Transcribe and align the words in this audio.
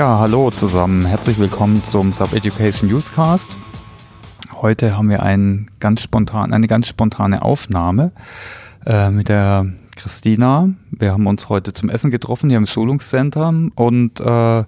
Ja, 0.00 0.18
hallo 0.18 0.50
zusammen. 0.50 1.04
Herzlich 1.04 1.38
willkommen 1.38 1.84
zum 1.84 2.14
Sub 2.14 2.32
Education 2.32 2.88
Newscast. 2.88 3.54
Heute 4.62 4.96
haben 4.96 5.10
wir 5.10 5.22
ein 5.22 5.70
ganz 5.78 6.00
spontan, 6.00 6.54
eine 6.54 6.68
ganz 6.68 6.88
spontane 6.88 7.42
Aufnahme 7.42 8.10
äh, 8.86 9.10
mit 9.10 9.28
der 9.28 9.66
Christina. 9.96 10.70
Wir 10.90 11.12
haben 11.12 11.26
uns 11.26 11.50
heute 11.50 11.74
zum 11.74 11.90
Essen 11.90 12.10
getroffen 12.10 12.48
hier 12.48 12.56
im 12.56 12.66
Schulungscenter 12.66 13.52
und 13.74 14.20
äh, 14.20 14.64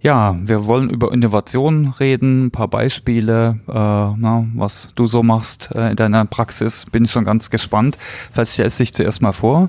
ja, 0.00 0.36
wir 0.36 0.66
wollen 0.66 0.90
über 0.90 1.12
Innovation 1.12 1.94
reden, 2.00 2.46
ein 2.46 2.50
paar 2.50 2.66
Beispiele, 2.66 3.60
äh, 3.68 3.72
na, 3.72 4.46
was 4.56 4.90
du 4.96 5.06
so 5.06 5.22
machst 5.22 5.70
äh, 5.76 5.90
in 5.90 5.96
deiner 5.96 6.24
Praxis. 6.24 6.86
Bin 6.86 7.04
ich 7.04 7.12
schon 7.12 7.22
ganz 7.22 7.50
gespannt. 7.50 7.98
Vielleicht 8.32 8.54
stellst 8.54 8.80
du 8.80 8.82
dich 8.82 8.94
zuerst 8.94 9.22
mal 9.22 9.30
vor. 9.30 9.68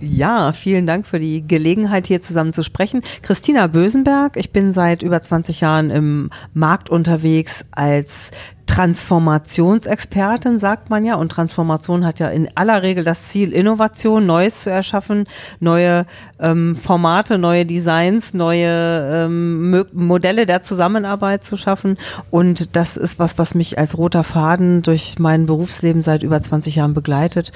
Ja, 0.00 0.52
vielen 0.52 0.86
Dank 0.86 1.06
für 1.06 1.18
die 1.18 1.46
Gelegenheit, 1.46 2.06
hier 2.06 2.20
zusammen 2.20 2.52
zu 2.52 2.62
sprechen. 2.62 3.02
Christina 3.22 3.66
Bösenberg, 3.66 4.36
ich 4.36 4.52
bin 4.52 4.72
seit 4.72 5.02
über 5.02 5.22
20 5.22 5.60
Jahren 5.60 5.90
im 5.90 6.30
Markt 6.52 6.90
unterwegs 6.90 7.64
als 7.70 8.30
Transformationsexpertin, 8.66 10.58
sagt 10.58 10.90
man 10.90 11.04
ja. 11.04 11.14
Und 11.14 11.30
Transformation 11.30 12.04
hat 12.04 12.18
ja 12.18 12.28
in 12.28 12.48
aller 12.56 12.82
Regel 12.82 13.04
das 13.04 13.28
Ziel, 13.28 13.52
Innovation, 13.52 14.26
Neues 14.26 14.64
zu 14.64 14.70
erschaffen, 14.70 15.26
neue 15.60 16.04
ähm, 16.40 16.74
Formate, 16.74 17.38
neue 17.38 17.64
Designs, 17.64 18.34
neue 18.34 19.26
ähm, 19.26 19.84
Modelle 19.92 20.46
der 20.46 20.62
Zusammenarbeit 20.62 21.44
zu 21.44 21.56
schaffen. 21.56 21.96
Und 22.30 22.74
das 22.76 22.96
ist 22.96 23.18
was, 23.18 23.38
was 23.38 23.54
mich 23.54 23.78
als 23.78 23.96
roter 23.96 24.24
Faden 24.24 24.82
durch 24.82 25.18
mein 25.18 25.46
Berufsleben 25.46 26.02
seit 26.02 26.22
über 26.22 26.42
20 26.42 26.74
Jahren 26.76 26.92
begleitet 26.94 27.52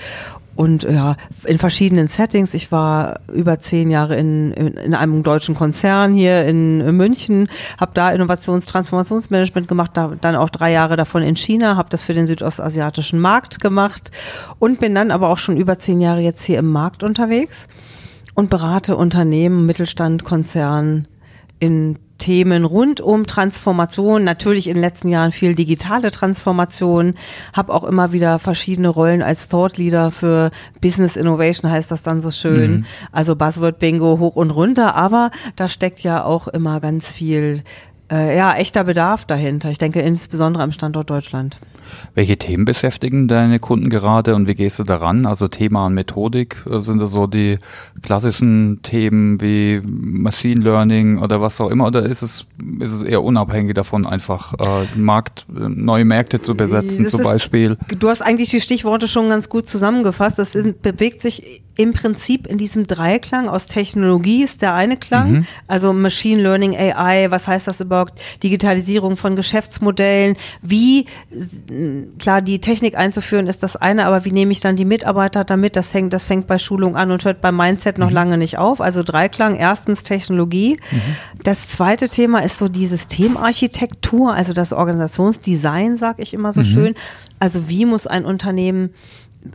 und 0.57 0.83
ja, 0.83 1.17
in 1.45 1.59
verschiedenen 1.59 2.09
Settings. 2.09 2.55
Ich 2.55 2.71
war 2.73 3.21
über 3.33 3.59
zehn 3.59 3.91
Jahre 3.91 4.17
in, 4.17 4.53
in, 4.53 4.69
in 4.75 4.95
einem 4.95 5.23
deutschen 5.23 5.55
Konzern 5.55 6.13
hier 6.13 6.45
in, 6.45 6.81
in 6.81 6.97
München, 6.97 7.49
habe 7.79 7.93
da 7.95 8.11
Innovations-, 8.11 8.67
Transformationsmanagement 8.67 9.69
gemacht, 9.69 9.93
da, 9.95 10.13
dann 10.21 10.37
auch 10.37 10.51
drei 10.51 10.73
Jahre 10.73 10.97
davon 10.97 11.23
in 11.23 11.37
China, 11.37 11.77
habe 11.77 11.89
das 11.89 12.03
für 12.03 12.15
den 12.15 12.27
südostasiatischen 12.27 13.21
Markt 13.21 13.61
gemacht 13.61 14.11
und 14.59 14.81
bin 14.81 14.95
dann 14.95 15.11
aber 15.11 15.31
auch 15.31 15.39
schon 15.39 15.57
über 15.57 15.79
zehn 15.79 16.01
Jahre 16.01 16.21
jetzt 16.21 16.45
hier 16.45 16.59
im 16.59 16.71
Markt 16.71 17.03
unterwegs 17.05 17.67
und 18.35 18.51
berate 18.51 18.97
Unternehmen, 18.97 19.67
Mittelstand, 19.67 20.25
Konzern 20.25 21.09
in 21.59 21.99
Themen 22.21 22.65
rund 22.65 23.01
um 23.01 23.27
Transformation, 23.27 24.23
natürlich 24.23 24.69
in 24.69 24.75
den 24.75 24.83
letzten 24.83 25.09
Jahren 25.09 25.33
viel 25.33 25.57
digitale 25.57 26.13
Transformation, 26.13 27.15
habe 27.53 27.75
auch 27.75 27.83
immer 27.83 28.13
wieder 28.13 28.39
verschiedene 28.39 28.89
Rollen 28.89 29.23
als 29.23 29.49
Thought 29.49 29.77
Leader 29.79 30.13
für 30.13 30.53
Business 30.81 31.17
Innovation 31.17 31.71
heißt 31.71 31.91
das 31.91 32.03
dann 32.03 32.21
so 32.21 32.31
schön. 32.31 32.71
Mhm. 32.71 32.85
Also 33.11 33.35
Buzzword 33.35 33.81
Bingo 33.81 34.19
hoch 34.21 34.37
und 34.37 34.53
runter, 34.53 34.95
aber 34.95 35.33
da 35.57 35.69
steckt 35.69 36.01
ja 36.05 36.25
auch 36.25 36.47
immer 36.47 36.79
ganz 36.81 37.13
viel 37.13 37.65
äh, 38.11 38.37
ja, 38.37 38.55
echter 38.55 38.85
Bedarf 38.85 39.25
dahinter. 39.25 39.71
Ich 39.71 39.79
denke 39.79 40.01
insbesondere 40.01 40.63
am 40.63 40.73
Standort 40.73 41.11
Deutschland. 41.11 41.57
Welche 42.15 42.37
Themen 42.37 42.65
beschäftigen 42.65 43.29
deine 43.29 43.59
Kunden 43.59 43.89
gerade 43.91 44.35
und 44.35 44.47
wie 44.47 44.55
gehst 44.55 44.79
du 44.79 44.85
daran? 44.85 45.27
Also 45.27 45.49
Thema 45.49 45.87
und 45.87 45.95
Methodik, 45.95 46.65
äh, 46.71 46.81
sind 46.81 47.01
das 47.01 47.13
so 47.13 47.27
die 47.27 47.59
klassischen 48.03 48.81
Themen 48.83 49.41
wie 49.41 49.81
Machine 49.85 50.61
Learning 50.61 51.19
oder 51.19 51.41
was 51.41 51.61
auch 51.61 51.71
immer 51.71 51.87
oder 51.87 52.03
ist 52.03 52.23
es, 52.23 52.47
ist 52.81 52.93
es 52.93 53.03
eher 53.03 53.23
unabhängig 53.23 53.75
davon, 53.75 54.07
einfach 54.07 54.55
äh, 54.55 54.99
Markt, 54.99 55.47
neue 55.49 56.05
Märkte 56.05 56.41
zu 56.41 56.55
besetzen 56.55 57.05
das 57.05 57.13
zum 57.13 57.21
ist, 57.21 57.27
Beispiel? 57.27 57.77
Du 57.99 58.09
hast 58.09 58.23
eigentlich 58.23 58.51
die 58.51 58.61
Stichworte 58.61 59.09
schon 59.09 59.29
ganz 59.29 59.49
gut 59.49 59.69
zusammengefasst. 59.69 60.39
Das 60.39 60.55
ist, 60.55 60.83
bewegt 60.83 61.21
sich 61.21 61.63
im 61.81 61.95
Prinzip 61.95 62.47
in 62.47 62.59
diesem 62.59 62.87
Dreiklang 62.87 63.49
aus 63.49 63.67
Technologie 63.67 64.43
ist 64.43 64.61
der 64.61 64.75
eine 64.75 64.99
Klang, 64.99 65.33
mhm. 65.33 65.47
also 65.67 65.95
Machine 65.95 66.43
Learning, 66.43 66.77
AI, 66.77 67.31
was 67.31 67.49
heißt 67.49 67.67
das 67.67 67.81
überhaupt? 67.81 68.21
Digitalisierung 68.43 69.17
von 69.17 69.35
Geschäftsmodellen, 69.35 70.37
wie 70.61 71.07
klar, 72.19 72.43
die 72.43 72.61
Technik 72.61 72.99
einzuführen 72.99 73.47
ist 73.47 73.63
das 73.63 73.77
eine, 73.77 74.05
aber 74.05 74.27
wie 74.27 74.31
nehme 74.31 74.53
ich 74.53 74.61
dann 74.61 74.77
die 74.77 74.85
Mitarbeiter 74.85 75.45
damit? 75.45 75.75
Das 75.75 75.95
hängt, 75.95 76.13
das 76.13 76.25
fängt 76.25 76.47
bei 76.47 76.59
Schulung 76.59 76.97
an 76.97 77.13
und 77.13 77.25
hört 77.25 77.41
beim 77.41 77.57
Mindset 77.57 77.97
noch 77.97 78.11
mhm. 78.11 78.15
lange 78.15 78.37
nicht 78.37 78.59
auf. 78.59 78.83
Also 78.83 79.03
Dreiklang, 79.03 79.57
erstens 79.57 80.03
Technologie. 80.03 80.79
Mhm. 80.91 81.01
Das 81.45 81.71
zweite 81.71 82.11
Thema 82.11 82.41
ist 82.41 82.59
so 82.59 82.69
die 82.69 82.87
Systemarchitektur, 82.87 84.35
also 84.35 84.53
das 84.53 84.75
Organisationsdesign, 84.75 85.97
sag 85.97 86.19
ich 86.19 86.35
immer 86.35 86.53
so 86.53 86.61
mhm. 86.61 86.67
schön. 86.67 86.95
Also 87.39 87.71
wie 87.71 87.87
muss 87.87 88.07
ein 88.07 88.27
Unternehmen 88.27 88.91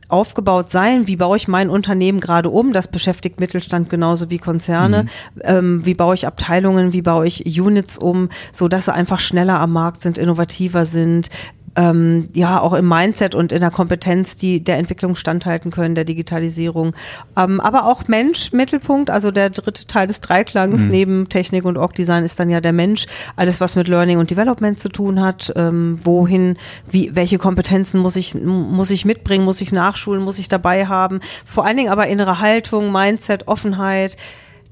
aufgebaut 0.09 0.71
sein? 0.71 1.07
Wie 1.07 1.15
baue 1.15 1.37
ich 1.37 1.47
mein 1.47 1.69
Unternehmen 1.69 2.19
gerade 2.19 2.49
um? 2.49 2.73
Das 2.73 2.87
beschäftigt 2.87 3.39
Mittelstand 3.39 3.89
genauso 3.89 4.29
wie 4.29 4.39
Konzerne. 4.39 5.03
Mhm. 5.03 5.41
Ähm, 5.41 5.85
wie 5.85 5.93
baue 5.93 6.15
ich 6.15 6.27
Abteilungen? 6.27 6.93
Wie 6.93 7.01
baue 7.01 7.27
ich 7.27 7.59
Units 7.59 7.97
um, 7.97 8.29
so 8.51 8.67
dass 8.67 8.85
sie 8.85 8.93
einfach 8.93 9.19
schneller 9.19 9.59
am 9.59 9.73
Markt 9.73 10.01
sind, 10.01 10.17
innovativer 10.17 10.85
sind? 10.85 11.29
Ähm, 11.75 12.29
ja 12.33 12.59
auch 12.59 12.73
im 12.73 12.87
Mindset 12.87 13.35
und 13.35 13.51
in 13.51 13.61
der 13.61 13.71
Kompetenz, 13.71 14.35
die 14.35 14.63
der 14.63 14.77
Entwicklung 14.77 15.15
standhalten 15.15 15.71
können, 15.71 15.95
der 15.95 16.05
Digitalisierung. 16.05 16.95
Ähm, 17.37 17.59
aber 17.59 17.85
auch 17.85 18.07
Mensch, 18.07 18.51
Mittelpunkt, 18.53 19.09
also 19.09 19.31
der 19.31 19.49
dritte 19.49 19.85
Teil 19.85 20.07
des 20.07 20.21
Dreiklangs 20.21 20.83
mhm. 20.83 20.87
neben 20.87 21.29
Technik 21.29 21.65
und 21.65 21.77
Org-Design 21.77 22.23
ist 22.23 22.39
dann 22.39 22.49
ja 22.49 22.61
der 22.61 22.73
Mensch. 22.73 23.07
Alles, 23.35 23.59
was 23.59 23.75
mit 23.75 23.87
Learning 23.87 24.19
und 24.19 24.31
Development 24.31 24.77
zu 24.77 24.89
tun 24.89 25.21
hat, 25.21 25.51
ähm, 25.55 25.99
wohin, 26.03 26.57
wie, 26.89 27.15
welche 27.15 27.37
Kompetenzen 27.37 27.99
muss 27.99 28.15
ich, 28.15 28.35
muss 28.35 28.91
ich 28.91 29.05
mitbringen, 29.05 29.45
muss 29.45 29.61
ich 29.61 29.71
nachschulen, 29.71 30.23
muss 30.23 30.39
ich 30.39 30.47
dabei 30.47 30.87
haben. 30.87 31.19
Vor 31.45 31.65
allen 31.65 31.77
Dingen 31.77 31.91
aber 31.91 32.07
innere 32.07 32.39
Haltung, 32.39 32.91
Mindset, 32.91 33.47
Offenheit. 33.47 34.17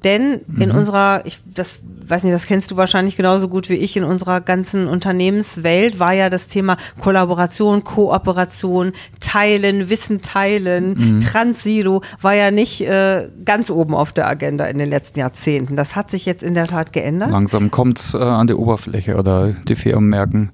Denn 0.03 0.41
in 0.59 0.69
mhm. 0.69 0.75
unserer, 0.75 1.25
ich, 1.25 1.40
das 1.46 1.81
weiß 2.08 2.24
nicht, 2.24 2.34
das 2.34 2.46
kennst 2.46 2.72
du 2.72 2.78
wahrscheinlich 2.78 3.16
genauso 3.16 3.47
gut 3.47 3.69
wie 3.69 3.75
ich, 3.75 3.96
in 3.96 4.03
unserer 4.03 4.41
ganzen 4.41 4.88
Unternehmenswelt 4.88 6.00
war 6.00 6.14
ja 6.14 6.30
das 6.30 6.47
Thema 6.47 6.78
Kollaboration, 7.00 7.84
Kooperation, 7.84 8.92
Teilen, 9.19 9.90
Wissen 9.90 10.22
teilen, 10.22 11.16
mhm. 11.16 11.19
Transsilo 11.22 12.02
war 12.22 12.34
ja 12.34 12.52
nicht 12.52 12.81
äh, 12.81 13.30
ganz 13.46 13.69
oben 13.69 13.96
auf 13.96 14.12
der 14.12 14.28
Agenda 14.28 14.66
in 14.66 14.78
den 14.78 14.90
letzten 14.90 15.19
Jahrzehnten. 15.19 15.75
Das 15.75 15.96
hat 15.96 16.12
sich 16.12 16.25
jetzt 16.25 16.44
in 16.44 16.53
der 16.53 16.68
Tat 16.68 16.94
geändert. 16.94 17.31
Langsam 17.31 17.72
kommt 17.72 18.00
es 18.00 18.13
äh, 18.13 18.18
an 18.18 18.47
die 18.47 18.53
Oberfläche 18.53 19.16
oder 19.16 19.52
die 19.52 19.75
Firmen 19.75 20.09
merken, 20.09 20.52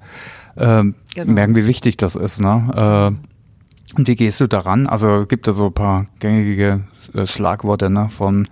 äh, 0.55 0.83
genau. 1.15 1.31
merken, 1.31 1.55
wie 1.55 1.65
wichtig 1.65 1.97
das 1.97 2.15
ist. 2.15 2.41
Ne? 2.41 3.15
Äh, 3.15 3.97
und 3.97 4.07
wie 4.07 4.15
gehst 4.15 4.39
du 4.39 4.47
daran? 4.47 4.87
Also 4.87 5.25
gibt 5.27 5.47
es 5.47 5.57
so 5.57 5.67
ein 5.67 5.73
paar 5.73 6.05
gängige 6.19 6.81
äh, 7.15 7.25
Schlagworte 7.25 7.89
ne? 7.89 8.09
von 8.09 8.47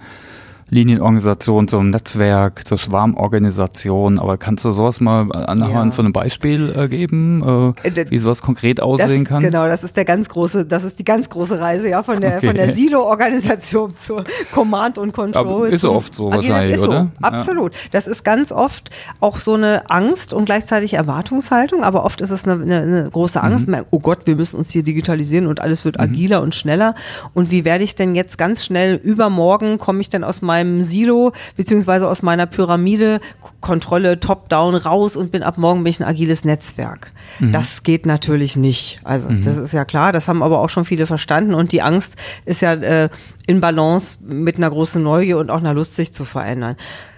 Linienorganisation 0.70 1.68
zum 1.68 1.92
Netzwerk, 1.92 2.68
zur 2.68 2.78
Schwarmorganisation. 2.78 4.20
Aber 4.20 4.38
kannst 4.38 4.66
du 4.66 4.72
sowas 4.72 5.00
mal 5.00 5.32
anhand 5.32 5.72
ja. 5.72 5.92
von 5.92 6.06
einem 6.06 6.14
Beispiel 6.14 6.74
äh, 6.76 6.88
geben, 6.90 7.74
äh, 7.84 7.88
äh 7.88 8.06
wie 8.10 8.20
sowas 8.20 8.42
konkret 8.42 8.82
aussehen 8.82 9.24
das, 9.24 9.30
kann? 9.30 9.44
Genau, 9.44 9.68
das 9.68 9.84
ist 9.84 9.96
der 9.96 10.04
ganz 10.04 10.28
große, 10.28 10.66
das 10.66 10.84
ist 10.84 11.00
die 11.00 11.06
ganz 11.06 11.30
große 11.30 11.60
Reise, 11.60 11.90
ja, 11.90 12.04
von 12.04 12.20
der, 12.20 12.38
okay. 12.38 12.48
von 12.48 12.56
der 12.56 12.76
Silo-Organisation 12.76 13.96
zur 13.98 14.26
Command 14.54 14.98
und 14.98 15.14
Control. 15.14 15.48
Aber 15.48 15.70
ist 15.70 15.82
so 15.82 15.94
oft 15.94 16.14
so 16.14 16.32
wahrscheinlich, 16.32 16.80
oder? 16.80 17.12
So, 17.14 17.26
absolut. 17.26 17.74
Ja. 17.74 17.80
Das 17.92 18.08
ist 18.08 18.26
ganz 18.26 18.52
oft 18.52 18.90
auch 19.22 19.38
so 19.38 19.54
eine 19.54 19.90
Angst 19.90 20.34
und 20.34 20.46
gleichzeitig 20.46 20.96
Erwartungshaltung, 20.96 21.84
aber 21.84 22.04
oft 22.04 22.20
ist 22.20 22.32
es 22.32 22.46
eine, 22.46 22.62
eine, 22.62 22.82
eine 22.82 23.10
große 23.10 23.42
Angst. 23.42 23.70
Mhm. 23.70 23.86
Oh 23.92 24.00
Gott, 24.00 24.28
wir 24.28 24.36
müssen 24.36 24.58
uns 24.58 24.70
hier 24.70 24.84
digitalisieren 24.84 25.48
und 25.48 25.62
alles 25.62 25.86
wird 25.86 25.96
mhm. 25.96 26.04
agiler 26.04 26.42
und 26.42 26.56
schneller. 26.56 26.94
Und 27.34 27.52
wie 27.52 27.64
werde 27.64 27.86
ich 27.86 27.96
denn 27.96 28.16
jetzt 28.16 28.38
ganz 28.38 28.66
schnell 28.66 28.96
übermorgen, 28.96 29.78
komme 29.78 30.02
ich 30.02 30.10
denn 30.10 30.26
aus 30.26 30.42
meinem 30.42 30.57
meinem 30.58 30.82
Silo 30.82 31.34
beziehungsweise 31.56 32.08
aus 32.08 32.22
meiner 32.22 32.46
Pyramide 32.46 33.20
Kontrolle 33.62 34.20
top-down 34.20 34.76
raus 34.76 35.16
und 35.16 35.32
bin 35.32 35.44
ab 35.44 35.58
morgen 35.58 35.84
bin 35.84 35.92
ich 35.92 36.00
ein 36.00 36.08
agiles 36.08 36.46
Netzwerk. 36.46 37.12
Mhm. 37.40 37.52
Das 37.52 37.84
geht 37.84 38.06
natürlich 38.06 38.56
nicht. 38.56 39.00
Also 39.04 39.30
mhm. 39.30 39.44
das 39.44 39.58
ist 39.58 39.74
ja 39.74 39.86
klar, 39.86 40.12
das 40.12 40.28
haben 40.28 40.44
aber 40.44 40.60
auch 40.60 40.70
schon 40.70 40.86
viele 40.86 41.06
verstanden 41.06 41.54
und 41.54 41.72
die 41.72 41.82
Angst 41.82 42.16
ist 42.46 42.62
ja 42.62 42.74
äh, 42.74 43.10
in 43.46 43.62
Balance 43.62 44.18
mit 44.24 44.58
einer 44.58 44.70
großen 44.70 45.02
Neugier 45.02 45.38
und 45.38 45.50
auch 45.50 45.60
einer 45.60 45.74
Lust, 45.74 45.96
sich 45.96 46.14
zu 46.14 46.26
verändern 46.26 46.76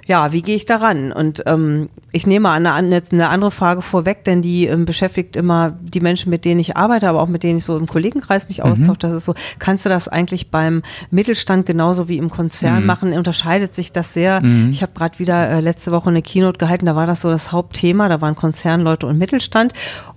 ja, 0.10 0.32
wie 0.32 0.42
gehe 0.42 0.56
ich 0.56 0.66
daran? 0.66 1.12
Und 1.12 1.44
ähm, 1.46 1.90
ich 2.12 2.26
nehme 2.26 2.50
an, 2.50 2.66
eine, 2.66 3.00
eine 3.12 3.30
andere 3.30 3.52
Frage 3.52 3.84
vorweg, 3.84 4.24
denn 4.24 4.42
die 4.42 4.66
ähm, 4.66 4.86
beschäftigt 4.86 5.36
immer 5.36 5.78
die 5.82 6.00
Menschen, 6.00 6.32
mit 6.32 6.46
denen 6.46 6.60
ich 6.60 6.76
arbeite, 6.76 7.08
aber 7.08 7.22
auch 7.22 7.28
mit 7.28 7.44
denen 7.44 7.60
ich 7.60 7.64
so 7.64 7.78
im 7.78 7.86
Kollegenkreis 7.86 8.50
mich 8.50 8.58
mhm. 8.58 8.72
austausche. 8.72 8.98
Das 8.98 9.14
ist 9.14 9.26
so, 9.26 9.36
kannst 9.60 9.86
du 9.86 9.90
das 9.90 10.08
eigentlich 10.08 10.50
beim 10.50 10.82
Mittelstand 11.12 11.68
genauso 11.68 12.10
wie 12.10 12.18
im 12.18 12.32
Konzern 12.32 12.82
mhm. 12.82 12.88
machen? 12.88 13.14
Unterscheidet 13.14 13.76
sich 13.76 13.92
das 13.92 14.12
sehr? 14.12 14.42
Mhm. 14.42 14.72
Ich 14.72 14.82
habe 14.82 14.94
gerade 14.96 15.20
wieder 15.20 15.48
äh, 15.48 15.60
letzte 15.60 15.92
Woche 15.92 16.10
eine 16.10 16.24
Keynote 16.24 16.58
gehalten, 16.58 16.88
da 16.88 16.96
war 16.96 17.06
das 17.06 17.22
so 17.22 17.30
das 17.30 17.52
Hauptthema, 17.52 18.10
da 18.10 18.20
waren 18.20 18.36
Konzernleute 18.36 19.06
und 19.06 19.20
Mittelstand. 19.20 19.74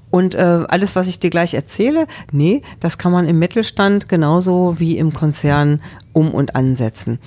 Und 0.09 0.35
äh, 0.35 0.65
alles, 0.69 0.97
was 0.97 1.07
ich 1.07 1.19
dir 1.19 1.29
gleich 1.29 1.53
erzähle, 1.53 2.07
nee, 2.31 2.63
das 2.81 2.97
kann 2.97 3.13
man 3.13 3.29
im 3.29 3.39
Mittelstand 3.39 4.09
genauso 4.09 4.79
wie 4.79 4.97
im 4.97 5.13
Konzern 5.13 5.81
um 6.15 6.33
und 6.33 6.57
ansetzen. 6.57 7.19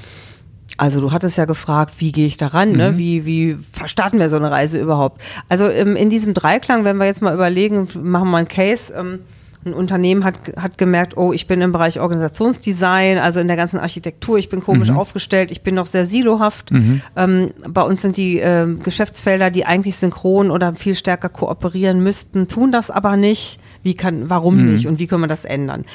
Also 0.77 1.01
du 1.01 1.12
hattest 1.12 1.38
ja 1.38 1.45
gefragt, 1.45 1.95
wie 2.00 2.12
gehe 2.12 2.27
ich 2.27 2.38
daran, 2.38 2.74
ne? 2.74 2.92
Mhm. 2.92 2.98
Wie, 2.98 3.25
wie 3.25 3.57
starten 3.86 4.19
wir 4.19 4.30
so 4.30 4.36
eine 4.36 4.51
Reise 4.51 4.80
überhaupt? 4.80 5.22
Also 5.48 5.69
ähm, 5.69 5.95
in 5.95 6.10
diesem 6.10 6.33
Dreiklang, 6.33 6.83
wenn 6.83 6.98
wir 6.98 7.06
jetzt 7.06 7.22
mal 7.22 7.33
überlegen, 7.33 7.88
machen 8.01 8.30
wir 8.30 8.38
einen 8.38 8.48
Case, 8.48 8.94
ähm, 8.94 9.19
ein 9.66 9.74
Unternehmen 9.74 10.24
hat, 10.24 10.39
hat 10.57 10.77
gemerkt, 10.77 11.18
oh, 11.18 11.33
ich 11.33 11.48
bin 11.48 11.60
im 11.62 11.72
Bereich 11.72 12.00
Organisationsdesign, 12.00 13.18
also 13.18 13.39
in 13.39 13.48
der 13.48 13.57
ganzen 13.57 13.80
Architektur, 13.80 14.38
ich 14.38 14.50
bin 14.50 14.62
komisch 14.62 14.92
mhm. 14.92 14.98
aufgestellt, 14.98 15.51
ich 15.51 15.63
bin 15.63 15.75
noch 15.75 15.88
sehr 15.88 16.06
silohaft. 16.06 16.72
Mhm. 16.72 17.01
Ähm, 17.16 17.51
bei 17.68 17.81
uns 17.81 18.01
sind 18.01 18.18
die 18.18 18.39
äh, 18.39 18.68
Geschäftsfelder, 18.83 19.50
die 19.50 19.66
eigentlich 19.66 19.95
synchron 19.95 20.51
oder 20.51 20.75
viel 20.75 20.95
stärker 20.95 21.30
kooperieren 21.30 22.01
müssten, 22.01 22.48
tun 22.48 22.72
das 22.72 22.92
aber 22.92 23.18
nicht. 23.18 23.60
Wie 23.81 23.95
kann, 23.95 24.30
warum 24.30 24.57
mhm. 24.57 24.74
nicht 24.74 24.88
und 24.88 25.00
wie 25.00 25.07
können 25.07 25.22
wir 25.22 25.27
das 25.27 25.45
ändern? 25.45 25.86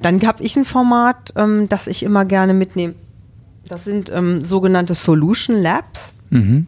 Dann 0.00 0.26
habe 0.26 0.42
ich 0.42 0.56
ein 0.56 0.64
Format, 0.64 1.32
ähm, 1.36 1.68
das 1.68 1.86
ich 1.86 2.02
immer 2.02 2.24
gerne 2.24 2.54
mitnehme. 2.54 2.94
Das 3.68 3.84
sind 3.84 4.10
ähm, 4.10 4.42
sogenannte 4.42 4.94
Solution 4.94 5.60
Labs. 5.60 6.14
Mhm 6.30 6.66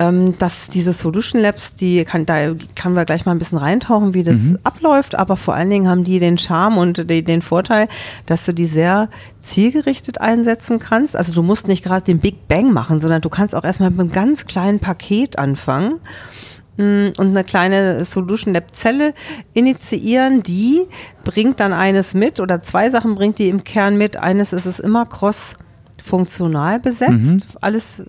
ähm, 0.00 0.38
dass 0.38 0.70
diese 0.70 0.94
Solution 0.94 1.42
Labs, 1.42 1.74
die 1.74 2.04
kann, 2.04 2.24
da 2.24 2.54
kann 2.74 2.94
wir 2.94 3.04
gleich 3.04 3.26
mal 3.26 3.32
ein 3.32 3.38
bisschen 3.38 3.58
reintauchen, 3.58 4.14
wie 4.14 4.22
das 4.22 4.38
mhm. 4.38 4.58
abläuft, 4.64 5.14
aber 5.14 5.36
vor 5.36 5.54
allen 5.54 5.68
Dingen 5.68 5.88
haben 5.88 6.04
die 6.04 6.18
den 6.18 6.38
Charme 6.38 6.78
und 6.78 7.10
die, 7.10 7.22
den 7.22 7.42
Vorteil, 7.42 7.86
dass 8.24 8.46
du 8.46 8.54
die 8.54 8.64
sehr 8.64 9.10
zielgerichtet 9.40 10.18
einsetzen 10.18 10.78
kannst. 10.78 11.16
Also 11.16 11.34
du 11.34 11.42
musst 11.42 11.68
nicht 11.68 11.84
gerade 11.84 12.04
den 12.04 12.18
Big 12.18 12.48
Bang 12.48 12.72
machen, 12.72 13.00
sondern 13.00 13.20
du 13.20 13.28
kannst 13.28 13.54
auch 13.54 13.62
erstmal 13.62 13.90
mit 13.90 14.00
einem 14.00 14.10
ganz 14.10 14.46
kleinen 14.46 14.80
Paket 14.80 15.38
anfangen 15.38 16.00
mm, 16.78 17.08
und 17.18 17.20
eine 17.20 17.44
kleine 17.44 18.02
Solution 18.06 18.54
Lab 18.54 18.74
Zelle 18.74 19.12
initiieren, 19.52 20.42
die 20.42 20.86
bringt 21.24 21.60
dann 21.60 21.74
eines 21.74 22.14
mit 22.14 22.40
oder 22.40 22.62
zwei 22.62 22.88
Sachen 22.88 23.16
bringt 23.16 23.38
die 23.38 23.48
im 23.48 23.64
Kern 23.64 23.98
mit. 23.98 24.16
Eines 24.16 24.54
ist 24.54 24.64
es 24.64 24.80
immer 24.80 25.04
cross 25.04 25.56
funktional 26.02 26.80
besetzt, 26.80 27.10
mhm. 27.10 27.40
alles, 27.60 28.00
äh, 28.00 28.04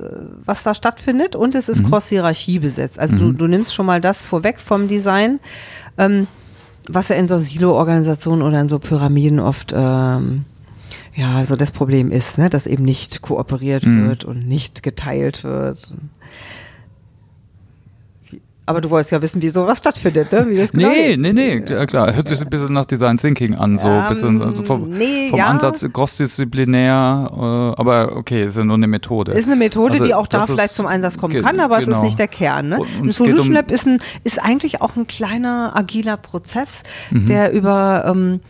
was 0.46 0.64
da 0.64 0.74
stattfindet, 0.74 1.36
und 1.36 1.56
es 1.56 1.70
ist 1.70 1.84
mhm. 1.84 1.90
Cross-Hierarchie 1.90 2.60
besetzt. 2.60 3.00
Also 3.00 3.16
mhm. 3.16 3.20
du, 3.20 3.32
du 3.34 3.48
nimmst 3.48 3.74
schon 3.74 3.86
mal 3.86 4.02
das 4.02 4.26
vorweg 4.26 4.60
vom 4.60 4.88
Design, 4.88 5.40
ähm, 5.98 6.28
was 6.88 7.10
ja 7.10 7.16
in 7.16 7.28
so 7.28 7.38
Silo-Organisationen 7.38 8.42
oder 8.42 8.60
in 8.60 8.70
so 8.70 8.80
Pyramiden 8.80 9.40
oft 9.40 9.74
ähm, 9.76 10.46
ja 11.16 11.44
so 11.46 11.56
das 11.56 11.72
Problem 11.72 12.12
ist, 12.12 12.38
ne? 12.38 12.50
dass 12.50 12.68
eben 12.68 12.84
nicht 12.84 13.22
kooperiert 13.22 13.86
mhm. 13.86 14.08
wird 14.08 14.26
und 14.26 14.48
nicht 14.48 14.84
geteilt 14.84 15.44
wird. 15.44 15.94
Aber 18.68 18.80
du 18.80 18.92
wolltest 18.92 19.12
ja 19.12 19.22
wissen, 19.22 19.42
wie 19.42 19.50
sowas 19.50 19.80
stattfindet, 19.80 20.31
ne? 20.31 20.48
Wie 20.48 20.56
das 20.56 20.72
genau 20.72 20.90
nee, 20.90 21.18
nee, 21.18 21.34
nee, 21.34 21.63
ja, 21.68 21.86
klar. 21.88 22.13
Hört 22.13 22.28
sich 22.28 22.40
ein 22.42 22.50
bisschen 22.50 22.74
nach 22.74 22.86
Design 22.86 23.18
Thinking 23.18 23.56
an, 23.56 23.78
so 23.78 23.88
ein 23.88 24.08
bisschen 24.08 24.42
also 24.42 24.63
vom, 24.63 24.84
nee, 24.84 25.30
vom 25.30 25.40
ja. 25.40 25.48
Ansatz 25.48 25.86
crossdisziplinär, 25.92 27.31
äh, 27.31 27.81
aber 27.81 28.16
okay, 28.16 28.46
ist 28.46 28.58
ja 28.58 28.63
nur 28.63 28.75
eine 28.75 28.88
Methode. 28.88 29.31
Ist 29.31 29.48
eine 29.48 29.56
Methode, 29.56 29.94
also, 29.94 30.04
die 30.04 30.13
auch 30.13 30.28
da 30.28 30.46
vielleicht 30.46 30.74
zum 30.74 30.86
Einsatz 30.86 31.18
kommen 31.18 31.42
kann, 31.42 31.60
aber 31.60 31.80
genau. 31.80 31.81
es 31.81 31.88
ist 31.88 31.88
genau. 31.88 32.04
nicht 32.04 32.19
der 32.19 32.28
Kern. 32.28 32.69
Ne? 32.69 32.80
Und, 32.80 32.88
ein 33.04 33.12
Solution 33.12 33.48
um 33.48 33.54
Lab 33.54 33.72
ist, 33.72 33.88
ein, 33.88 34.00
ist 34.24 34.40
eigentlich 34.40 34.81
auch 34.81 34.96
ein 34.96 35.08
kleiner, 35.08 35.75
agiler 35.75 36.18
Prozess, 36.18 36.84
mhm. 37.10 37.25
der 37.25 37.52
über 37.54 38.06
ähm, 38.08 38.42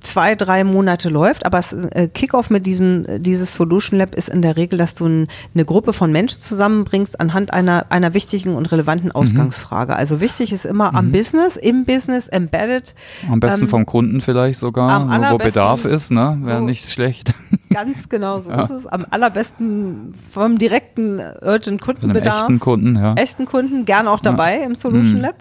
zwei, 0.00 0.34
drei 0.34 0.64
Monate 0.64 1.08
läuft, 1.08 1.44
aber 1.44 1.58
es, 1.58 1.72
äh, 1.72 2.08
Kickoff 2.12 2.50
mit 2.50 2.66
diesem, 2.66 3.04
dieses 3.22 3.54
Solution 3.54 3.98
Lab 3.98 4.14
ist 4.14 4.28
in 4.28 4.42
der 4.42 4.56
Regel, 4.56 4.78
dass 4.78 4.94
du 4.94 5.06
ein, 5.06 5.28
eine 5.54 5.64
Gruppe 5.64 5.92
von 5.92 6.12
Menschen 6.12 6.40
zusammenbringst 6.40 7.20
anhand 7.20 7.52
einer, 7.52 7.86
einer 7.90 8.14
wichtigen 8.14 8.54
und 8.54 8.70
relevanten 8.70 9.08
mhm. 9.08 9.16
Ausgangsfrage. 9.16 9.92
Mhm. 9.92 9.98
Also 9.98 10.20
wichtig 10.20 10.52
ist 10.52 10.66
immer 10.66 10.90
mhm. 10.90 10.96
am 10.96 11.12
Business, 11.12 11.56
im 11.56 11.84
Business, 11.84 12.28
embedded. 12.28 12.94
Am 13.30 13.40
besten 13.40 13.64
ähm, 13.64 13.68
vom 13.68 13.86
Kunden 13.86 14.20
vielleicht 14.20 14.58
sogar, 14.58 15.08
wo 15.32 15.38
Bedarf 15.38 15.84
ist, 15.84 16.10
ne? 16.10 16.38
Wäre 16.42 16.58
so 16.58 16.64
nicht 16.64 16.90
schlecht. 16.90 17.34
Ganz 17.72 18.08
genau 18.08 18.38
so 18.40 18.50
ja. 18.50 18.62
ist 18.62 18.70
es. 18.70 18.86
Am 18.86 19.04
allerbesten 19.10 20.14
vom 20.32 20.58
direkten 20.58 21.20
Urgent 21.42 21.80
Kundenbedarf. 21.80 22.44
Echten 22.44 22.60
Kunden, 22.60 22.96
ja. 22.96 23.14
Echten 23.14 23.44
Kunden, 23.44 23.84
gern 23.84 24.08
auch 24.08 24.20
dabei 24.20 24.58
ja. 24.58 24.64
im 24.64 24.74
Solution 24.74 25.16
mhm. 25.16 25.20
Lab. 25.20 25.36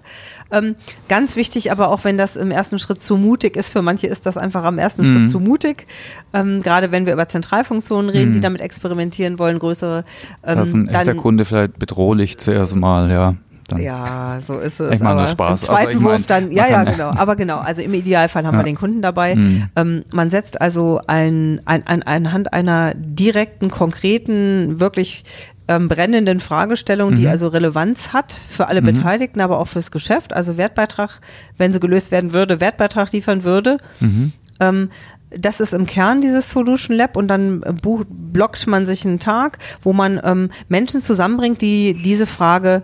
Ähm, 0.52 0.76
ganz 1.10 1.36
wichtig, 1.36 1.72
aber 1.72 1.90
auch 1.90 2.04
wenn 2.04 2.18
das 2.18 2.36
im 2.36 2.52
ersten 2.52 2.80
Schritt 2.80 3.02
zu 3.02 3.18
mutig 3.18 3.56
ist, 3.56 3.70
für 3.70 3.82
manche 3.82 4.08
ist 4.08 4.26
das 4.26 4.38
einfach 4.38 4.47
am 4.56 4.78
ersten 4.78 5.04
mhm. 5.04 5.08
Schritt 5.08 5.30
zu 5.30 5.40
mutig. 5.40 5.88
Ähm, 6.34 6.62
gerade 6.62 6.92
wenn 6.92 7.06
wir 7.06 7.14
über 7.14 7.28
Zentralfunktionen 7.28 8.10
reden, 8.10 8.30
mhm. 8.30 8.34
die 8.34 8.42
damit 8.42 8.62
experimentieren 8.62 9.40
wollen, 9.40 9.60
größere. 9.60 10.04
Ähm, 10.44 10.56
da 10.56 10.62
ist 10.62 10.74
ein 10.74 10.88
echter 10.88 11.16
Kunde 11.16 11.46
vielleicht 11.46 11.80
bedrohlich 11.80 12.38
zuerst 12.38 12.76
mal, 12.76 13.10
ja. 13.10 13.36
Dann 13.68 13.82
ja, 13.82 14.40
so 14.40 14.60
ist 14.60 14.80
es. 14.80 14.94
Ich 14.94 15.00
meine 15.02 15.22
nur 15.22 15.30
Spaß. 15.32 15.62
Im 15.62 15.68
zweiten 15.68 15.88
also 15.96 16.04
Wurf 16.04 16.26
dann, 16.26 16.52
ja, 16.52 16.68
ja, 16.68 16.84
genau. 16.86 17.10
Aber 17.10 17.36
genau, 17.36 17.58
also 17.58 17.82
im 17.82 17.94
Idealfall 17.94 18.46
haben 18.46 18.54
ja. 18.54 18.62
wir 18.62 18.66
den 18.66 18.78
Kunden 18.78 19.02
dabei. 19.02 19.36
Mhm. 19.36 19.66
Ähm, 19.76 20.04
man 20.14 20.30
setzt 20.30 20.62
also 20.62 21.02
ein, 21.08 21.62
ein, 21.66 21.86
ein, 21.86 22.04
anhand 22.04 22.54
einer 22.54 22.94
direkten, 22.96 23.70
konkreten, 23.70 24.80
wirklich 24.80 25.26
ähm, 25.68 25.88
brennenden 25.88 26.40
Fragestellung, 26.40 27.16
die 27.16 27.24
mhm. 27.24 27.30
also 27.30 27.48
Relevanz 27.48 28.14
hat 28.14 28.34
für 28.34 28.68
alle 28.68 28.82
mhm. 28.82 28.88
Beteiligten, 28.88 29.42
aber 29.42 29.60
auch 29.60 29.68
fürs 29.68 29.92
Geschäft. 29.92 30.34
Also 30.34 30.58
Wertbeitrag, 30.58 31.20
wenn 31.58 31.74
sie 31.74 31.80
gelöst 31.80 32.12
werden 32.12 32.34
würde, 32.34 32.60
Wertbeitrag 32.60 33.12
liefern 33.12 33.44
würde. 33.44 33.78
Mhm. 34.00 34.34
Ähm, 34.60 34.90
das 35.30 35.60
ist 35.60 35.74
im 35.74 35.86
Kern 35.86 36.22
dieses 36.22 36.50
Solution 36.52 36.96
Lab 36.96 37.18
und 37.18 37.28
dann 37.28 37.62
äh, 37.64 37.74
blockt 37.74 38.66
man 38.68 38.86
sich 38.86 39.06
einen 39.06 39.20
Tag, 39.20 39.60
wo 39.82 39.92
man 39.94 40.20
ähm, 40.24 40.52
Menschen 40.70 41.02
zusammenbringt, 41.02 41.62
die 41.62 42.02
diese 42.02 42.26
Frage 42.26 42.84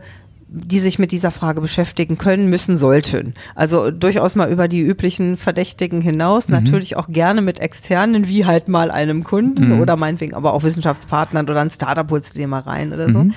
die 0.56 0.78
sich 0.78 1.00
mit 1.00 1.12
dieser 1.12 1.32
Frage 1.32 1.62
beschäftigen 1.62 2.20
können, 2.20 2.48
müssen, 2.48 2.78
sollten. 2.78 3.34
Also 3.56 3.90
durchaus 3.90 4.36
mal 4.36 4.52
über 4.52 4.68
die 4.68 4.82
üblichen 4.82 5.36
Verdächtigen 5.36 6.00
hinaus, 6.00 6.48
mhm. 6.48 6.54
natürlich 6.54 6.96
auch 6.96 7.08
gerne 7.10 7.42
mit 7.42 7.60
externen, 7.60 8.28
wie 8.28 8.46
halt 8.46 8.68
mal 8.68 8.92
einem 8.92 9.24
Kunden 9.24 9.74
mhm. 9.74 9.82
oder 9.82 9.96
meinetwegen 9.96 10.36
aber 10.36 10.54
auch 10.54 10.64
Wissenschaftspartnern 10.64 11.50
oder 11.50 11.62
ein 11.62 11.72
Startup 11.72 12.10
holst 12.10 12.36
du 12.36 12.40
dir 12.40 12.48
mal 12.48 12.62
rein 12.62 12.94
oder 12.94 13.10
so. 13.10 13.24
Mhm. 13.24 13.34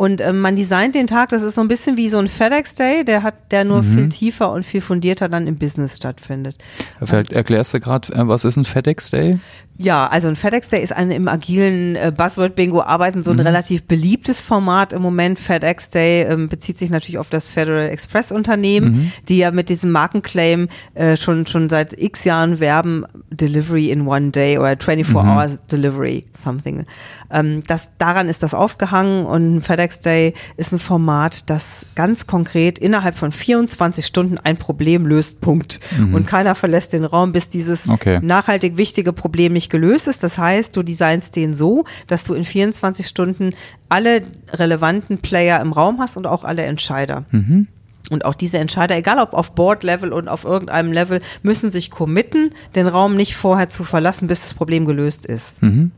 Und 0.00 0.22
ähm, 0.22 0.40
man 0.40 0.56
designt 0.56 0.94
den 0.94 1.06
Tag, 1.06 1.28
das 1.28 1.42
ist 1.42 1.56
so 1.56 1.60
ein 1.60 1.68
bisschen 1.68 1.98
wie 1.98 2.08
so 2.08 2.16
ein 2.16 2.26
FedEx 2.26 2.74
Day, 2.74 3.04
der 3.04 3.22
hat, 3.22 3.34
der 3.50 3.64
nur 3.64 3.82
mhm. 3.82 3.92
viel 3.92 4.08
tiefer 4.08 4.50
und 4.50 4.64
viel 4.64 4.80
fundierter 4.80 5.28
dann 5.28 5.46
im 5.46 5.58
Business 5.58 5.98
stattfindet. 5.98 6.56
Vielleicht 7.04 7.34
erklärst 7.34 7.74
du 7.74 7.80
gerade, 7.80 8.10
äh, 8.14 8.26
was 8.26 8.46
ist 8.46 8.56
ein 8.56 8.64
FedEx 8.64 9.10
Day? 9.10 9.38
Ja, 9.82 10.08
also 10.08 10.28
ein 10.28 10.36
FedEx 10.36 10.68
Day 10.68 10.82
ist 10.82 10.92
ein 10.94 11.10
im 11.10 11.26
agilen 11.26 11.96
äh, 11.96 12.12
Buzzword-Bingo 12.14 12.82
arbeiten, 12.82 13.22
so 13.22 13.30
ein 13.30 13.38
mhm. 13.38 13.46
relativ 13.46 13.84
beliebtes 13.84 14.42
Format 14.42 14.92
im 14.92 15.00
Moment. 15.00 15.38
FedEx 15.38 15.88
Day 15.88 16.24
ähm, 16.24 16.50
bezieht 16.50 16.76
sich 16.76 16.90
natürlich 16.90 17.16
auf 17.16 17.30
das 17.30 17.48
Federal 17.48 17.88
Express 17.88 18.30
Unternehmen, 18.30 18.92
mhm. 18.92 19.12
die 19.30 19.38
ja 19.38 19.50
mit 19.50 19.70
diesem 19.70 19.90
Markenclaim 19.90 20.68
äh, 20.92 21.16
schon, 21.16 21.46
schon 21.46 21.70
seit 21.70 21.94
x 21.98 22.24
Jahren 22.24 22.60
werben, 22.60 23.06
Delivery 23.30 23.90
in 23.90 24.06
one 24.06 24.32
day 24.32 24.58
oder 24.58 24.76
24 24.78 25.14
mhm. 25.14 25.16
Hours 25.16 25.62
Delivery, 25.72 26.26
something. 26.38 26.84
Ähm, 27.30 27.62
das, 27.66 27.88
daran 27.96 28.28
ist 28.28 28.42
das 28.42 28.52
aufgehangen 28.52 29.24
und 29.24 29.62
FedEx 29.62 29.89
Day 29.98 30.34
ist 30.56 30.72
ein 30.72 30.78
Format, 30.78 31.50
das 31.50 31.86
ganz 31.96 32.26
konkret 32.28 32.78
innerhalb 32.78 33.16
von 33.16 33.32
24 33.32 34.06
Stunden 34.06 34.38
ein 34.38 34.56
Problem 34.56 35.06
löst, 35.06 35.40
Punkt. 35.40 35.80
Mhm. 35.98 36.14
Und 36.14 36.26
keiner 36.26 36.54
verlässt 36.54 36.92
den 36.92 37.04
Raum, 37.04 37.32
bis 37.32 37.48
dieses 37.48 37.88
okay. 37.88 38.20
nachhaltig 38.22 38.76
wichtige 38.76 39.12
Problem 39.12 39.52
nicht 39.52 39.70
gelöst 39.70 40.06
ist. 40.06 40.22
Das 40.22 40.38
heißt, 40.38 40.76
du 40.76 40.82
designst 40.82 41.34
den 41.34 41.54
so, 41.54 41.84
dass 42.06 42.24
du 42.24 42.34
in 42.34 42.44
24 42.44 43.06
Stunden 43.06 43.54
alle 43.88 44.22
relevanten 44.52 45.18
Player 45.18 45.60
im 45.60 45.72
Raum 45.72 45.98
hast 45.98 46.16
und 46.16 46.26
auch 46.26 46.44
alle 46.44 46.62
Entscheider. 46.62 47.24
Mhm. 47.30 47.66
Und 48.10 48.24
auch 48.24 48.34
diese 48.34 48.58
Entscheider, 48.58 48.96
egal 48.96 49.18
ob 49.18 49.34
auf 49.34 49.54
Board-Level 49.54 50.12
und 50.12 50.28
auf 50.28 50.44
irgendeinem 50.44 50.92
Level, 50.92 51.20
müssen 51.42 51.70
sich 51.70 51.90
committen, 51.90 52.52
den 52.74 52.88
Raum 52.88 53.14
nicht 53.14 53.36
vorher 53.36 53.68
zu 53.68 53.84
verlassen, 53.84 54.26
bis 54.26 54.42
das 54.42 54.54
Problem 54.54 54.84
gelöst 54.84 55.26
ist. 55.26 55.62
Mhm. 55.62 55.92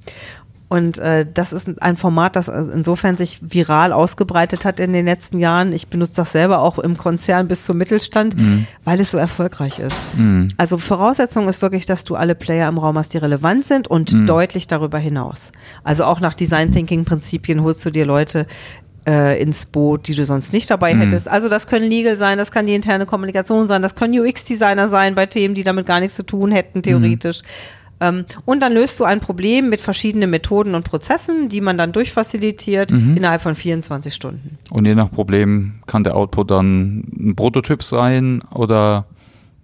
Und 0.73 0.97
äh, 0.97 1.27
das 1.31 1.53
ist 1.53 1.83
ein 1.83 1.99
Format, 1.99 2.35
das 2.35 2.49
insofern 2.49 3.19
sich 3.19 3.41
viral 3.43 3.93
ausgebreitet 3.93 4.65
hat 4.65 4.81
in 4.81 4.95
den 4.95 5.05
letzten 5.05 5.37
Jahren. 5.39 5.71
Ich 5.75 5.89
benutze 5.89 6.17
das 6.17 6.33
selber 6.33 6.61
auch 6.61 6.79
im 6.79 6.97
Konzern 6.97 7.47
bis 7.47 7.67
zum 7.67 7.77
Mittelstand, 7.77 8.39
mhm. 8.39 8.67
weil 8.83 8.99
es 8.99 9.11
so 9.11 9.19
erfolgreich 9.19 9.81
ist. 9.81 9.99
Mhm. 10.17 10.49
Also 10.57 10.79
Voraussetzung 10.79 11.47
ist 11.47 11.61
wirklich, 11.61 11.85
dass 11.85 12.05
du 12.05 12.15
alle 12.15 12.35
Player 12.35 12.71
im 12.71 12.79
Raum 12.79 12.97
hast, 12.97 13.13
die 13.13 13.19
relevant 13.19 13.67
sind 13.67 13.87
und 13.87 14.15
mhm. 14.15 14.27
deutlich 14.27 14.67
darüber 14.67 14.97
hinaus. 14.97 15.53
Also 15.85 16.05
auch 16.05 16.21
nach 16.21 16.33
Design 16.33 16.73
Thinking 16.73 17.05
Prinzipien 17.05 17.63
holst 17.63 17.85
du 17.85 17.91
dir 17.91 18.07
Leute, 18.07 18.47
äh, 19.07 19.39
ins 19.43 19.67
Boot, 19.67 20.09
die 20.09 20.15
du 20.15 20.25
sonst 20.25 20.55
nicht 20.55 20.71
dabei 20.71 20.95
mhm. 20.95 21.01
hättest. 21.01 21.29
Also 21.29 21.51
das 21.51 21.67
können 21.67 21.91
Legal 21.91 22.17
sein, 22.17 22.39
das 22.39 22.51
kann 22.51 22.65
die 22.65 22.75
interne 22.75 23.05
Kommunikation 23.05 23.69
sein, 23.69 23.83
das 23.83 23.95
können 23.95 24.19
UX-Designer 24.19 24.89
sein 24.89 25.15
bei 25.15 25.27
Themen, 25.27 25.55
die 25.55 25.65
damit 25.65 25.85
gar 25.85 26.01
nichts 26.01 26.17
zu 26.17 26.25
tun 26.25 26.51
hätten, 26.51 26.83
theoretisch. 26.83 27.43
Mhm. 27.43 27.82
Ähm, 28.03 28.25
und 28.45 28.61
dann 28.61 28.75
löst 28.75 28.99
du 28.99 29.05
ein 29.05 29.21
Problem 29.21 29.71
mit 29.71 29.81
verschiedenen 29.81 30.29
Methoden 30.29 30.75
und 30.75 30.83
Prozessen, 30.83 31.49
die 31.49 31.61
man 31.61 31.79
dann 31.79 31.93
durchfacilitiert 31.93 32.91
mhm. 32.91 33.17
innerhalb 33.17 33.41
von 33.41 33.55
24 33.55 34.13
Stunden. 34.13 34.59
Und 34.71 34.85
je 34.87 34.97
nach 34.97 35.11
Problem 35.11 35.75
kann 35.87 36.03
der 36.03 36.17
Output 36.17 36.51
dann 36.51 37.05
ein 37.17 37.37
Prototyp 37.37 37.83
sein 37.85 38.43
oder 38.53 39.07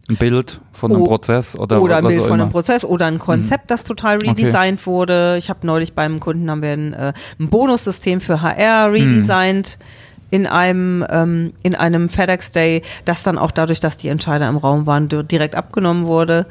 ein 0.08 0.16
Bild 0.16 0.60
von 0.72 0.92
einem 0.92 1.02
oh, 1.02 1.06
Prozess 1.06 1.58
oder 1.58 1.82
oder 1.82 1.98
ein 1.98 2.06
Bild 2.06 2.22
von 2.22 2.40
einem 2.40 2.50
Prozess 2.50 2.84
oder 2.84 3.06
ein 3.06 3.18
Konzept, 3.18 3.64
mhm. 3.64 3.68
das 3.68 3.84
total 3.84 4.18
redesigned 4.18 4.78
okay. 4.80 4.86
wurde. 4.86 5.36
Ich 5.36 5.50
habe 5.50 5.66
neulich 5.66 5.94
beim 5.94 6.20
Kunden 6.20 6.48
haben 6.48 6.62
wir 6.62 6.70
ein, 6.70 6.92
äh, 6.94 7.12
ein 7.40 7.48
Bonussystem 7.48 8.20
für 8.20 8.40
HR 8.40 8.92
redesigned. 8.92 9.78
Mhm 9.78 9.84
in 10.30 10.46
einem 10.46 11.06
ähm, 11.08 11.52
in 11.62 11.74
einem 11.74 12.08
FedEx 12.08 12.52
Day, 12.52 12.82
das 13.04 13.22
dann 13.22 13.38
auch 13.38 13.50
dadurch, 13.50 13.80
dass 13.80 13.96
die 13.96 14.08
Entscheider 14.08 14.48
im 14.48 14.58
Raum 14.58 14.86
waren, 14.86 15.08
direkt 15.08 15.54
abgenommen 15.54 16.06
wurde 16.06 16.46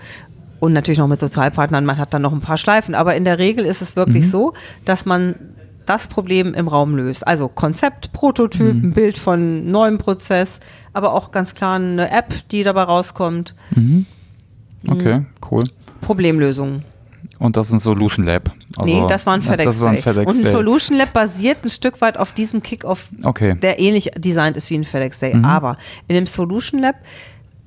und 0.59 0.73
natürlich 0.73 0.99
noch 0.99 1.07
mit 1.07 1.19
Sozialpartnern, 1.19 1.85
man 1.85 1.97
hat 1.97 2.13
dann 2.13 2.21
noch 2.21 2.33
ein 2.33 2.41
paar 2.41 2.57
Schleifen, 2.57 2.95
aber 2.95 3.15
in 3.15 3.25
der 3.25 3.39
Regel 3.39 3.65
ist 3.65 3.81
es 3.81 3.95
wirklich 3.95 4.25
mhm. 4.25 4.29
so, 4.29 4.53
dass 4.85 5.05
man 5.05 5.35
das 5.85 6.07
Problem 6.07 6.53
im 6.53 6.67
Raum 6.67 6.95
löst. 6.95 7.25
Also 7.25 7.47
Konzept, 7.47 8.11
Prototyp, 8.13 8.75
mhm. 8.75 8.89
ein 8.89 8.93
Bild 8.93 9.17
von 9.17 9.71
neuem 9.71 9.97
Prozess, 9.97 10.59
aber 10.93 11.13
auch 11.13 11.31
ganz 11.31 11.55
klar 11.55 11.75
eine 11.75 12.11
App, 12.11 12.33
die 12.51 12.63
dabei 12.63 12.83
rauskommt. 12.83 13.55
Mhm. 13.71 14.05
Okay, 14.87 15.25
cool. 15.49 15.63
Problemlösung. 16.01 16.83
Und 17.39 17.55
das 17.55 17.67
ist 17.67 17.73
ein 17.73 17.79
Solution 17.79 18.25
Lab. 18.25 18.51
Also, 18.77 18.93
nee, 18.93 19.05
das 19.07 19.25
war 19.25 19.33
ein 19.33 19.41
FedEx, 19.41 19.65
das 19.65 19.81
war 19.81 19.91
ein 19.91 19.97
FedEx 19.97 20.33
Day. 20.33 20.41
Und 20.41 20.47
ein 20.47 20.51
Solution 20.51 20.97
Lab 20.97 21.13
basiert 21.13 21.63
ein 21.63 21.69
Stück 21.69 22.01
weit 22.01 22.17
auf 22.17 22.33
diesem 22.33 22.63
Kickoff, 22.63 23.09
okay. 23.23 23.55
der 23.55 23.79
ähnlich 23.79 24.11
designt 24.17 24.57
ist 24.57 24.69
wie 24.69 24.77
ein 24.77 24.83
FedEx 24.83 25.19
Day. 25.19 25.35
Mhm. 25.35 25.45
Aber 25.45 25.77
in 26.07 26.15
dem 26.15 26.25
Solution 26.25 26.81
Lab 26.81 26.95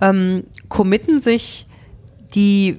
ähm, 0.01 0.45
committen 0.69 1.21
sich 1.21 1.67
die 2.35 2.79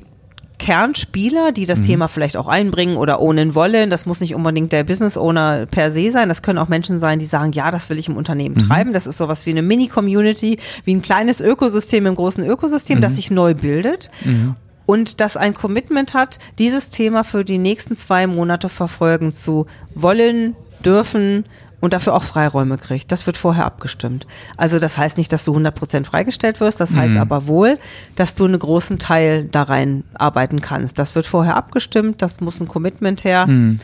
Kernspieler, 0.62 1.52
die 1.52 1.66
das 1.66 1.80
mhm. 1.80 1.86
Thema 1.86 2.08
vielleicht 2.08 2.38
auch 2.38 2.48
einbringen 2.48 2.96
oder 2.96 3.20
ohnen 3.20 3.56
wollen. 3.56 3.90
Das 3.90 4.06
muss 4.06 4.22
nicht 4.22 4.36
unbedingt 4.36 4.72
der 4.72 4.84
Business 4.84 5.18
Owner 5.18 5.66
per 5.66 5.90
se 5.90 6.12
sein. 6.12 6.30
Das 6.30 6.44
können 6.44 6.60
auch 6.60 6.68
Menschen 6.68 7.00
sein, 7.00 7.18
die 7.18 7.26
sagen, 7.26 7.52
ja, 7.54 7.72
das 7.72 7.90
will 7.90 7.98
ich 7.98 8.08
im 8.08 8.16
Unternehmen 8.16 8.56
mhm. 8.56 8.68
treiben. 8.68 8.94
Das 8.94 9.08
ist 9.08 9.18
sowas 9.18 9.48
wie 9.48 9.50
eine 9.50 9.64
Mini-Community, 9.64 10.60
wie 10.86 10.94
ein 10.94 11.02
kleines 11.02 11.42
Ökosystem 11.42 12.06
im 12.06 12.14
großen 12.14 12.46
Ökosystem, 12.46 13.00
mhm. 13.00 13.02
das 13.02 13.16
sich 13.16 13.32
neu 13.32 13.56
bildet. 13.56 14.12
Mhm. 14.24 14.56
Und 14.86 15.20
das 15.20 15.36
ein 15.36 15.56
Commitment 15.56 16.14
hat, 16.14 16.38
dieses 16.60 16.90
Thema 16.92 17.24
für 17.24 17.44
die 17.44 17.58
nächsten 17.58 17.96
zwei 17.96 18.28
Monate 18.28 18.70
verfolgen 18.70 19.32
zu 19.32 19.66
wollen, 19.96 20.56
dürfen, 20.86 21.46
und 21.82 21.94
dafür 21.94 22.14
auch 22.14 22.24
Freiräume 22.24 22.78
kriegt. 22.78 23.12
Das 23.12 23.26
wird 23.26 23.36
vorher 23.36 23.66
abgestimmt. 23.66 24.26
Also 24.56 24.80
das 24.80 24.98
heißt 24.98 25.18
nicht, 25.18 25.34
dass 25.34 25.44
du 25.44 25.56
100% 25.56 26.06
freigestellt 26.06 26.62
wirst, 26.62 26.80
das 26.80 26.96
heißt 26.96 27.16
mhm. 27.16 27.20
aber 27.20 27.48
wohl, 27.48 27.78
dass 28.16 28.36
du 28.36 28.46
einen 28.46 28.60
großen 28.60 29.00
Teil 29.00 29.46
da 29.52 29.64
rein 29.64 30.04
arbeiten 30.14 30.62
kannst. 30.62 30.98
Das 30.98 31.16
wird 31.16 31.26
vorher 31.26 31.58
abgestimmt, 31.58 32.22
das 32.22 32.40
muss 32.40 32.62
ein 32.62 32.68
Commitment 32.68 33.26
her. 33.26 33.48
Mhm. 33.48 33.80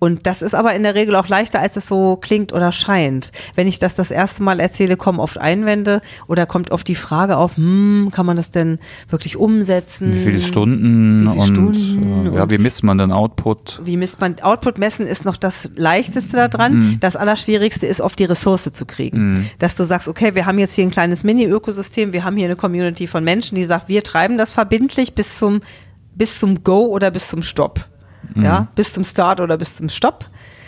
Und 0.00 0.26
das 0.26 0.40
ist 0.40 0.54
aber 0.54 0.74
in 0.74 0.82
der 0.82 0.94
Regel 0.94 1.14
auch 1.14 1.28
leichter, 1.28 1.60
als 1.60 1.76
es 1.76 1.86
so 1.86 2.16
klingt 2.16 2.54
oder 2.54 2.72
scheint. 2.72 3.32
Wenn 3.54 3.66
ich 3.66 3.78
das 3.78 3.94
das 3.94 4.10
erste 4.10 4.42
Mal 4.42 4.58
erzähle, 4.58 4.96
kommen 4.96 5.20
oft 5.20 5.36
Einwände 5.36 6.00
oder 6.26 6.46
kommt 6.46 6.70
oft 6.72 6.88
die 6.88 6.94
Frage 6.94 7.36
auf, 7.36 7.58
hm, 7.58 8.08
kann 8.10 8.24
man 8.24 8.38
das 8.38 8.50
denn 8.50 8.78
wirklich 9.10 9.36
umsetzen? 9.36 10.14
Wie 10.14 10.20
viele 10.20 10.40
Stunden, 10.40 11.26
wie 11.26 11.40
viele 11.42 11.60
und, 11.60 11.76
Stunden 11.76 12.32
äh, 12.32 12.36
ja, 12.36 12.50
wie 12.50 12.56
misst 12.56 12.82
man 12.82 12.96
den 12.96 13.12
Output? 13.12 13.82
Wie 13.84 13.98
misst 13.98 14.22
man 14.22 14.40
Output 14.40 14.78
messen 14.78 15.06
ist 15.06 15.26
noch 15.26 15.36
das 15.36 15.70
leichteste 15.76 16.36
daran. 16.48 16.78
Mhm. 16.78 17.00
Das 17.00 17.16
allerschwierigste 17.16 17.86
ist 17.86 18.00
oft 18.00 18.18
die 18.18 18.24
Ressource 18.24 18.72
zu 18.72 18.86
kriegen. 18.86 19.32
Mhm. 19.32 19.46
Dass 19.58 19.76
du 19.76 19.84
sagst, 19.84 20.08
okay, 20.08 20.34
wir 20.34 20.46
haben 20.46 20.58
jetzt 20.58 20.74
hier 20.74 20.84
ein 20.84 20.90
kleines 20.90 21.24
Mini-Ökosystem, 21.24 22.14
wir 22.14 22.24
haben 22.24 22.36
hier 22.36 22.46
eine 22.46 22.56
Community 22.56 23.06
von 23.06 23.22
Menschen, 23.22 23.54
die 23.54 23.64
sagt, 23.64 23.88
wir 23.88 24.02
treiben 24.02 24.38
das 24.38 24.50
verbindlich 24.50 25.14
bis 25.14 25.38
zum 25.38 25.60
bis 26.14 26.38
zum 26.38 26.64
Go 26.64 26.86
oder 26.86 27.10
bis 27.10 27.28
zum 27.28 27.42
Stopp 27.42 27.89
mhm. 28.34 28.44
ja, 28.44 28.68
bis 28.74 28.92
zum 28.92 29.04
Start 29.04 29.40
oder 29.40 29.56
bis 29.56 29.76
zum 29.76 29.88
Stopp. 29.88 30.26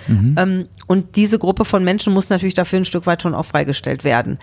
Mhm. 0.08 0.34
Ähm, 0.38 0.68
und 0.86 1.16
diese 1.16 1.38
Gruppe 1.38 1.64
von 1.64 1.84
Menschen 1.84 2.12
muss 2.12 2.28
natürlich 2.28 2.54
dafür 2.54 2.80
ein 2.80 2.84
Stück 2.84 3.06
weit 3.06 3.22
schon 3.22 3.34
auch 3.34 3.44
freigestellt 3.44 4.04
werden. 4.04 4.38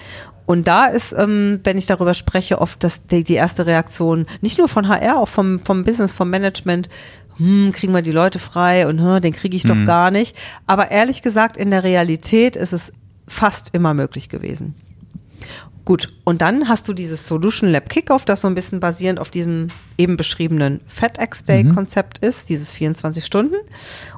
Und 0.45 0.67
da 0.67 0.85
ist, 0.85 1.13
ähm, 1.13 1.59
wenn 1.63 1.77
ich 1.77 1.85
darüber 1.85 2.13
spreche, 2.13 2.59
oft 2.59 2.83
das, 2.83 3.05
die, 3.05 3.23
die, 3.23 3.35
erste 3.35 3.65
Reaktion, 3.65 4.25
nicht 4.41 4.57
nur 4.57 4.67
von 4.67 4.87
HR, 4.87 5.19
auch 5.19 5.27
vom, 5.27 5.59
vom 5.63 5.83
Business, 5.83 6.11
vom 6.11 6.29
Management, 6.29 6.89
hm, 7.37 7.71
kriegen 7.71 7.93
wir 7.93 8.01
die 8.01 8.11
Leute 8.11 8.39
frei 8.39 8.87
und 8.87 9.01
hm, 9.01 9.21
den 9.21 9.33
kriege 9.33 9.55
ich 9.55 9.63
doch 9.63 9.75
mhm. 9.75 9.85
gar 9.85 10.11
nicht. 10.11 10.35
Aber 10.65 10.91
ehrlich 10.91 11.21
gesagt, 11.21 11.57
in 11.57 11.71
der 11.71 11.83
Realität 11.83 12.55
ist 12.55 12.73
es 12.73 12.91
fast 13.27 13.73
immer 13.73 13.93
möglich 13.93 14.29
gewesen. 14.29 14.75
Gut, 15.89 16.13
und 16.23 16.43
dann 16.43 16.69
hast 16.69 16.87
du 16.87 16.93
dieses 16.93 17.25
Solution 17.25 17.71
Lab 17.71 17.89
Kickoff, 17.89 18.23
das 18.23 18.41
so 18.41 18.47
ein 18.47 18.53
bisschen 18.53 18.79
basierend 18.79 19.19
auf 19.19 19.31
diesem 19.31 19.69
eben 19.97 20.17
beschriebenen 20.17 20.81
FedEx 20.85 21.45
Day 21.45 21.63
Konzept 21.63 22.21
mhm. 22.21 22.27
ist, 22.27 22.49
dieses 22.49 22.71
24 22.71 23.25
Stunden. 23.25 23.55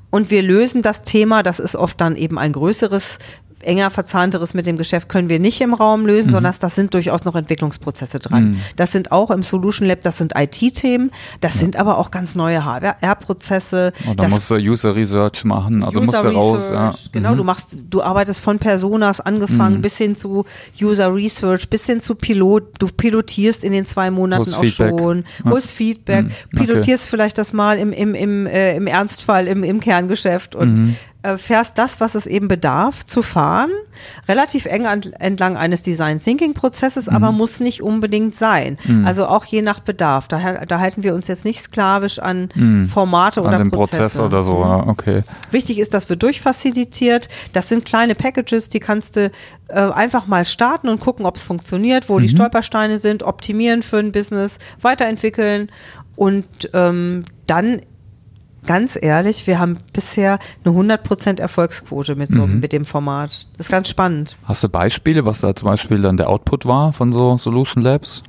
Und 0.09 0.29
wir 0.31 0.41
lösen 0.41 0.81
das 0.81 1.03
Thema, 1.03 1.43
das 1.43 1.61
ist 1.61 1.77
oft 1.77 2.01
dann 2.01 2.17
eben 2.17 2.37
ein 2.37 2.51
größeres 2.51 3.19
enger 3.63 3.89
verzahnteres 3.89 4.53
mit 4.53 4.65
dem 4.65 4.77
Geschäft 4.77 5.09
können 5.09 5.29
wir 5.29 5.39
nicht 5.39 5.61
im 5.61 5.73
Raum 5.73 6.05
lösen, 6.05 6.29
mhm. 6.29 6.33
sondern 6.33 6.55
das 6.59 6.75
sind 6.75 6.93
durchaus 6.93 7.23
noch 7.25 7.35
Entwicklungsprozesse 7.35 8.19
dran. 8.19 8.51
Mhm. 8.51 8.59
Das 8.75 8.91
sind 8.91 9.11
auch 9.11 9.31
im 9.31 9.41
Solution 9.41 9.87
Lab, 9.87 10.01
das 10.01 10.17
sind 10.17 10.33
IT-Themen, 10.35 11.11
das 11.39 11.55
ja. 11.55 11.61
sind 11.61 11.75
aber 11.75 11.97
auch 11.97 12.11
ganz 12.11 12.35
neue 12.35 12.65
HR-Prozesse. 12.65 13.93
Und 14.05 14.21
da 14.21 14.27
musst 14.27 14.49
du 14.51 14.55
User 14.55 14.95
Research 14.95 15.43
machen, 15.43 15.83
also 15.83 16.01
musst 16.01 16.23
du 16.23 16.29
raus. 16.29 16.69
Ja. 16.69 16.93
Genau, 17.11 17.33
mhm. 17.33 17.37
du 17.37 17.43
machst, 17.43 17.75
du 17.89 18.01
arbeitest 18.01 18.39
von 18.39 18.59
Personas 18.59 19.19
angefangen 19.19 19.77
mhm. 19.77 19.81
bis 19.81 19.97
hin 19.97 20.15
zu 20.15 20.45
User 20.81 21.13
Research, 21.13 21.69
bis 21.69 21.85
hin 21.85 21.99
zu 21.99 22.15
Pilot, 22.15 22.63
du 22.79 22.87
pilotierst 22.87 23.63
in 23.63 23.71
den 23.71 23.85
zwei 23.85 24.11
Monaten 24.11 24.53
auch 24.53 24.59
Feedback. 24.59 24.99
schon, 24.99 25.23
holst 25.45 25.69
ja. 25.69 25.75
Feedback, 25.75 26.25
mhm. 26.25 26.57
pilotierst 26.57 27.05
okay. 27.05 27.09
vielleicht 27.09 27.37
das 27.37 27.53
mal 27.53 27.77
im, 27.77 27.91
im, 27.93 28.15
im, 28.15 28.45
äh, 28.47 28.75
im 28.75 28.87
Ernstfall, 28.87 29.47
im, 29.47 29.63
im 29.63 29.79
Kerngeschäft 29.79 30.55
und 30.55 30.73
mhm 30.73 30.95
fährst 31.37 31.77
das, 31.77 32.01
was 32.01 32.15
es 32.15 32.25
eben 32.25 32.47
bedarf, 32.47 33.05
zu 33.05 33.21
fahren, 33.21 33.69
relativ 34.27 34.65
eng 34.65 34.87
an, 34.87 35.01
entlang 35.19 35.55
eines 35.55 35.83
Design 35.83 36.19
Thinking 36.19 36.53
Prozesses, 36.53 37.07
mhm. 37.07 37.15
aber 37.15 37.31
muss 37.31 37.59
nicht 37.59 37.83
unbedingt 37.83 38.33
sein. 38.33 38.79
Mhm. 38.85 39.05
Also 39.05 39.27
auch 39.27 39.45
je 39.45 39.61
nach 39.61 39.81
Bedarf. 39.81 40.27
Da, 40.27 40.65
da 40.65 40.79
halten 40.79 41.03
wir 41.03 41.13
uns 41.13 41.27
jetzt 41.27 41.45
nicht 41.45 41.61
sklavisch 41.61 42.17
an 42.17 42.49
mhm. 42.55 42.87
Formate 42.87 43.41
an 43.41 43.47
oder 43.47 43.57
den 43.59 43.69
Prozesse. 43.69 44.01
Prozess 44.01 44.19
oder 44.19 44.41
so. 44.41 44.61
Ja, 44.61 44.87
okay. 44.87 45.23
Wichtig 45.51 45.79
ist, 45.79 45.93
dass 45.93 46.09
wir 46.09 46.15
durchfacilitiert. 46.15 47.29
Das 47.53 47.69
sind 47.69 47.85
kleine 47.85 48.15
Packages, 48.15 48.69
die 48.69 48.79
kannst 48.79 49.15
du 49.15 49.31
äh, 49.67 49.79
einfach 49.79 50.25
mal 50.25 50.45
starten 50.45 50.89
und 50.89 50.99
gucken, 50.99 51.25
ob 51.27 51.35
es 51.35 51.43
funktioniert, 51.43 52.09
wo 52.09 52.17
die 52.17 52.27
mhm. 52.27 52.31
Stolpersteine 52.31 52.97
sind, 52.97 53.21
optimieren 53.21 53.83
für 53.83 53.97
ein 53.97 54.11
Business, 54.11 54.57
weiterentwickeln 54.81 55.69
und 56.15 56.45
ähm, 56.73 57.25
dann 57.47 57.81
ganz 58.65 58.97
ehrlich, 58.99 59.47
wir 59.47 59.59
haben 59.59 59.77
bisher 59.93 60.39
eine 60.63 60.75
100% 60.75 61.39
Erfolgsquote 61.39 62.15
mit, 62.15 62.33
so, 62.33 62.47
mhm. 62.47 62.59
mit 62.59 62.73
dem 62.73 62.85
Format. 62.85 63.47
Das 63.57 63.67
ist 63.67 63.71
ganz 63.71 63.89
spannend. 63.89 64.37
Hast 64.45 64.63
du 64.63 64.69
Beispiele, 64.69 65.25
was 65.25 65.41
da 65.41 65.55
zum 65.55 65.67
Beispiel 65.67 66.01
dann 66.01 66.17
der 66.17 66.29
Output 66.29 66.65
war 66.65 66.93
von 66.93 67.11
so 67.11 67.37
Solution 67.37 67.83
Labs? 67.83 68.23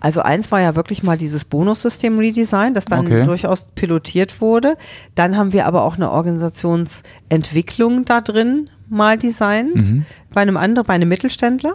Also 0.00 0.20
eins 0.20 0.50
war 0.50 0.60
ja 0.60 0.74
wirklich 0.74 1.04
mal 1.04 1.16
dieses 1.16 1.44
Bonussystem 1.44 2.18
Redesign, 2.18 2.74
das 2.74 2.86
dann 2.86 3.06
okay. 3.06 3.24
durchaus 3.24 3.68
pilotiert 3.68 4.40
wurde. 4.40 4.76
Dann 5.14 5.36
haben 5.36 5.52
wir 5.52 5.64
aber 5.66 5.84
auch 5.84 5.94
eine 5.94 6.10
Organisationsentwicklung 6.10 8.04
da 8.04 8.20
drin 8.20 8.68
mal 8.88 9.16
designt 9.16 9.76
mhm. 9.76 10.04
bei 10.34 10.42
einem 10.42 10.56
anderen, 10.56 10.86
bei 10.86 10.94
einem 10.94 11.08
Mittelständler. 11.08 11.74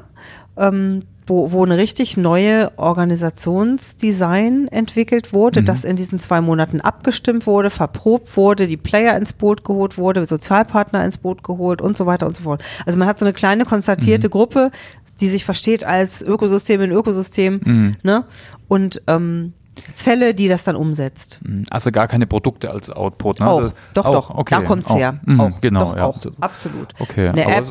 Ähm, 0.57 1.03
wo, 1.27 1.51
wo 1.51 1.63
eine 1.63 1.77
richtig 1.77 2.17
neue 2.17 2.71
Organisationsdesign 2.77 4.67
entwickelt 4.69 5.33
wurde, 5.33 5.61
mhm. 5.61 5.65
das 5.65 5.83
in 5.83 5.95
diesen 5.95 6.19
zwei 6.19 6.41
Monaten 6.41 6.81
abgestimmt 6.81 7.45
wurde, 7.45 7.69
verprobt 7.69 8.35
wurde, 8.37 8.67
die 8.67 8.77
Player 8.77 9.15
ins 9.15 9.33
Boot 9.33 9.63
geholt 9.63 9.97
wurde, 9.97 10.25
Sozialpartner 10.25 11.05
ins 11.05 11.17
Boot 11.17 11.43
geholt 11.43 11.81
und 11.81 11.95
so 11.97 12.05
weiter 12.05 12.25
und 12.25 12.35
so 12.35 12.43
fort. 12.43 12.63
Also 12.85 12.97
man 12.97 13.07
hat 13.07 13.19
so 13.19 13.25
eine 13.25 13.33
kleine 13.33 13.65
konstatierte 13.65 14.27
mhm. 14.27 14.31
Gruppe, 14.31 14.71
die 15.19 15.27
sich 15.27 15.45
versteht 15.45 15.83
als 15.83 16.21
Ökosystem 16.21 16.81
in 16.81 16.91
Ökosystem, 16.91 17.61
mhm. 17.63 17.95
ne? 18.03 18.25
Und 18.67 19.01
ähm, 19.07 19.53
Zelle, 19.93 20.33
die 20.33 20.47
das 20.47 20.63
dann 20.63 20.75
umsetzt. 20.75 21.39
Mhm. 21.43 21.65
Also 21.69 21.91
gar 21.91 22.07
keine 22.07 22.27
Produkte 22.27 22.71
als 22.71 22.89
Output, 22.89 23.39
ne? 23.39 23.49
Auch, 23.49 23.71
doch, 23.93 24.05
auch, 24.05 24.11
doch, 24.13 24.29
okay. 24.31 24.55
da 24.55 24.61
kommt's 24.61 24.89
auch. 24.89 24.97
her. 24.97 25.19
Mhm, 25.25 25.39
auch, 25.39 25.61
genau, 25.61 25.79
doch, 25.79 25.97
ja. 25.97 26.05
auch, 26.05 26.19
absolut. 26.41 26.87
Okay, 26.99 27.29
eine 27.29 27.45
App, 27.47 27.65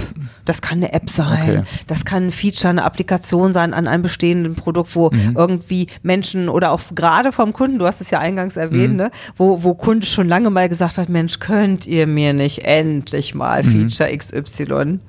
das 0.45 0.63
kann 0.63 0.79
eine 0.79 0.93
App 0.93 1.11
sein, 1.11 1.59
okay. 1.61 1.63
das 1.87 2.05
kann 2.05 2.27
ein 2.27 2.31
Feature, 2.31 2.71
eine 2.71 2.85
Applikation 2.85 3.53
sein 3.53 3.75
an 3.75 3.87
einem 3.87 4.03
bestehenden 4.03 4.55
Produkt, 4.55 4.95
wo 4.95 5.11
mhm. 5.11 5.35
irgendwie 5.37 5.89
Menschen 6.03 6.49
oder 6.49 6.73
auch 6.73 6.81
gerade 6.95 7.33
vom 7.33 7.53
Kunden, 7.53 7.79
du 7.79 7.87
hast 7.87 8.01
es 8.01 8.11
ja 8.11 8.19
eingangs 8.19 8.57
erwähnt, 8.57 8.93
mhm. 8.93 8.97
ne? 8.97 9.11
wo, 9.37 9.63
wo 9.63 9.75
Kunde 9.75 10.07
schon 10.07 10.29
lange 10.29 10.51
mal 10.51 10.69
gesagt 10.69 10.99
hat, 10.99 11.09
Mensch, 11.09 11.39
könnt 11.39 11.87
ihr 11.87 12.07
mir 12.07 12.33
nicht 12.33 12.65
endlich 12.65 13.35
mal 13.35 13.63
mhm. 13.63 13.89
Feature 13.89 14.17
XY? 14.17 15.01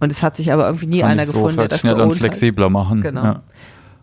Und 0.00 0.12
es 0.12 0.22
hat 0.22 0.36
sich 0.36 0.52
aber 0.52 0.66
irgendwie 0.66 0.86
nie 0.86 1.00
kann 1.00 1.10
einer 1.10 1.26
gefunden, 1.26 1.56
der 1.56 1.68
das 1.68 1.80
schneller 1.80 2.04
und 2.04 2.14
flexibler 2.14 2.70
machen. 2.70 3.02
Genau. 3.02 3.24
Ja. 3.24 3.42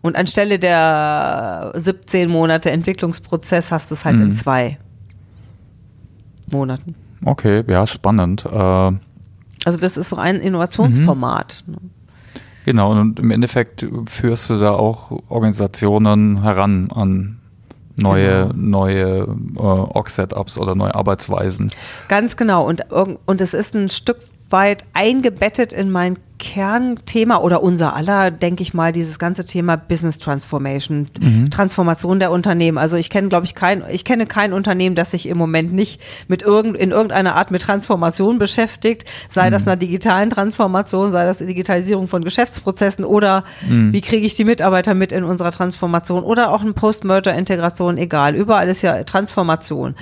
Und 0.06 0.16
anstelle 0.16 0.58
der 0.58 1.72
17 1.74 2.30
Monate 2.30 2.70
Entwicklungsprozess 2.70 3.72
hast 3.72 3.90
du 3.90 3.94
es 3.94 4.04
halt 4.04 4.16
mhm. 4.16 4.22
in 4.22 4.32
zwei 4.32 4.78
Monaten. 6.50 6.94
Okay, 7.24 7.64
ja, 7.66 7.86
spannend. 7.86 8.44
Äh, 8.44 8.48
also 8.56 9.78
das 9.80 9.96
ist 9.96 10.10
so 10.10 10.16
ein 10.16 10.36
Innovationsformat. 10.36 11.64
Mhm. 11.66 11.90
Genau, 12.66 12.92
und 12.92 13.20
im 13.20 13.30
Endeffekt 13.30 13.86
führst 14.06 14.50
du 14.50 14.58
da 14.58 14.72
auch 14.72 15.12
Organisationen 15.28 16.42
heran 16.42 16.90
an 16.92 17.38
neue, 17.96 18.48
genau. 18.48 18.52
neue 18.54 19.28
äh, 19.56 19.58
Org-Setups 19.58 20.58
oder 20.58 20.74
neue 20.74 20.94
Arbeitsweisen. 20.94 21.68
Ganz 22.08 22.36
genau. 22.36 22.66
Und, 22.66 22.84
und 22.90 23.40
es 23.40 23.54
ist 23.54 23.74
ein 23.74 23.88
Stück 23.88 24.18
weit 24.50 24.84
eingebettet 24.92 25.72
in 25.72 25.90
mein 25.90 26.18
Kernthema 26.38 27.38
oder 27.38 27.62
unser 27.62 27.96
aller, 27.96 28.30
denke 28.30 28.62
ich 28.62 28.74
mal, 28.74 28.92
dieses 28.92 29.18
ganze 29.18 29.44
Thema 29.46 29.76
Business 29.76 30.18
Transformation, 30.18 31.06
mhm. 31.20 31.50
Transformation 31.50 32.20
der 32.20 32.30
Unternehmen. 32.30 32.78
Also 32.78 32.96
ich 32.96 33.10
kenne, 33.10 33.28
glaube 33.28 33.46
ich, 33.46 33.54
kein, 33.54 33.82
ich 33.90 34.04
kenne 34.04 34.26
kein 34.26 34.52
Unternehmen, 34.52 34.94
das 34.94 35.12
sich 35.12 35.28
im 35.28 35.38
Moment 35.38 35.72
nicht 35.72 36.00
mit 36.28 36.42
irgend, 36.42 36.76
in 36.76 36.90
irgendeiner 36.90 37.34
Art 37.36 37.50
mit 37.50 37.62
Transformation 37.62 38.38
beschäftigt, 38.38 39.04
sei 39.28 39.46
mhm. 39.46 39.52
das 39.52 39.66
einer 39.66 39.76
digitalen 39.76 40.30
Transformation, 40.30 41.10
sei 41.10 41.24
das 41.24 41.38
Digitalisierung 41.38 42.06
von 42.06 42.22
Geschäftsprozessen 42.22 43.04
oder 43.04 43.44
mhm. 43.68 43.92
wie 43.92 44.00
kriege 44.00 44.26
ich 44.26 44.34
die 44.34 44.44
Mitarbeiter 44.44 44.94
mit 44.94 45.12
in 45.12 45.24
unserer 45.24 45.52
Transformation 45.52 46.22
oder 46.22 46.52
auch 46.52 46.60
eine 46.60 46.72
Post-Merger-Integration, 46.72 47.98
egal. 47.98 48.34
Überall 48.34 48.68
ist 48.68 48.82
ja 48.82 49.02
Transformation. 49.04 49.94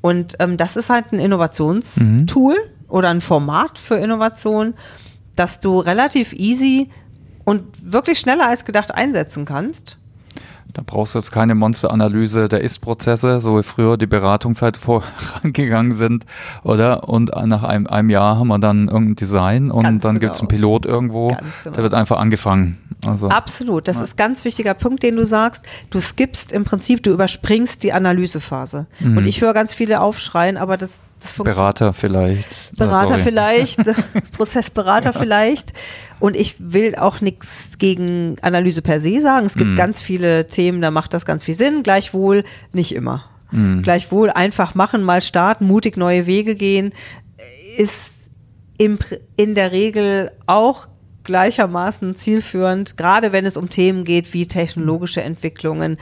Und 0.00 0.36
ähm, 0.38 0.56
das 0.56 0.76
ist 0.76 0.88
halt 0.88 1.12
ein 1.12 1.18
Innovationstool 1.18 2.54
mhm. 2.54 2.75
Oder 2.88 3.10
ein 3.10 3.20
Format 3.20 3.78
für 3.78 3.96
Innovation, 3.96 4.74
das 5.34 5.60
du 5.60 5.78
relativ 5.80 6.32
easy 6.32 6.90
und 7.44 7.62
wirklich 7.82 8.18
schneller 8.18 8.48
als 8.48 8.64
gedacht 8.64 8.94
einsetzen 8.94 9.44
kannst. 9.44 9.98
Da 10.76 10.82
brauchst 10.84 11.14
du 11.14 11.18
jetzt 11.18 11.30
keine 11.30 11.54
Monsteranalyse 11.54 12.48
der 12.48 12.60
Ist-Prozesse, 12.60 13.40
so 13.40 13.58
wie 13.58 13.62
früher 13.62 13.96
die 13.96 14.06
Beratung 14.06 14.54
vielleicht 14.54 14.76
vorangegangen 14.76 15.92
sind, 15.92 16.26
oder? 16.64 17.08
Und 17.08 17.30
nach 17.46 17.62
einem, 17.62 17.86
einem 17.86 18.10
Jahr 18.10 18.38
haben 18.38 18.48
wir 18.48 18.58
dann 18.58 18.88
irgendein 18.88 19.16
Design 19.16 19.70
und 19.70 19.84
ganz 19.84 20.02
dann 20.02 20.16
genau. 20.16 20.20
gibt 20.20 20.34
es 20.34 20.40
einen 20.40 20.48
Pilot 20.48 20.84
irgendwo, 20.84 21.28
genau. 21.28 21.40
der 21.64 21.82
wird 21.82 21.94
einfach 21.94 22.18
angefangen. 22.18 22.78
Also, 23.06 23.28
Absolut, 23.28 23.88
das 23.88 23.96
ja. 23.96 24.02
ist 24.02 24.14
ein 24.14 24.16
ganz 24.16 24.44
wichtiger 24.44 24.74
Punkt, 24.74 25.02
den 25.02 25.16
du 25.16 25.24
sagst. 25.24 25.64
Du 25.88 26.00
skippst 26.00 26.52
im 26.52 26.64
Prinzip, 26.64 27.02
du 27.02 27.10
überspringst 27.10 27.82
die 27.82 27.92
Analysephase. 27.92 28.86
Mhm. 29.00 29.18
Und 29.18 29.26
ich 29.26 29.40
höre 29.40 29.54
ganz 29.54 29.72
viele 29.72 30.00
aufschreien, 30.00 30.56
aber 30.56 30.76
das, 30.76 31.00
das 31.00 31.05
Berater 31.42 31.92
vielleicht. 31.92 32.76
Berater 32.76 33.18
vielleicht, 33.18 33.80
Prozessberater 34.32 35.12
ja. 35.12 35.18
vielleicht. 35.18 35.72
Und 36.20 36.36
ich 36.36 36.56
will 36.58 36.94
auch 36.96 37.20
nichts 37.20 37.78
gegen 37.78 38.36
Analyse 38.42 38.82
per 38.82 39.00
se 39.00 39.20
sagen. 39.20 39.46
Es 39.46 39.54
gibt 39.54 39.70
mhm. 39.70 39.76
ganz 39.76 40.00
viele 40.00 40.46
Themen, 40.46 40.80
da 40.80 40.90
macht 40.90 41.14
das 41.14 41.24
ganz 41.24 41.44
viel 41.44 41.54
Sinn. 41.54 41.82
Gleichwohl 41.82 42.44
nicht 42.72 42.94
immer. 42.94 43.24
Mhm. 43.50 43.82
Gleichwohl 43.82 44.30
einfach 44.30 44.74
machen, 44.74 45.02
mal 45.02 45.22
starten, 45.22 45.66
mutig 45.66 45.96
neue 45.96 46.26
Wege 46.26 46.54
gehen, 46.54 46.92
ist 47.76 48.30
im, 48.78 48.98
in 49.36 49.54
der 49.54 49.72
Regel 49.72 50.32
auch 50.46 50.88
gleichermaßen 51.24 52.14
zielführend, 52.14 52.96
gerade 52.96 53.32
wenn 53.32 53.46
es 53.46 53.56
um 53.56 53.68
Themen 53.68 54.04
geht 54.04 54.32
wie 54.32 54.46
technologische 54.46 55.22
Entwicklungen, 55.22 55.98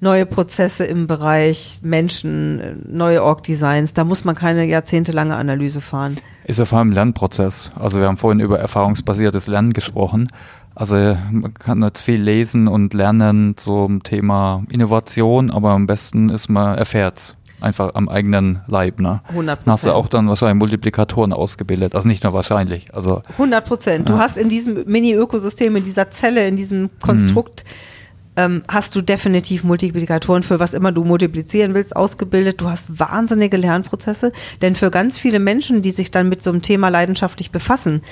neue 0.00 0.26
Prozesse 0.26 0.84
im 0.84 1.06
Bereich 1.06 1.80
Menschen, 1.82 2.82
neue 2.88 3.22
Org-Designs. 3.22 3.94
Da 3.94 4.04
muss 4.04 4.24
man 4.24 4.34
keine 4.34 4.64
jahrzehntelange 4.64 5.36
Analyse 5.36 5.80
fahren. 5.80 6.16
Ist 6.44 6.58
ja 6.58 6.64
vor 6.64 6.78
allem 6.78 6.90
ein 6.90 6.92
Lernprozess. 6.92 7.72
Also 7.76 8.00
wir 8.00 8.06
haben 8.06 8.16
vorhin 8.16 8.40
über 8.40 8.58
erfahrungsbasiertes 8.58 9.46
Lernen 9.46 9.72
gesprochen. 9.72 10.28
Also 10.74 11.16
man 11.30 11.54
kann 11.54 11.82
jetzt 11.82 12.00
viel 12.00 12.20
lesen 12.20 12.68
und 12.68 12.92
lernen 12.92 13.56
zum 13.56 14.02
Thema 14.02 14.62
Innovation, 14.70 15.50
aber 15.50 15.70
am 15.70 15.86
besten 15.86 16.28
ist 16.28 16.48
man 16.48 16.76
erfährt 16.76 17.36
einfach 17.62 17.94
am 17.94 18.10
eigenen 18.10 18.60
Leib. 18.66 19.00
Ne? 19.00 19.22
100 19.28 19.58
Prozent. 19.58 19.72
Hast 19.72 19.86
du 19.86 19.92
auch 19.92 20.08
dann 20.08 20.28
wahrscheinlich 20.28 20.58
Multiplikatoren 20.58 21.32
ausgebildet. 21.32 21.94
Also 21.94 22.06
nicht 22.06 22.22
nur 22.22 22.34
wahrscheinlich. 22.34 22.94
Also 22.94 23.22
100 23.32 23.64
Prozent. 23.66 24.08
Du 24.10 24.12
ja. 24.12 24.18
hast 24.18 24.36
in 24.36 24.50
diesem 24.50 24.84
Mini-Ökosystem, 24.86 25.74
in 25.76 25.82
dieser 25.82 26.10
Zelle, 26.10 26.46
in 26.46 26.56
diesem 26.56 26.90
Konstrukt 27.00 27.64
mhm 27.64 27.95
ähm, 28.36 28.62
hast 28.68 28.94
du 28.94 29.02
definitiv 29.02 29.64
Multiplikatoren 29.64 30.42
für 30.42 30.60
was 30.60 30.74
immer 30.74 30.92
du 30.92 31.04
multiplizieren 31.04 31.74
willst 31.74 31.96
ausgebildet. 31.96 32.60
Du 32.60 32.68
hast 32.68 32.98
wahnsinnige 33.00 33.56
Lernprozesse, 33.56 34.32
denn 34.62 34.74
für 34.74 34.90
ganz 34.90 35.18
viele 35.18 35.38
Menschen, 35.38 35.82
die 35.82 35.90
sich 35.90 36.10
dann 36.10 36.28
mit 36.28 36.42
so 36.42 36.50
einem 36.50 36.62
Thema 36.62 36.88
leidenschaftlich 36.88 37.50
befassen, 37.50 38.02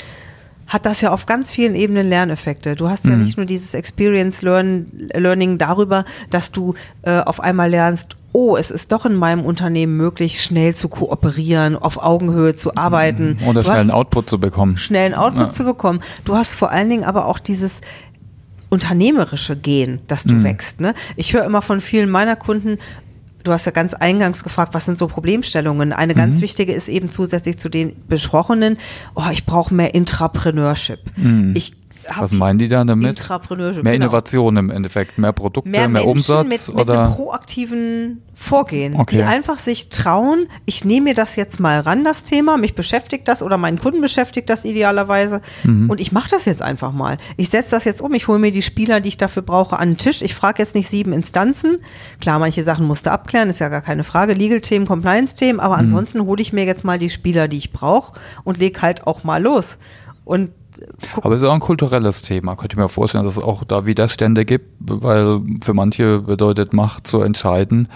hat 0.66 0.86
das 0.86 1.00
ja 1.00 1.12
auf 1.12 1.26
ganz 1.26 1.52
vielen 1.52 1.74
Ebenen 1.74 2.08
Lerneffekte. 2.08 2.74
Du 2.74 2.88
hast 2.88 3.06
ja 3.06 3.12
mhm. 3.14 3.24
nicht 3.24 3.36
nur 3.36 3.46
dieses 3.46 3.74
Experience 3.74 4.42
Learn, 4.42 4.86
Learning 5.12 5.58
darüber, 5.58 6.04
dass 6.30 6.52
du 6.52 6.74
äh, 7.02 7.20
auf 7.20 7.40
einmal 7.40 7.70
lernst, 7.70 8.16
oh, 8.32 8.56
es 8.56 8.70
ist 8.70 8.90
doch 8.90 9.06
in 9.06 9.14
meinem 9.14 9.44
Unternehmen 9.44 9.96
möglich, 9.96 10.42
schnell 10.42 10.74
zu 10.74 10.88
kooperieren, 10.88 11.76
auf 11.76 12.02
Augenhöhe 12.02 12.56
zu 12.56 12.74
arbeiten. 12.76 13.38
Oder 13.46 13.62
schnell 13.62 13.76
einen 13.76 13.90
Output 13.90 14.28
zu 14.28 14.40
bekommen. 14.40 14.76
Schnellen 14.76 15.14
Output 15.14 15.46
ja. 15.46 15.50
zu 15.50 15.64
bekommen. 15.64 16.00
Du 16.24 16.34
hast 16.34 16.54
vor 16.54 16.70
allen 16.70 16.88
Dingen 16.88 17.04
aber 17.04 17.26
auch 17.26 17.38
dieses 17.38 17.80
unternehmerische 18.74 19.56
Gehen, 19.56 20.02
dass 20.08 20.24
du 20.24 20.34
mhm. 20.34 20.44
wächst. 20.44 20.80
Ne? 20.80 20.94
Ich 21.16 21.32
höre 21.32 21.44
immer 21.44 21.62
von 21.62 21.80
vielen 21.80 22.10
meiner 22.10 22.36
Kunden, 22.36 22.78
du 23.44 23.52
hast 23.52 23.66
ja 23.66 23.72
ganz 23.72 23.94
eingangs 23.94 24.42
gefragt, 24.42 24.74
was 24.74 24.84
sind 24.84 24.98
so 24.98 25.06
Problemstellungen? 25.06 25.92
Eine 25.92 26.14
mhm. 26.14 26.18
ganz 26.18 26.40
wichtige 26.40 26.72
ist 26.72 26.88
eben 26.88 27.08
zusätzlich 27.08 27.58
zu 27.58 27.68
den 27.68 27.94
besprochenen, 28.08 28.78
oh, 29.14 29.28
ich 29.32 29.46
brauche 29.46 29.72
mehr 29.72 29.94
Intrapreneurship. 29.94 30.98
Mhm. 31.16 31.54
Ich 31.56 31.72
was 32.18 32.32
meinen 32.32 32.58
die 32.58 32.68
da 32.68 32.84
damit? 32.84 33.18
Mehr 33.82 33.92
genau. 33.92 34.06
Innovation 34.06 34.56
im 34.56 34.70
Endeffekt, 34.70 35.18
mehr 35.18 35.32
Produkte, 35.32 35.70
mehr, 35.70 35.88
mehr 35.88 36.06
Umsatz 36.06 36.46
mit, 36.46 36.68
mit 36.68 36.82
oder 36.82 37.04
einem 37.04 37.14
proaktiven 37.14 38.22
Vorgehen, 38.36 38.96
okay. 38.96 39.18
die 39.18 39.22
einfach 39.22 39.58
sich 39.58 39.90
trauen, 39.90 40.48
ich 40.66 40.84
nehme 40.84 41.04
mir 41.04 41.14
das 41.14 41.36
jetzt 41.36 41.60
mal 41.60 41.78
ran, 41.80 42.02
das 42.02 42.24
Thema, 42.24 42.56
mich 42.56 42.74
beschäftigt 42.74 43.28
das 43.28 43.42
oder 43.42 43.56
meinen 43.56 43.78
Kunden 43.78 44.00
beschäftigt 44.00 44.50
das 44.50 44.64
idealerweise 44.64 45.40
mhm. 45.62 45.88
und 45.88 46.00
ich 46.00 46.10
mache 46.10 46.30
das 46.30 46.44
jetzt 46.44 46.60
einfach 46.60 46.92
mal. 46.92 47.18
Ich 47.36 47.48
setze 47.48 47.70
das 47.70 47.84
jetzt 47.84 48.02
um, 48.02 48.12
ich 48.12 48.26
hole 48.26 48.40
mir 48.40 48.50
die 48.50 48.62
Spieler, 48.62 49.00
die 49.00 49.10
ich 49.10 49.16
dafür 49.16 49.42
brauche, 49.42 49.78
an 49.78 49.90
den 49.90 49.98
Tisch. 49.98 50.20
Ich 50.20 50.34
frage 50.34 50.58
jetzt 50.58 50.74
nicht 50.74 50.88
sieben 50.88 51.12
Instanzen. 51.12 51.78
Klar, 52.20 52.40
manche 52.40 52.64
Sachen 52.64 52.86
musste 52.86 53.12
abklären, 53.12 53.48
ist 53.48 53.60
ja 53.60 53.68
gar 53.68 53.82
keine 53.82 54.02
Frage, 54.02 54.34
Legal-Themen, 54.34 54.86
Compliance-Themen, 54.86 55.60
aber 55.60 55.76
mhm. 55.76 55.82
ansonsten 55.82 56.24
hole 56.24 56.42
ich 56.42 56.52
mir 56.52 56.64
jetzt 56.64 56.84
mal 56.84 56.98
die 56.98 57.10
Spieler, 57.10 57.46
die 57.46 57.58
ich 57.58 57.72
brauche 57.72 58.18
und 58.42 58.58
lege 58.58 58.82
halt 58.82 59.06
auch 59.06 59.22
mal 59.22 59.40
los. 59.40 59.78
Und 60.24 60.50
aber 61.22 61.34
es 61.34 61.42
ist 61.42 61.48
auch 61.48 61.54
ein 61.54 61.60
kulturelles 61.60 62.22
Thema. 62.22 62.56
Könnte 62.56 62.74
ich 62.74 62.78
mir 62.78 62.88
vorstellen, 62.88 63.24
dass 63.24 63.36
es 63.36 63.42
auch 63.42 63.64
da 63.64 63.86
Widerstände 63.86 64.44
gibt, 64.44 64.66
weil 64.80 65.40
für 65.62 65.74
manche 65.74 66.20
bedeutet 66.20 66.72
Macht 66.72 67.06
zu 67.06 67.20
entscheiden, 67.22 67.88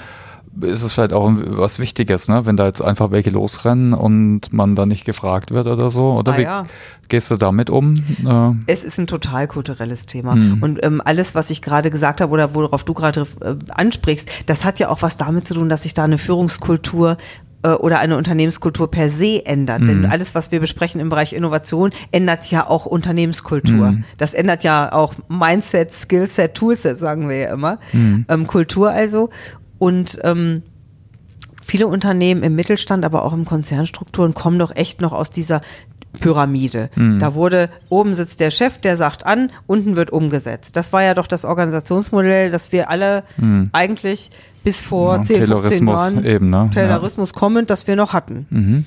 ist 0.60 0.82
es 0.82 0.92
vielleicht 0.92 1.12
auch 1.12 1.30
was 1.32 1.78
Wichtiges, 1.78 2.28
ne? 2.28 2.46
wenn 2.46 2.56
da 2.56 2.66
jetzt 2.66 2.80
einfach 2.80 3.10
welche 3.10 3.30
losrennen 3.30 3.94
und 3.94 4.52
man 4.52 4.74
da 4.74 4.86
nicht 4.86 5.04
gefragt 5.04 5.50
wird 5.50 5.66
oder 5.66 5.90
so. 5.90 6.14
Oder 6.14 6.32
ah, 6.32 6.38
wie 6.38 6.42
ja. 6.42 6.66
gehst 7.08 7.30
du 7.30 7.36
damit 7.36 7.70
um? 7.70 7.96
Äh 8.26 8.54
es 8.66 8.84
ist 8.84 8.98
ein 8.98 9.06
total 9.06 9.46
kulturelles 9.46 10.06
Thema. 10.06 10.34
Mhm. 10.34 10.62
Und 10.62 10.82
ähm, 10.82 11.00
alles, 11.04 11.34
was 11.34 11.50
ich 11.50 11.62
gerade 11.62 11.90
gesagt 11.90 12.20
habe 12.20 12.32
oder 12.32 12.54
worauf 12.54 12.84
du 12.84 12.94
gerade 12.94 13.26
äh, 13.40 13.54
ansprichst, 13.68 14.28
das 14.46 14.64
hat 14.64 14.78
ja 14.78 14.88
auch 14.88 15.02
was 15.02 15.16
damit 15.16 15.46
zu 15.46 15.54
tun, 15.54 15.68
dass 15.68 15.84
sich 15.84 15.94
da 15.94 16.04
eine 16.04 16.18
Führungskultur 16.18 17.16
oder 17.62 17.98
eine 17.98 18.16
Unternehmenskultur 18.16 18.90
per 18.90 19.08
se 19.10 19.44
ändert. 19.44 19.80
Mhm. 19.80 19.86
Denn 19.86 20.06
alles, 20.06 20.34
was 20.34 20.52
wir 20.52 20.60
besprechen 20.60 21.00
im 21.00 21.08
Bereich 21.08 21.32
Innovation, 21.32 21.90
ändert 22.12 22.50
ja 22.50 22.68
auch 22.68 22.86
Unternehmenskultur. 22.86 23.92
Mhm. 23.92 24.04
Das 24.16 24.34
ändert 24.34 24.64
ja 24.64 24.92
auch 24.92 25.14
Mindset, 25.28 25.92
Skillset, 25.92 26.54
Toolset, 26.54 26.98
sagen 26.98 27.28
wir 27.28 27.36
ja 27.36 27.52
immer. 27.52 27.78
Mhm. 27.92 28.26
Ähm, 28.28 28.46
Kultur 28.46 28.90
also. 28.90 29.30
Und 29.78 30.18
ähm, 30.22 30.62
viele 31.62 31.86
Unternehmen 31.86 32.42
im 32.42 32.54
Mittelstand, 32.54 33.04
aber 33.04 33.24
auch 33.24 33.32
im 33.32 33.44
Konzernstrukturen 33.44 34.34
kommen 34.34 34.58
doch 34.58 34.74
echt 34.74 35.00
noch 35.00 35.12
aus 35.12 35.30
dieser 35.30 35.60
Pyramide. 36.20 36.90
Mhm. 36.96 37.18
Da 37.18 37.34
wurde, 37.34 37.70
oben 37.88 38.14
sitzt 38.14 38.40
der 38.40 38.50
Chef, 38.50 38.78
der 38.78 38.96
sagt 38.96 39.26
an, 39.26 39.50
unten 39.66 39.96
wird 39.96 40.10
umgesetzt. 40.10 40.76
Das 40.76 40.92
war 40.92 41.02
ja 41.02 41.14
doch 41.14 41.26
das 41.26 41.44
Organisationsmodell, 41.44 42.50
das 42.50 42.72
wir 42.72 42.90
alle 42.90 43.24
mhm. 43.36 43.70
eigentlich 43.72 44.30
bis 44.64 44.82
vor 44.84 45.16
ja, 45.16 45.22
10, 45.22 45.46
15 45.46 45.86
Jahren 45.86 46.24
eben, 46.24 46.50
ne? 46.50 46.70
Taylorismus 46.72 47.32
ja. 47.34 47.38
kommend, 47.38 47.70
das 47.70 47.86
wir 47.86 47.96
noch 47.96 48.12
hatten. 48.12 48.46
Mhm. 48.50 48.84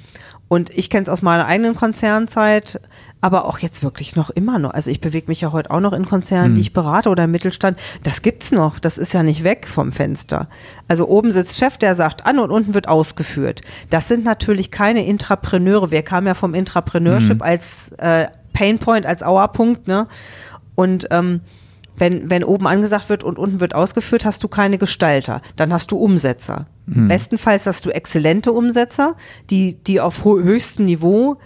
Und 0.52 0.70
ich 0.72 0.90
kenne 0.90 1.04
es 1.04 1.08
aus 1.08 1.22
meiner 1.22 1.46
eigenen 1.46 1.76
Konzernzeit, 1.76 2.82
aber 3.22 3.46
auch 3.46 3.60
jetzt 3.60 3.84
wirklich 3.84 4.18
noch 4.18 4.30
immer 4.30 4.60
noch. 4.60 4.72
Also 4.72 4.92
ich 4.92 5.00
bewege 5.00 5.28
mich 5.30 5.40
ja 5.40 5.54
heute 5.54 5.72
auch 5.72 5.80
noch 5.80 5.94
in 5.94 6.04
Konzernen, 6.04 6.52
mhm. 6.52 6.56
die 6.56 6.62
ich 6.62 6.74
berate 6.74 7.08
oder 7.08 7.24
im 7.24 7.32
Mittelstand. 7.32 7.80
Das 8.04 8.22
gibt's 8.22 8.52
noch. 8.52 8.78
Das 8.78 8.98
ist 8.98 9.14
ja 9.14 9.24
nicht 9.24 9.46
weg 9.46 9.66
vom 9.66 9.94
Fenster. 9.94 10.50
Also 10.90 11.08
oben 11.08 11.32
sitzt 11.32 11.58
Chef, 11.58 11.78
der 11.78 11.96
sagt 11.96 12.26
an 12.26 12.38
und 12.38 12.52
unten 12.52 12.74
wird 12.74 12.90
ausgeführt. 12.90 13.62
Das 13.92 14.10
sind 14.10 14.26
natürlich 14.26 14.72
keine 14.72 15.06
Intrapreneure. 15.06 15.90
Wir 15.90 16.02
kamen 16.02 16.28
ja 16.28 16.34
vom 16.34 16.54
Intrapreneurship 16.54 17.38
mhm. 17.38 17.44
als 17.44 17.94
äh, 17.98 18.28
Painpoint, 18.52 19.06
als 19.06 19.24
Auerpunkt, 19.24 19.88
ne? 19.88 20.08
Und 20.76 21.08
ähm, 21.12 21.40
wenn, 21.98 22.30
wenn 22.30 22.44
oben 22.44 22.68
angesagt 22.68 23.10
wird 23.10 23.24
und 23.24 23.38
unten 23.38 23.60
wird 23.60 23.76
ausgeführt, 23.76 24.26
hast 24.26 24.44
du 24.44 24.48
keine 24.48 24.78
Gestalter. 24.78 25.42
Dann 25.56 25.74
hast 25.74 25.92
du 25.92 25.98
Umsetzer. 25.98 26.68
Mhm. 26.86 27.08
Bestenfalls 27.08 27.66
hast 27.68 27.86
du 27.86 27.90
exzellente 27.90 28.52
Umsetzer, 28.52 29.16
die, 29.50 29.76
die 29.84 30.00
auf 30.00 30.24
höchstem 30.24 30.86
Niveau 30.86 31.38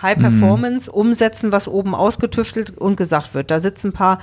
High. 0.00 0.18
Performance 0.18 0.90
mhm. 0.90 0.96
umsetzen, 0.96 1.52
was 1.52 1.68
oben 1.68 1.94
ausgetüftelt 1.94 2.76
und 2.76 2.96
gesagt 2.96 3.34
wird. 3.34 3.50
Da 3.50 3.58
sitzen 3.58 3.88
ein 3.88 3.92
paar 3.92 4.20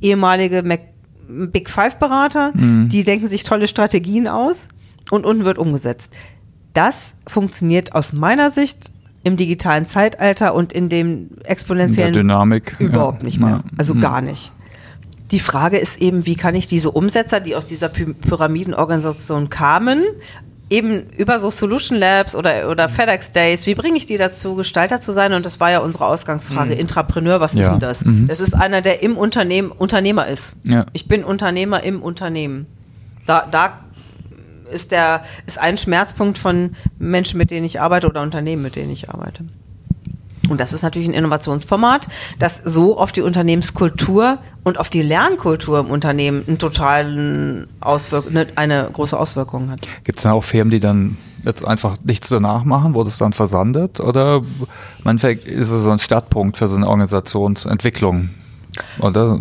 ehemalige 0.00 0.62
Mac 0.62 0.80
Big 1.28 1.70
Five 1.70 1.98
Berater, 1.98 2.52
mhm. 2.54 2.88
die 2.88 3.04
denken 3.04 3.28
sich 3.28 3.44
tolle 3.44 3.68
Strategien 3.68 4.26
aus 4.26 4.66
und 5.10 5.24
unten 5.24 5.44
wird 5.44 5.58
umgesetzt. 5.58 6.12
Das 6.72 7.14
funktioniert 7.26 7.94
aus 7.94 8.12
meiner 8.12 8.50
Sicht 8.50 8.90
im 9.22 9.36
digitalen 9.36 9.86
Zeitalter 9.86 10.54
und 10.54 10.72
in 10.72 10.88
dem 10.88 11.30
exponentiellen 11.44 12.14
in 12.14 12.20
Dynamik 12.20 12.76
überhaupt 12.78 13.18
ja. 13.20 13.24
nicht 13.24 13.38
mehr. 13.38 13.62
Also 13.76 13.94
mhm. 13.94 14.00
gar 14.00 14.20
nicht. 14.22 14.52
Die 15.30 15.40
Frage 15.40 15.78
ist 15.78 16.00
eben, 16.00 16.26
wie 16.26 16.36
kann 16.36 16.54
ich 16.54 16.66
diese 16.66 16.90
Umsetzer, 16.90 17.40
die 17.40 17.54
aus 17.54 17.66
dieser 17.66 17.88
Pyramidenorganisation 17.88 19.48
kamen, 19.48 20.04
eben 20.70 21.10
über 21.16 21.38
so 21.38 21.50
Solution 21.50 21.98
Labs 21.98 22.34
oder, 22.34 22.70
oder 22.70 22.88
FedEx 22.88 23.32
Days, 23.32 23.66
wie 23.66 23.74
bringe 23.74 23.96
ich 23.96 24.06
die 24.06 24.16
dazu, 24.16 24.54
Gestalter 24.54 25.00
zu 25.00 25.12
sein? 25.12 25.32
Und 25.32 25.44
das 25.44 25.60
war 25.60 25.70
ja 25.70 25.80
unsere 25.80 26.06
Ausgangsfrage. 26.06 26.74
Mhm. 26.74 26.80
Intrapreneur, 26.80 27.40
was 27.40 27.54
ja. 27.54 27.62
ist 27.62 27.70
denn 27.70 27.80
das? 27.80 28.04
Mhm. 28.04 28.28
Das 28.28 28.40
ist 28.40 28.54
einer, 28.54 28.80
der 28.80 29.02
im 29.02 29.18
Unternehmen 29.18 29.72
Unternehmer 29.72 30.28
ist. 30.28 30.56
Ja. 30.64 30.86
Ich 30.92 31.08
bin 31.08 31.24
Unternehmer 31.24 31.82
im 31.82 32.02
Unternehmen. 32.02 32.66
Da, 33.26 33.46
da 33.50 33.80
ist 34.70 34.92
der, 34.92 35.22
ist 35.46 35.60
ein 35.60 35.76
Schmerzpunkt 35.76 36.38
von 36.38 36.76
Menschen, 36.98 37.38
mit 37.38 37.50
denen 37.50 37.66
ich 37.66 37.80
arbeite 37.80 38.06
oder 38.06 38.22
Unternehmen, 38.22 38.62
mit 38.62 38.76
denen 38.76 38.90
ich 38.90 39.10
arbeite. 39.10 39.44
Und 40.50 40.60
das 40.60 40.72
ist 40.72 40.82
natürlich 40.82 41.08
ein 41.08 41.14
Innovationsformat, 41.14 42.08
das 42.38 42.60
so 42.64 42.98
auf 42.98 43.12
die 43.12 43.22
Unternehmenskultur 43.22 44.38
und 44.64 44.78
auf 44.78 44.88
die 44.88 45.00
Lernkultur 45.00 45.78
im 45.78 45.86
Unternehmen 45.86 46.44
einen 46.46 46.58
totalen 46.58 47.66
Auswirk 47.80 48.26
eine 48.56 48.88
große 48.92 49.18
Auswirkung 49.18 49.70
hat. 49.70 49.80
Gibt 50.04 50.18
es 50.18 50.24
da 50.24 50.32
auch 50.32 50.44
Firmen, 50.44 50.70
die 50.70 50.80
dann 50.80 51.16
jetzt 51.44 51.64
einfach 51.64 51.96
nichts 52.02 52.28
danach 52.28 52.64
machen, 52.64 52.94
wo 52.94 53.04
das 53.04 53.16
dann 53.18 53.32
versandet? 53.32 54.00
Oder 54.00 54.42
im 55.04 55.08
Endeffekt 55.08 55.46
ist 55.46 55.70
es 55.70 55.84
so 55.84 55.90
ein 55.90 56.00
Startpunkt 56.00 56.56
für 56.56 56.66
so 56.66 56.76
eine 56.76 56.88
Organisationsentwicklung? 56.88 58.30
Oder 59.00 59.38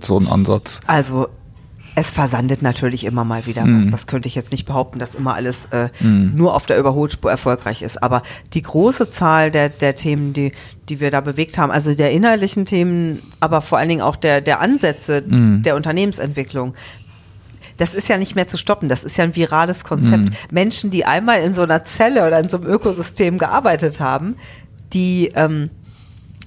so 0.00 0.18
ein 0.18 0.28
Ansatz? 0.28 0.80
Also 0.86 1.28
es 1.98 2.10
versandet 2.10 2.60
natürlich 2.60 3.04
immer 3.04 3.24
mal 3.24 3.46
wieder 3.46 3.62
was. 3.62 3.86
Mhm. 3.86 3.90
Das 3.90 4.06
könnte 4.06 4.28
ich 4.28 4.34
jetzt 4.34 4.52
nicht 4.52 4.66
behaupten, 4.66 4.98
dass 4.98 5.14
immer 5.14 5.34
alles 5.34 5.66
äh, 5.70 5.88
mm. 6.04 6.36
nur 6.36 6.54
auf 6.54 6.66
der 6.66 6.76
Überholspur 6.78 7.30
erfolgreich 7.30 7.80
ist. 7.80 8.02
Aber 8.02 8.22
die 8.52 8.60
große 8.60 9.08
Zahl 9.08 9.50
der, 9.50 9.70
der 9.70 9.94
Themen, 9.96 10.34
die, 10.34 10.52
die 10.90 11.00
wir 11.00 11.10
da 11.10 11.22
bewegt 11.22 11.56
haben, 11.56 11.72
also 11.72 11.94
der 11.94 12.10
inhaltlichen 12.10 12.66
Themen, 12.66 13.22
aber 13.40 13.62
vor 13.62 13.78
allen 13.78 13.88
Dingen 13.88 14.02
auch 14.02 14.16
der, 14.16 14.42
der 14.42 14.60
Ansätze 14.60 15.22
mm. 15.22 15.62
der 15.62 15.74
Unternehmensentwicklung, 15.74 16.74
das 17.78 17.94
ist 17.94 18.10
ja 18.10 18.18
nicht 18.18 18.34
mehr 18.34 18.46
zu 18.46 18.58
stoppen. 18.58 18.90
Das 18.90 19.02
ist 19.02 19.16
ja 19.16 19.24
ein 19.24 19.34
virales 19.34 19.82
Konzept. 19.82 20.24
Mm. 20.24 20.32
Menschen, 20.50 20.90
die 20.90 21.06
einmal 21.06 21.40
in 21.40 21.54
so 21.54 21.62
einer 21.62 21.82
Zelle 21.82 22.26
oder 22.26 22.38
in 22.38 22.50
so 22.50 22.58
einem 22.58 22.66
Ökosystem 22.66 23.38
gearbeitet 23.38 24.00
haben, 24.00 24.36
die 24.92 25.32
ähm, 25.34 25.70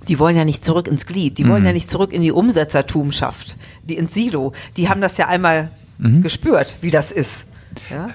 die 0.10 0.20
wollen 0.20 0.36
ja 0.36 0.44
nicht 0.44 0.64
zurück 0.64 0.88
ins 0.88 1.06
Glied, 1.06 1.38
die 1.38 1.48
wollen 1.48 1.62
mhm. 1.62 1.68
ja 1.68 1.74
nicht 1.74 1.90
zurück 1.90 2.12
in 2.12 2.22
die 2.22 2.32
Umsetzertumschaft, 2.32 3.56
die 3.84 3.96
ins 3.96 4.14
Silo. 4.14 4.54
Die 4.76 4.90
haben 4.90 5.02
das 5.02 5.18
ja 5.18 5.28
einmal 5.28 5.72
mhm. 6.00 6.24
gespürt, 6.24 6.78
wie 6.82 6.90
das 6.90 7.12
ist. 7.12 7.46
Ja? 7.90 8.10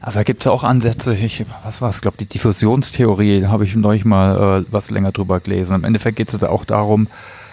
Also 0.00 0.20
da 0.20 0.22
gibt 0.22 0.42
es 0.42 0.46
auch 0.46 0.62
Ansätze, 0.62 1.14
ich, 1.14 1.44
was 1.64 1.80
war 1.80 1.88
es, 1.90 2.02
glaube 2.02 2.18
die 2.20 2.26
Diffusionstheorie, 2.26 3.40
da 3.40 3.48
habe 3.48 3.64
ich 3.64 3.74
neulich 3.74 4.04
mal 4.04 4.60
äh, 4.60 4.64
was 4.70 4.90
länger 4.90 5.10
drüber 5.10 5.40
gelesen. 5.40 5.74
Im 5.74 5.84
Endeffekt 5.84 6.16
geht 6.16 6.28
es 6.28 6.38
da 6.38 6.48
auch 6.48 6.64
darum, 6.64 7.08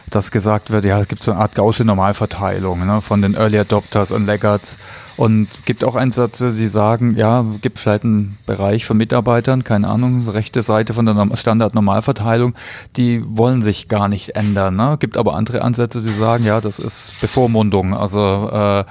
dass 0.10 0.32
gesagt 0.32 0.72
wird, 0.72 0.86
ja, 0.86 1.00
es 1.00 1.08
gibt 1.08 1.24
so 1.24 1.32
eine 1.32 1.41
Art 1.41 1.56
gausche 1.56 1.84
Normalverteilung 1.84 2.86
ne, 2.86 3.02
von 3.02 3.22
den 3.22 3.36
Early 3.36 3.60
Adopters 3.60 4.12
und 4.12 4.26
Laggards 4.26 4.78
und 5.18 5.48
gibt 5.65 5.84
auch 5.84 5.96
Einsätze, 5.96 6.54
die 6.54 6.68
sagen, 6.68 7.15
ja, 7.15 7.46
gibt 7.62 7.80
vielleicht 7.80 8.04
einen 8.04 8.38
Bereich 8.46 8.86
von 8.86 8.98
Mitarbeitern, 8.98 9.63
keine 9.63 9.88
Ahnung, 9.88 10.28
rechte 10.28 10.62
Seite 10.62 10.94
von 10.94 11.06
der 11.06 11.38
Standard-Normalverteilung, 11.38 12.54
die 12.98 13.24
wollen 13.26 13.62
sich 13.62 13.88
gar 13.88 14.08
nicht 14.08 14.36
ändern. 14.36 14.76
Ne? 14.76 14.98
Gibt 15.00 15.18
aber 15.18 15.36
andere 15.36 15.62
Ansätze, 15.62 16.02
die 16.02 16.10
sagen, 16.10 16.44
ja, 16.44 16.62
das 16.62 16.80
ist 16.80 17.13
Bevormundung, 17.22 17.94
also 17.96 18.50
äh, 18.52 18.84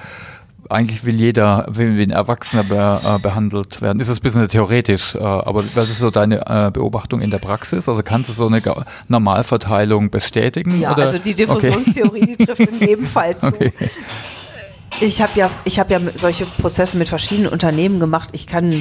eigentlich 0.69 1.05
will 1.05 1.15
jeder 1.15 1.65
will 1.69 1.97
wie 1.97 2.03
ein 2.03 2.11
Erwachsener 2.11 2.63
be, 2.63 3.01
äh, 3.03 3.19
behandelt 3.19 3.81
werden. 3.81 3.99
Ist 3.99 4.09
das 4.09 4.19
ein 4.19 4.23
bisschen 4.23 4.47
theoretisch, 4.47 5.15
äh, 5.15 5.19
aber 5.19 5.63
was 5.75 5.89
ist 5.89 5.99
so 5.99 6.11
deine 6.11 6.45
äh, 6.47 6.71
Beobachtung 6.71 7.21
in 7.21 7.31
der 7.31 7.39
Praxis? 7.39 7.87
Also 7.89 8.01
kannst 8.03 8.29
du 8.29 8.33
so 8.33 8.47
eine 8.47 8.61
Normalverteilung 9.07 10.09
bestätigen? 10.09 10.79
Ja, 10.79 10.93
oder? 10.93 11.05
also 11.05 11.17
die 11.17 11.33
Diffusionstheorie, 11.33 12.23
okay. 12.23 12.35
die 12.37 12.45
trifft 12.45 12.59
in 12.59 12.79
jedem 12.79 13.05
Fall 13.05 13.37
zu. 13.39 13.47
Okay. 13.47 13.73
Ich 15.01 15.21
habe 15.21 15.31
ja, 15.35 15.49
ich 15.65 15.79
habe 15.79 15.93
ja 15.93 15.99
solche 16.15 16.45
Prozesse 16.45 16.97
mit 16.97 17.09
verschiedenen 17.09 17.51
Unternehmen 17.51 17.99
gemacht. 17.99 18.29
Ich 18.31 18.47
kann 18.47 18.71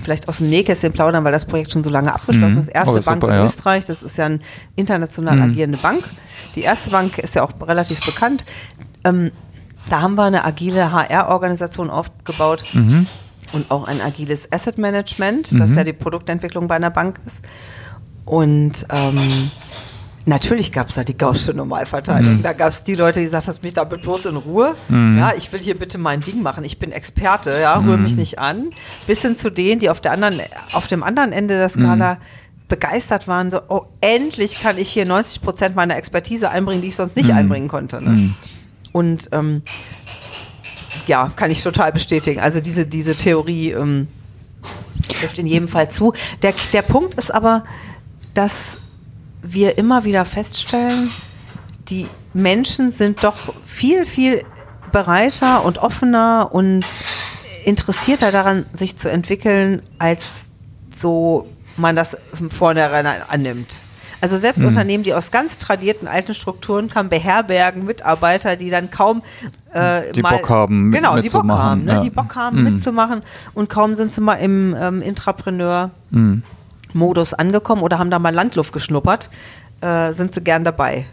vielleicht 0.00 0.28
aus 0.28 0.38
dem 0.38 0.48
Nähkästchen 0.48 0.92
plaudern, 0.92 1.24
weil 1.24 1.32
das 1.32 1.46
Projekt 1.46 1.72
schon 1.72 1.82
so 1.82 1.90
lange 1.90 2.14
abgeschlossen 2.14 2.54
mhm. 2.54 2.60
ist. 2.60 2.68
Erste 2.68 2.92
oh, 2.92 3.00
Bank 3.00 3.22
super, 3.22 3.28
in 3.28 3.34
ja. 3.34 3.44
Österreich, 3.44 3.84
das 3.86 4.04
ist 4.04 4.16
ja 4.16 4.26
eine 4.26 4.38
international 4.76 5.36
mhm. 5.36 5.42
agierende 5.50 5.78
Bank. 5.78 6.04
Die 6.54 6.62
erste 6.62 6.90
Bank 6.90 7.18
ist 7.18 7.34
ja 7.34 7.42
auch 7.42 7.50
relativ 7.66 8.00
bekannt. 8.06 8.44
Ähm, 9.02 9.32
da 9.88 10.00
haben 10.00 10.14
wir 10.14 10.24
eine 10.24 10.44
agile 10.44 10.92
HR-Organisation 10.92 11.90
aufgebaut 11.90 12.64
mhm. 12.72 13.06
und 13.52 13.70
auch 13.70 13.86
ein 13.86 14.00
agiles 14.00 14.50
Asset 14.52 14.78
Management, 14.78 15.58
das 15.58 15.70
mhm. 15.70 15.76
ja 15.76 15.84
die 15.84 15.92
Produktentwicklung 15.92 16.66
bei 16.68 16.76
einer 16.76 16.90
Bank 16.90 17.20
ist. 17.24 17.42
Und 18.24 18.86
ähm, 18.90 19.50
Natürlich 20.28 20.72
gab 20.72 20.88
es 20.88 20.96
da 20.96 21.04
die 21.04 21.16
gausche 21.16 21.54
Normalverteilung. 21.54 22.38
Mhm. 22.38 22.42
Da 22.42 22.52
gab 22.52 22.68
es 22.68 22.82
die 22.82 22.96
Leute, 22.96 23.20
die 23.20 23.26
gesagt 23.26 23.46
haben, 23.46 23.58
mich 23.62 23.74
damit 23.74 24.02
bloß 24.02 24.26
in 24.26 24.34
Ruhe. 24.34 24.74
Mhm. 24.88 25.18
Ja, 25.18 25.32
ich 25.36 25.52
will 25.52 25.60
hier 25.60 25.78
bitte 25.78 25.98
mein 25.98 26.20
Ding 26.20 26.42
machen. 26.42 26.64
Ich 26.64 26.80
bin 26.80 26.90
Experte, 26.90 27.56
ja, 27.60 27.78
rühre 27.78 27.96
mhm. 27.96 28.02
mich 28.02 28.16
nicht 28.16 28.40
an. 28.40 28.70
Bis 29.06 29.22
hin 29.22 29.36
zu 29.36 29.50
denen, 29.50 29.78
die 29.78 29.88
auf 29.88 30.00
der 30.00 30.10
anderen, 30.10 30.40
auf 30.72 30.88
dem 30.88 31.04
anderen 31.04 31.32
Ende 31.32 31.56
der 31.56 31.68
Skala 31.68 32.14
mhm. 32.14 32.18
begeistert 32.66 33.28
waren, 33.28 33.52
so, 33.52 33.60
oh, 33.68 33.82
endlich 34.00 34.60
kann 34.60 34.78
ich 34.78 34.90
hier 34.90 35.06
90 35.06 35.42
Prozent 35.42 35.76
meiner 35.76 35.96
Expertise 35.96 36.50
einbringen, 36.50 36.82
die 36.82 36.88
ich 36.88 36.96
sonst 36.96 37.14
nicht 37.14 37.28
mhm. 37.28 37.36
einbringen 37.36 37.68
konnte. 37.68 38.02
Ne? 38.02 38.34
Und 38.96 39.28
ähm, 39.32 39.60
ja, 41.06 41.30
kann 41.36 41.50
ich 41.50 41.62
total 41.62 41.92
bestätigen. 41.92 42.40
Also 42.40 42.62
diese, 42.62 42.86
diese 42.86 43.14
Theorie 43.14 43.72
ähm, 43.72 44.08
trifft 45.06 45.38
in 45.38 45.46
jedem 45.46 45.68
Fall 45.68 45.90
zu. 45.90 46.14
Der, 46.40 46.54
der 46.72 46.80
Punkt 46.80 47.12
ist 47.12 47.30
aber, 47.30 47.64
dass 48.32 48.78
wir 49.42 49.76
immer 49.76 50.04
wieder 50.04 50.24
feststellen, 50.24 51.10
die 51.90 52.06
Menschen 52.32 52.88
sind 52.88 53.22
doch 53.22 53.36
viel, 53.66 54.06
viel 54.06 54.46
bereiter 54.92 55.66
und 55.66 55.76
offener 55.76 56.48
und 56.52 56.86
interessierter 57.66 58.32
daran, 58.32 58.64
sich 58.72 58.96
zu 58.96 59.10
entwickeln, 59.10 59.82
als 59.98 60.52
so 60.88 61.46
man 61.76 61.96
das 61.96 62.16
vornherein 62.50 63.06
annimmt. 63.06 63.82
Also 64.20 64.38
selbst 64.38 64.60
mhm. 64.60 64.68
Unternehmen, 64.68 65.02
die 65.04 65.14
aus 65.14 65.30
ganz 65.30 65.58
tradierten 65.58 66.08
alten 66.08 66.34
Strukturen 66.34 66.90
kommen, 66.90 67.08
beherbergen 67.08 67.84
Mitarbeiter, 67.84 68.56
die 68.56 68.70
dann 68.70 68.90
kaum 68.90 69.22
äh, 69.72 70.12
die 70.12 70.22
mal, 70.22 70.36
Bock 70.36 70.48
haben, 70.48 70.88
mit, 70.88 70.98
genau, 70.98 71.18
die 71.18 71.28
Bock 71.28 71.48
haben, 71.48 71.84
ne? 71.84 71.92
ja. 71.92 72.00
die 72.00 72.10
Bock 72.10 72.34
haben 72.34 72.58
mhm. 72.58 72.64
mitzumachen 72.64 73.22
und 73.54 73.68
kaum 73.68 73.94
sind 73.94 74.12
sie 74.12 74.20
mal 74.20 74.34
im 74.36 74.74
ähm, 74.78 75.02
Intrapreneur-Modus 75.02 77.32
mhm. 77.32 77.38
angekommen 77.38 77.82
oder 77.82 77.98
haben 77.98 78.10
da 78.10 78.18
mal 78.18 78.34
Landluft 78.34 78.72
geschnuppert, 78.72 79.30
äh, 79.80 80.12
sind 80.12 80.32
sie 80.32 80.40
gern 80.40 80.64
dabei. 80.64 81.06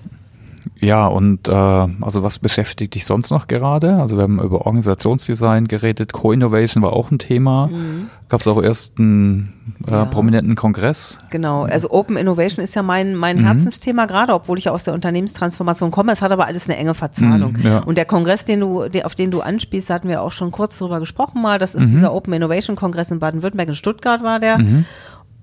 Ja, 0.84 1.08
und 1.08 1.48
äh, 1.48 1.52
also 1.54 2.24
was 2.24 2.40
beschäftigt 2.40 2.96
dich 2.96 3.06
sonst 3.06 3.32
noch 3.32 3.48
gerade? 3.48 3.96
Also 3.96 4.18
wir 4.18 4.24
haben 4.24 4.42
über 4.42 4.66
Organisationsdesign 4.66 5.68
geredet, 5.68 6.12
Co-Innovation 6.12 6.84
war 6.84 6.92
auch 6.92 7.10
ein 7.10 7.20
Thema. 7.20 7.68
Mhm. 7.68 8.10
Gab 8.28 8.42
es 8.42 8.48
auch 8.48 8.62
erst 8.62 9.00
einen 9.00 9.54
äh, 9.88 9.92
ja. 9.92 10.06
prominenten 10.06 10.56
Kongress? 10.56 11.20
Genau, 11.30 11.64
also 11.64 11.90
Open 11.92 12.18
Innovation 12.18 12.62
ist 12.62 12.76
ja 12.76 12.84
mein, 12.84 13.16
mein 13.16 13.38
mhm. 13.38 13.46
Herzensthema 13.46 14.08
gerade, 14.08 14.34
obwohl 14.34 14.58
ich 14.58 14.66
ja 14.66 14.74
aus 14.74 14.84
der 14.84 14.94
Unternehmenstransformation 14.94 15.90
komme. 15.92 16.12
Es 16.12 16.22
hat 16.22 16.32
aber 16.32 16.48
alles 16.48 16.70
eine 16.70 16.78
enge 16.78 16.96
Verzahnung. 16.96 17.54
Mhm, 17.54 17.66
ja. 17.66 17.80
Und 17.80 17.98
der 17.98 18.06
Kongress, 18.06 18.44
den 18.44 18.60
du, 18.60 18.90
der, 18.90 19.06
auf 19.06 19.16
den 19.16 19.32
du 19.32 19.40
anspielst, 19.40 19.90
hatten 19.90 20.10
wir 20.10 20.22
auch 20.22 20.34
schon 20.34 20.52
kurz 20.52 20.78
drüber 20.78 21.00
gesprochen 21.00 21.42
mal. 21.42 21.60
Das 21.60 21.76
ist 21.76 21.86
mhm. 21.88 21.92
dieser 21.92 22.14
Open 22.14 22.34
Innovation 22.34 22.76
Kongress 22.76 23.10
in 23.10 23.20
Baden-Württemberg, 23.20 23.70
in 23.70 23.76
Stuttgart 23.76 24.22
war 24.22 24.40
der. 24.40 24.58
Mhm. 24.58 24.86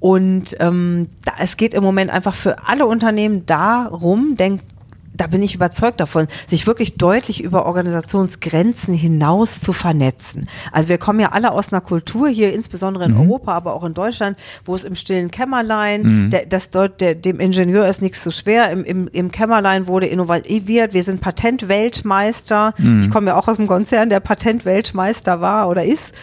Und 0.00 0.56
ähm, 0.60 1.08
da, 1.24 1.32
es 1.38 1.58
geht 1.58 1.74
im 1.74 1.82
Moment 1.82 2.10
einfach 2.10 2.34
für 2.34 2.66
alle 2.66 2.86
Unternehmen 2.86 3.44
darum, 3.44 4.34
denk, 4.36 4.62
da 5.20 5.26
bin 5.26 5.42
ich 5.42 5.54
überzeugt 5.54 6.00
davon, 6.00 6.28
sich 6.46 6.66
wirklich 6.66 6.96
deutlich 6.96 7.44
über 7.44 7.66
Organisationsgrenzen 7.66 8.94
hinaus 8.94 9.60
zu 9.60 9.74
vernetzen. 9.74 10.48
Also 10.72 10.88
wir 10.88 10.96
kommen 10.96 11.20
ja 11.20 11.32
alle 11.32 11.52
aus 11.52 11.72
einer 11.72 11.82
Kultur 11.82 12.28
hier, 12.28 12.54
insbesondere 12.54 13.04
in 13.04 13.12
mhm. 13.12 13.20
Europa, 13.20 13.52
aber 13.52 13.74
auch 13.74 13.84
in 13.84 13.92
Deutschland, 13.92 14.38
wo 14.64 14.74
es 14.74 14.84
im 14.84 14.94
stillen 14.94 15.30
Kämmerlein, 15.30 16.02
mhm. 16.02 16.30
der, 16.30 16.46
das 16.46 16.70
dort, 16.70 17.02
der, 17.02 17.14
dem 17.14 17.38
Ingenieur 17.38 17.86
ist 17.86 18.00
nichts 18.00 18.22
zu 18.22 18.30
schwer, 18.30 18.70
im, 18.70 18.82
im, 18.82 19.08
im 19.08 19.30
Kämmerlein 19.30 19.88
wurde 19.88 20.06
innoviert, 20.06 20.94
wir 20.94 21.02
sind 21.02 21.20
Patentweltmeister. 21.20 22.72
Mhm. 22.78 23.02
Ich 23.02 23.10
komme 23.10 23.28
ja 23.28 23.36
auch 23.36 23.46
aus 23.46 23.58
einem 23.58 23.68
Konzern, 23.68 24.08
der 24.08 24.20
Patentweltmeister 24.20 25.42
war 25.42 25.68
oder 25.68 25.84
ist. 25.84 26.14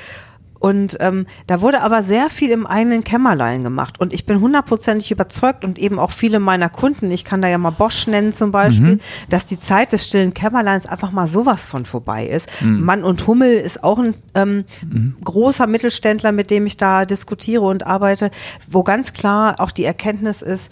Und 0.59 0.97
ähm, 0.99 1.25
da 1.45 1.61
wurde 1.61 1.81
aber 1.81 2.03
sehr 2.03 2.29
viel 2.29 2.49
im 2.51 2.65
eigenen 2.65 3.03
Kämmerlein 3.03 3.63
gemacht. 3.63 3.99
Und 3.99 4.13
ich 4.13 4.25
bin 4.25 4.39
hundertprozentig 4.41 5.11
überzeugt 5.11 5.63
und 5.63 5.79
eben 5.79 5.99
auch 5.99 6.11
viele 6.11 6.39
meiner 6.39 6.69
Kunden, 6.69 7.11
ich 7.11 7.23
kann 7.23 7.41
da 7.41 7.47
ja 7.47 7.57
mal 7.57 7.71
Bosch 7.71 8.07
nennen 8.07 8.33
zum 8.33 8.51
Beispiel, 8.51 8.95
mhm. 8.95 8.99
dass 9.29 9.45
die 9.45 9.59
Zeit 9.59 9.93
des 9.93 10.05
stillen 10.05 10.33
Kämmerleins 10.33 10.85
einfach 10.85 11.11
mal 11.11 11.27
sowas 11.27 11.65
von 11.65 11.85
vorbei 11.85 12.25
ist. 12.27 12.49
Mhm. 12.61 12.83
Mann 12.83 13.03
und 13.03 13.25
Hummel 13.27 13.53
ist 13.53 13.83
auch 13.83 13.99
ein 13.99 14.15
ähm, 14.35 14.65
mhm. 14.81 15.15
großer 15.23 15.67
Mittelständler, 15.67 16.31
mit 16.31 16.51
dem 16.51 16.65
ich 16.65 16.77
da 16.77 17.05
diskutiere 17.05 17.63
und 17.63 17.85
arbeite, 17.85 18.31
wo 18.69 18.83
ganz 18.83 19.13
klar 19.13 19.59
auch 19.59 19.71
die 19.71 19.85
Erkenntnis 19.85 20.41
ist, 20.41 20.71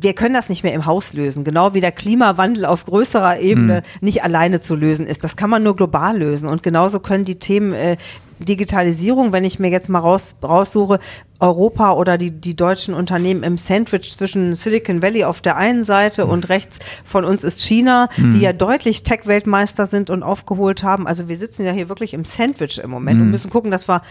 wir 0.00 0.14
können 0.14 0.34
das 0.34 0.48
nicht 0.48 0.62
mehr 0.62 0.74
im 0.74 0.86
Haus 0.86 1.12
lösen, 1.12 1.44
genau 1.44 1.74
wie 1.74 1.80
der 1.80 1.92
Klimawandel 1.92 2.64
auf 2.66 2.84
größerer 2.84 3.40
Ebene 3.40 3.82
mhm. 3.82 4.06
nicht 4.06 4.22
alleine 4.22 4.60
zu 4.60 4.76
lösen 4.76 5.06
ist. 5.06 5.24
Das 5.24 5.36
kann 5.36 5.50
man 5.50 5.62
nur 5.62 5.74
global 5.74 6.18
lösen. 6.18 6.48
Und 6.48 6.62
genauso 6.62 7.00
können 7.00 7.24
die 7.24 7.38
Themen 7.38 7.72
äh, 7.72 7.96
Digitalisierung, 8.38 9.32
wenn 9.32 9.42
ich 9.42 9.58
mir 9.58 9.70
jetzt 9.70 9.88
mal 9.88 9.98
raus, 9.98 10.36
raussuche, 10.40 11.00
Europa 11.40 11.92
oder 11.94 12.16
die, 12.16 12.30
die 12.30 12.54
deutschen 12.54 12.94
Unternehmen 12.94 13.42
im 13.42 13.58
Sandwich 13.58 14.16
zwischen 14.16 14.54
Silicon 14.54 15.02
Valley 15.02 15.24
auf 15.24 15.40
der 15.40 15.56
einen 15.56 15.82
Seite 15.82 16.26
mhm. 16.26 16.30
und 16.30 16.48
rechts 16.48 16.78
von 17.04 17.24
uns 17.24 17.42
ist 17.42 17.62
China, 17.62 18.08
mhm. 18.16 18.30
die 18.30 18.40
ja 18.40 18.52
deutlich 18.52 19.02
Tech-Weltmeister 19.02 19.86
sind 19.86 20.10
und 20.10 20.22
aufgeholt 20.22 20.84
haben. 20.84 21.08
Also 21.08 21.28
wir 21.28 21.36
sitzen 21.36 21.64
ja 21.64 21.72
hier 21.72 21.88
wirklich 21.88 22.14
im 22.14 22.24
Sandwich 22.24 22.78
im 22.78 22.90
Moment 22.90 23.20
und 23.20 23.30
müssen 23.30 23.50
gucken, 23.50 23.72
dass 23.72 23.88
wir 23.88 24.02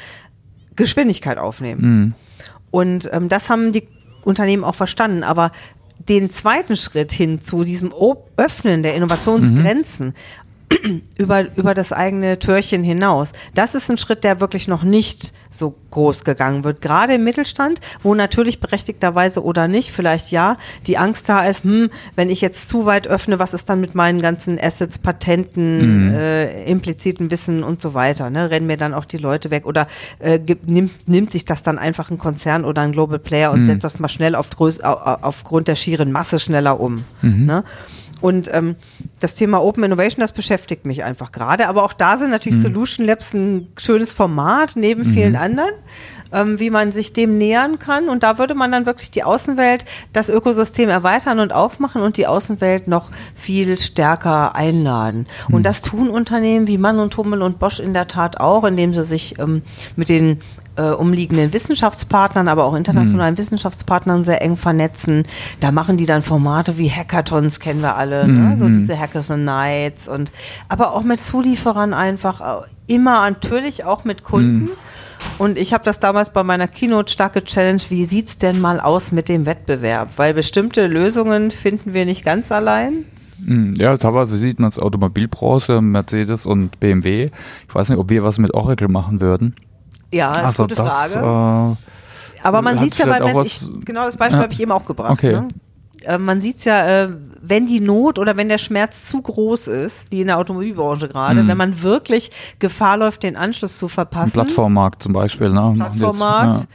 Geschwindigkeit 0.75 1.37
aufnehmen. 1.37 1.81
Mhm. 1.81 2.13
Und 2.71 3.09
ähm, 3.13 3.29
das 3.29 3.49
haben 3.49 3.71
die 3.71 3.87
Unternehmen 4.27 4.63
auch 4.63 4.75
verstanden. 4.75 5.23
Aber 5.23 5.51
den 5.99 6.29
zweiten 6.29 6.75
Schritt 6.75 7.11
hin 7.11 7.41
zu 7.41 7.63
diesem 7.63 7.91
Öffnen 8.37 8.83
der 8.83 8.95
Innovationsgrenzen, 8.95 10.07
mhm. 10.07 10.13
über, 11.17 11.55
über 11.55 11.73
das 11.73 11.93
eigene 11.93 12.39
Türchen 12.39 12.83
hinaus. 12.83 13.31
Das 13.55 13.75
ist 13.75 13.89
ein 13.89 13.97
Schritt, 13.97 14.23
der 14.23 14.41
wirklich 14.41 14.67
noch 14.67 14.83
nicht 14.83 15.33
so 15.49 15.75
groß 15.91 16.23
gegangen 16.23 16.63
wird. 16.63 16.81
Gerade 16.81 17.15
im 17.15 17.23
Mittelstand, 17.23 17.79
wo 18.03 18.13
natürlich 18.15 18.59
berechtigterweise 18.59 19.43
oder 19.43 19.67
nicht, 19.67 19.91
vielleicht 19.91 20.31
ja, 20.31 20.57
die 20.85 20.97
Angst 20.97 21.29
da 21.29 21.45
ist, 21.45 21.63
hm, 21.63 21.89
wenn 22.15 22.29
ich 22.29 22.41
jetzt 22.41 22.69
zu 22.69 22.85
weit 22.85 23.07
öffne, 23.07 23.39
was 23.39 23.53
ist 23.53 23.69
dann 23.69 23.79
mit 23.79 23.95
meinen 23.95 24.21
ganzen 24.21 24.59
Assets, 24.59 24.99
Patenten, 24.99 26.09
mhm. 26.09 26.13
äh, 26.13 26.65
impliziten 26.65 27.31
Wissen 27.31 27.63
und 27.63 27.79
so 27.79 27.93
weiter? 27.93 28.29
Ne? 28.29 28.49
Rennen 28.49 28.67
mir 28.67 28.77
dann 28.77 28.93
auch 28.93 29.05
die 29.05 29.17
Leute 29.17 29.51
weg 29.51 29.65
oder 29.65 29.87
äh, 30.19 30.37
gibt, 30.37 30.67
nimmt, 30.67 31.07
nimmt 31.07 31.31
sich 31.31 31.45
das 31.45 31.63
dann 31.63 31.79
einfach 31.79 32.11
ein 32.11 32.17
Konzern 32.17 32.65
oder 32.65 32.81
ein 32.81 32.91
Global 32.91 33.19
Player 33.19 33.51
und 33.51 33.61
mhm. 33.61 33.65
setzt 33.65 33.85
das 33.85 33.99
mal 33.99 34.09
schnell 34.09 34.35
auf, 34.35 34.49
aufgrund 34.57 35.69
der 35.69 35.75
schieren 35.75 36.11
Masse 36.11 36.39
schneller 36.39 36.79
um? 36.79 37.05
Mhm. 37.21 37.45
Ne? 37.45 37.63
Und 38.21 38.49
ähm, 38.51 38.75
das 39.19 39.35
Thema 39.35 39.61
Open 39.61 39.83
Innovation, 39.83 40.21
das 40.21 40.31
beschäftigt 40.31 40.85
mich 40.85 41.03
einfach 41.03 41.31
gerade. 41.31 41.67
Aber 41.67 41.83
auch 41.83 41.93
da 41.93 42.17
sind 42.17 42.31
natürlich 42.31 42.57
mhm. 42.57 42.63
Solution 42.63 43.05
Labs 43.05 43.33
ein 43.33 43.67
schönes 43.77 44.13
Format 44.13 44.73
neben 44.75 45.03
mhm. 45.03 45.13
vielen 45.13 45.35
anderen, 45.35 45.71
ähm, 46.31 46.59
wie 46.59 46.69
man 46.69 46.91
sich 46.91 47.13
dem 47.13 47.37
nähern 47.37 47.77
kann. 47.77 48.09
Und 48.09 48.23
da 48.23 48.37
würde 48.39 48.55
man 48.55 48.71
dann 48.71 48.85
wirklich 48.85 49.11
die 49.11 49.23
Außenwelt, 49.23 49.85
das 50.13 50.29
Ökosystem 50.29 50.89
erweitern 50.89 51.39
und 51.39 51.53
aufmachen 51.53 52.01
und 52.01 52.17
die 52.17 52.27
Außenwelt 52.27 52.87
noch 52.87 53.11
viel 53.35 53.77
stärker 53.77 54.55
einladen. 54.55 55.27
Mhm. 55.47 55.55
Und 55.55 55.63
das 55.63 55.81
tun 55.83 56.09
Unternehmen 56.09 56.67
wie 56.67 56.77
Mann 56.77 56.99
und 56.99 57.15
Hummel 57.17 57.41
und 57.43 57.59
Bosch 57.59 57.79
in 57.79 57.93
der 57.93 58.07
Tat 58.07 58.39
auch, 58.39 58.63
indem 58.63 58.93
sie 58.93 59.03
sich 59.03 59.37
ähm, 59.37 59.61
mit 59.95 60.09
den 60.09 60.39
äh, 60.77 60.91
umliegenden 60.91 61.53
Wissenschaftspartnern, 61.53 62.47
aber 62.47 62.65
auch 62.65 62.75
internationalen 62.75 63.33
mhm. 63.33 63.39
Wissenschaftspartnern 63.39 64.23
sehr 64.23 64.41
eng 64.41 64.55
vernetzen. 64.55 65.23
Da 65.59 65.71
machen 65.71 65.97
die 65.97 66.05
dann 66.05 66.21
Formate 66.21 66.77
wie 66.77 66.89
Hackathons, 66.89 67.59
kennen 67.59 67.81
wir 67.81 67.95
alle, 67.95 68.25
mhm. 68.25 68.49
ne? 68.49 68.57
so 68.57 68.67
diese 68.67 68.99
Hackathon 68.99 69.43
Nights 69.43 70.07
und 70.07 70.31
aber 70.69 70.93
auch 70.93 71.03
mit 71.03 71.19
Zulieferern 71.19 71.93
einfach, 71.93 72.41
äh, 72.41 72.65
immer 72.87 73.29
natürlich 73.29 73.83
auch 73.83 74.03
mit 74.03 74.23
Kunden. 74.23 74.65
Mhm. 74.65 74.69
Und 75.37 75.57
ich 75.57 75.73
habe 75.73 75.83
das 75.83 75.99
damals 75.99 76.31
bei 76.31 76.43
meiner 76.43 76.67
Keynote 76.67 77.11
starke 77.11 77.43
Challenge, 77.43 77.81
wie 77.89 78.05
sieht's 78.05 78.37
denn 78.37 78.61
mal 78.61 78.79
aus 78.79 79.11
mit 79.11 79.29
dem 79.29 79.45
Wettbewerb? 79.45 80.13
Weil 80.17 80.33
bestimmte 80.33 80.87
Lösungen 80.87 81.51
finden 81.51 81.93
wir 81.93 82.05
nicht 82.05 82.23
ganz 82.23 82.51
allein. 82.51 83.05
Mhm. 83.39 83.75
Ja, 83.75 83.97
teilweise 83.97 84.37
sieht 84.37 84.59
man 84.59 84.69
es 84.69 84.79
Automobilbranche, 84.79 85.81
Mercedes 85.81 86.45
und 86.45 86.79
BMW. 86.79 87.29
Ich 87.67 87.75
weiß 87.75 87.89
nicht, 87.89 87.99
ob 87.99 88.09
wir 88.09 88.23
was 88.23 88.39
mit 88.39 88.53
Oracle 88.53 88.87
machen 88.87 89.21
würden. 89.21 89.55
Ja, 90.13 90.31
das 90.31 90.37
also 90.37 90.49
ist 90.49 90.59
eine 90.59 90.67
gute 90.67 90.75
das, 90.75 91.13
Frage. 91.13 91.75
Äh, 91.75 92.41
Aber 92.43 92.61
man 92.61 92.79
sieht 92.79 92.93
es 92.93 92.99
ja 92.99 93.05
bei 93.05 93.41
ich, 93.41 93.69
genau 93.85 94.05
das 94.05 94.17
Beispiel 94.17 94.37
ja. 94.37 94.43
habe 94.43 94.53
ich 94.53 94.59
eben 94.61 94.71
auch 94.71 94.85
gebracht. 94.85 95.11
Okay. 95.11 95.33
Ne? 95.33 95.47
Äh, 96.03 96.17
man 96.17 96.41
sieht 96.41 96.57
es 96.57 96.65
ja, 96.65 97.03
äh, 97.03 97.09
wenn 97.41 97.65
die 97.65 97.81
Not 97.81 98.19
oder 98.19 98.37
wenn 98.37 98.49
der 98.49 98.57
Schmerz 98.57 99.07
zu 99.09 99.21
groß 99.21 99.67
ist, 99.67 100.11
wie 100.11 100.21
in 100.21 100.27
der 100.27 100.37
Automobilbranche 100.37 101.07
gerade, 101.07 101.43
mhm. 101.43 101.47
wenn 101.47 101.57
man 101.57 101.81
wirklich 101.81 102.31
Gefahr 102.59 102.97
läuft, 102.97 103.23
den 103.23 103.35
Anschluss 103.35 103.77
zu 103.77 103.87
verpassen. 103.87 104.33
Plattformmarkt 104.33 105.03
zum 105.03 105.13
Beispiel. 105.13 105.49
Ne? 105.49 105.73
Plattformmarkt, 105.75 106.61
ja. 106.61 106.67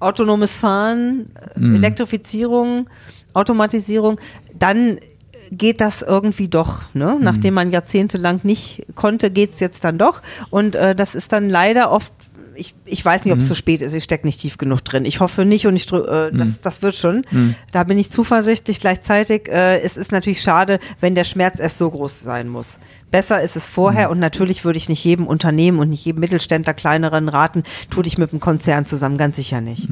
autonomes 0.00 0.58
Fahren, 0.58 1.30
mhm. 1.56 1.76
Elektrifizierung, 1.76 2.88
Automatisierung, 3.32 4.20
dann 4.54 4.98
geht 5.50 5.80
das 5.80 6.02
irgendwie 6.02 6.48
doch. 6.48 6.82
Ne? 6.94 7.16
Mhm. 7.18 7.24
Nachdem 7.24 7.54
man 7.54 7.70
jahrzehntelang 7.70 8.40
nicht 8.42 8.86
konnte, 8.94 9.30
geht 9.30 9.50
es 9.50 9.60
jetzt 9.60 9.84
dann 9.84 9.98
doch. 9.98 10.22
Und 10.50 10.74
äh, 10.74 10.94
das 10.94 11.14
ist 11.14 11.32
dann 11.32 11.48
leider 11.48 11.90
oft 11.90 12.12
ich, 12.56 12.74
ich 12.84 13.04
weiß 13.04 13.24
nicht, 13.24 13.32
ob 13.32 13.38
es 13.38 13.44
mhm. 13.44 13.48
zu 13.48 13.54
spät 13.54 13.80
ist. 13.80 13.94
Ich 13.94 14.04
stecke 14.04 14.26
nicht 14.26 14.40
tief 14.40 14.58
genug 14.58 14.80
drin. 14.82 15.04
Ich 15.04 15.20
hoffe 15.20 15.44
nicht 15.44 15.66
und 15.66 15.76
ich 15.76 15.92
äh, 15.92 16.30
das, 16.30 16.32
mhm. 16.32 16.58
das 16.62 16.82
wird 16.82 16.94
schon. 16.94 17.24
Mhm. 17.30 17.54
Da 17.72 17.84
bin 17.84 17.98
ich 17.98 18.10
zuversichtlich. 18.10 18.80
Gleichzeitig 18.80 19.48
äh, 19.48 19.80
es 19.80 19.96
ist 19.96 20.12
natürlich 20.12 20.40
schade, 20.40 20.78
wenn 21.00 21.14
der 21.14 21.24
Schmerz 21.24 21.60
erst 21.60 21.78
so 21.78 21.90
groß 21.90 22.20
sein 22.20 22.48
muss. 22.48 22.78
Besser 23.10 23.42
ist 23.42 23.56
es 23.56 23.68
vorher 23.68 24.06
mhm. 24.06 24.12
und 24.12 24.18
natürlich 24.18 24.64
würde 24.64 24.76
ich 24.76 24.88
nicht 24.88 25.04
jedem 25.04 25.26
Unternehmen 25.26 25.78
und 25.78 25.90
nicht 25.90 26.04
jedem 26.04 26.20
Mittelständler 26.20 26.74
kleineren 26.74 27.28
raten, 27.28 27.62
tu 27.90 28.02
dich 28.02 28.18
mit 28.18 28.32
dem 28.32 28.40
Konzern 28.40 28.86
zusammen, 28.86 29.16
ganz 29.16 29.36
sicher 29.36 29.60
nicht. 29.60 29.88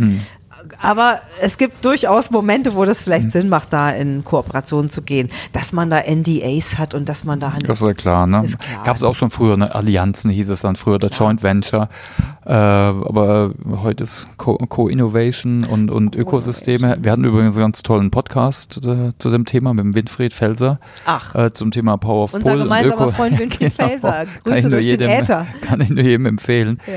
Aber 0.81 1.21
es 1.41 1.59
gibt 1.59 1.85
durchaus 1.85 2.31
Momente, 2.31 2.75
wo 2.75 2.85
das 2.85 3.03
vielleicht 3.03 3.27
mhm. 3.27 3.31
Sinn 3.31 3.49
macht, 3.49 3.73
da 3.73 3.91
in 3.91 4.25
Kooperation 4.25 4.89
zu 4.89 5.03
gehen. 5.03 5.31
Dass 5.53 5.73
man 5.73 5.91
da 5.91 6.01
NDAs 6.01 6.79
hat 6.79 6.95
und 6.95 7.09
dass 7.09 7.25
man 7.25 7.41
da 7.41 7.55
Das 7.65 7.81
ist 7.81 7.87
ja 7.87 7.95
klar, 7.95 8.27
ne? 8.27 8.45
Gab 8.85 8.97
es 8.97 9.03
auch 9.03 9.15
schon 9.15 9.31
früher, 9.31 9.57
ne? 9.57 9.75
Allianzen 9.75 10.31
hieß 10.31 10.49
es 10.49 10.63
dann 10.63 10.77
früher, 10.77 10.99
der 10.99 11.11
ja. 11.11 11.17
Joint 11.17 11.43
Venture. 11.43 11.89
Äh, 12.45 12.53
aber 12.53 13.53
heute 13.83 14.03
ist 14.03 14.27
Co-Innovation 14.37 15.63
Co 15.67 15.73
und, 15.73 15.91
und 15.91 16.17
Ökosysteme. 16.17 16.99
Wir 17.01 17.13
hatten 17.13 17.25
übrigens 17.25 17.57
einen 17.57 17.65
ganz 17.65 17.83
tollen 17.83 18.11
Podcast 18.11 18.85
äh, 18.85 19.13
zu 19.19 19.31
dem 19.31 19.45
Thema 19.45 19.75
mit 19.75 19.85
dem 19.85 19.95
Winfried 19.95 20.35
Felser. 20.35 20.81
Ach. 21.07 21.35
Äh, 21.35 21.53
zum 21.53 21.71
Thema 21.71 21.97
Power 21.97 22.25
of 22.25 22.35
Unser 22.35 22.51
Pull. 22.51 22.63
Gemeinsamer 22.63 23.03
Öko 23.03 23.11
Freund 23.13 23.39
Winfried 23.39 23.77
genau. 23.77 23.89
Felser. 23.89 24.27
Grüße 24.45 24.69
durch 24.69 24.85
jedem, 24.85 25.09
den 25.09 25.23
Äther. 25.23 25.47
Kann 25.63 25.81
ich 25.81 25.91
nur 25.91 26.03
jedem 26.03 26.27
empfehlen. 26.27 26.79
Ja. 26.87 26.95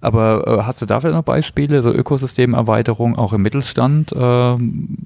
Aber 0.00 0.44
äh, 0.46 0.62
hast 0.62 0.80
du 0.80 0.86
dafür 0.86 1.12
noch 1.12 1.22
Beispiele, 1.22 1.82
so 1.82 1.92
Ökosystemerweiterung 1.92 3.16
auch 3.16 3.32
im 3.32 3.42
Mittelstand? 3.42 4.14
Ähm, 4.16 4.98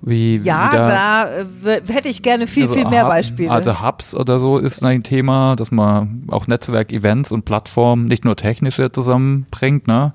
wie, 0.00 0.36
ja, 0.36 0.68
wie 0.72 0.76
da, 0.76 0.88
da 0.88 1.70
äh, 1.70 1.82
hätte 1.86 2.08
ich 2.08 2.22
gerne 2.22 2.46
viel, 2.46 2.64
also 2.64 2.74
viel 2.74 2.88
mehr 2.88 3.04
Hub, 3.04 3.10
Beispiele. 3.10 3.50
Also 3.50 3.82
Hubs 3.82 4.16
oder 4.16 4.40
so 4.40 4.58
ist 4.58 4.84
ein 4.84 5.02
Thema, 5.02 5.54
dass 5.54 5.70
man 5.70 6.24
auch 6.28 6.48
Netzwerk-Events 6.48 7.30
und 7.30 7.44
Plattformen, 7.44 8.06
nicht 8.06 8.24
nur 8.24 8.36
technische 8.36 8.90
zusammenbringt, 8.90 9.86
ne? 9.86 10.12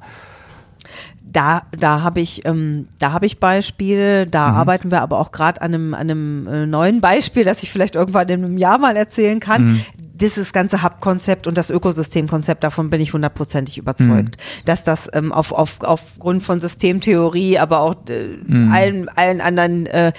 Da, 1.23 1.63
da 1.77 2.01
habe 2.01 2.21
ich, 2.21 2.45
ähm, 2.45 2.87
da 2.99 3.11
habe 3.11 3.25
ich 3.25 3.39
Beispiele. 3.39 4.25
Da 4.25 4.49
mhm. 4.49 4.57
arbeiten 4.57 4.91
wir 4.91 5.01
aber 5.01 5.19
auch 5.19 5.31
gerade 5.31 5.61
an 5.61 5.73
einem, 5.73 5.93
an 5.93 5.99
einem 6.01 6.47
äh, 6.47 6.65
neuen 6.65 6.99
Beispiel, 6.99 7.43
das 7.43 7.61
ich 7.63 7.71
vielleicht 7.71 7.95
irgendwann 7.95 8.27
in 8.29 8.43
einem 8.43 8.57
Jahr 8.57 8.77
mal 8.79 8.95
erzählen 8.97 9.39
kann. 9.39 9.67
Mhm 9.67 9.81
dieses 10.19 10.51
ganze 10.51 10.83
Hub-Konzept 10.83 11.47
und 11.47 11.57
das 11.57 11.69
Ökosystem-Konzept, 11.69 12.63
davon 12.63 12.89
bin 12.89 13.01
ich 13.01 13.13
hundertprozentig 13.13 13.77
überzeugt, 13.77 14.37
mhm. 14.37 14.65
dass 14.65 14.83
das 14.83 15.09
ähm, 15.13 15.31
auf, 15.31 15.51
auf, 15.51 15.81
aufgrund 15.81 16.43
von 16.43 16.59
Systemtheorie, 16.59 17.59
aber 17.59 17.81
auch 17.81 17.95
äh, 18.09 18.37
mhm. 18.45 18.71
allen, 18.71 19.09
allen 19.09 19.41
anderen 19.41 19.85
äh, 19.85 20.11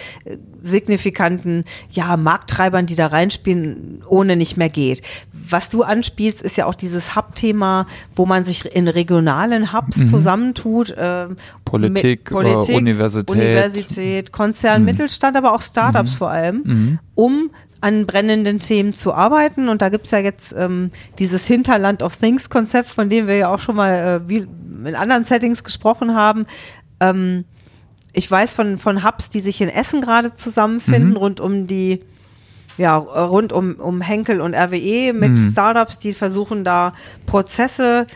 signifikanten 0.62 1.64
ja, 1.90 2.16
Markttreibern, 2.16 2.86
die 2.86 2.96
da 2.96 3.08
reinspielen, 3.08 4.02
ohne 4.06 4.36
nicht 4.36 4.56
mehr 4.56 4.68
geht. 4.68 5.02
Was 5.32 5.70
du 5.70 5.82
anspielst, 5.82 6.42
ist 6.42 6.56
ja 6.56 6.66
auch 6.66 6.74
dieses 6.74 7.16
Hub-Thema, 7.16 7.86
wo 8.14 8.26
man 8.26 8.44
sich 8.44 8.64
in 8.64 8.88
regionalen 8.88 9.72
Hubs 9.72 9.96
mhm. 9.96 10.08
zusammentut. 10.08 10.90
Äh, 10.90 11.28
Politik, 11.64 12.30
Politik 12.30 12.76
Universität. 12.76 13.30
Universität, 13.30 14.32
Konzern, 14.32 14.82
mhm. 14.82 14.86
Mittelstand, 14.86 15.36
aber 15.36 15.54
auch 15.54 15.62
Startups 15.62 16.12
mhm. 16.12 16.16
vor 16.16 16.30
allem, 16.30 16.62
mhm. 16.64 16.98
um 17.14 17.50
an 17.80 18.06
brennenden 18.06 18.58
Themen 18.58 18.92
zu 18.92 19.14
arbeiten. 19.14 19.68
Und 19.68 19.82
da 19.82 19.88
gibt's 19.88 20.10
ja 20.10 20.18
jetzt 20.18 20.54
ähm, 20.56 20.90
dieses 21.18 21.46
Hinterland 21.46 22.02
of 22.02 22.16
Things-Konzept, 22.16 22.90
von 22.90 23.08
dem 23.08 23.26
wir 23.26 23.36
ja 23.36 23.48
auch 23.52 23.60
schon 23.60 23.76
mal 23.76 24.22
äh, 24.24 24.28
wie 24.28 24.46
in 24.84 24.94
anderen 24.94 25.24
Settings 25.24 25.64
gesprochen 25.64 26.14
haben. 26.14 26.46
Ähm, 27.00 27.44
ich 28.12 28.30
weiß 28.30 28.52
von, 28.52 28.78
von 28.78 29.04
Hubs, 29.04 29.30
die 29.30 29.40
sich 29.40 29.60
in 29.60 29.68
Essen 29.68 30.00
gerade 30.00 30.34
zusammenfinden, 30.34 31.10
mhm. 31.10 31.16
rund 31.16 31.40
um 31.40 31.66
die 31.66 32.00
ja, 32.78 32.96
rund 32.96 33.52
um, 33.52 33.74
um 33.74 34.00
Henkel 34.00 34.40
und 34.40 34.54
RWE 34.54 35.12
mit 35.12 35.32
mhm. 35.32 35.50
Startups, 35.50 35.98
die 35.98 36.12
versuchen 36.12 36.62
da 36.62 36.92
Prozesse 37.26 38.06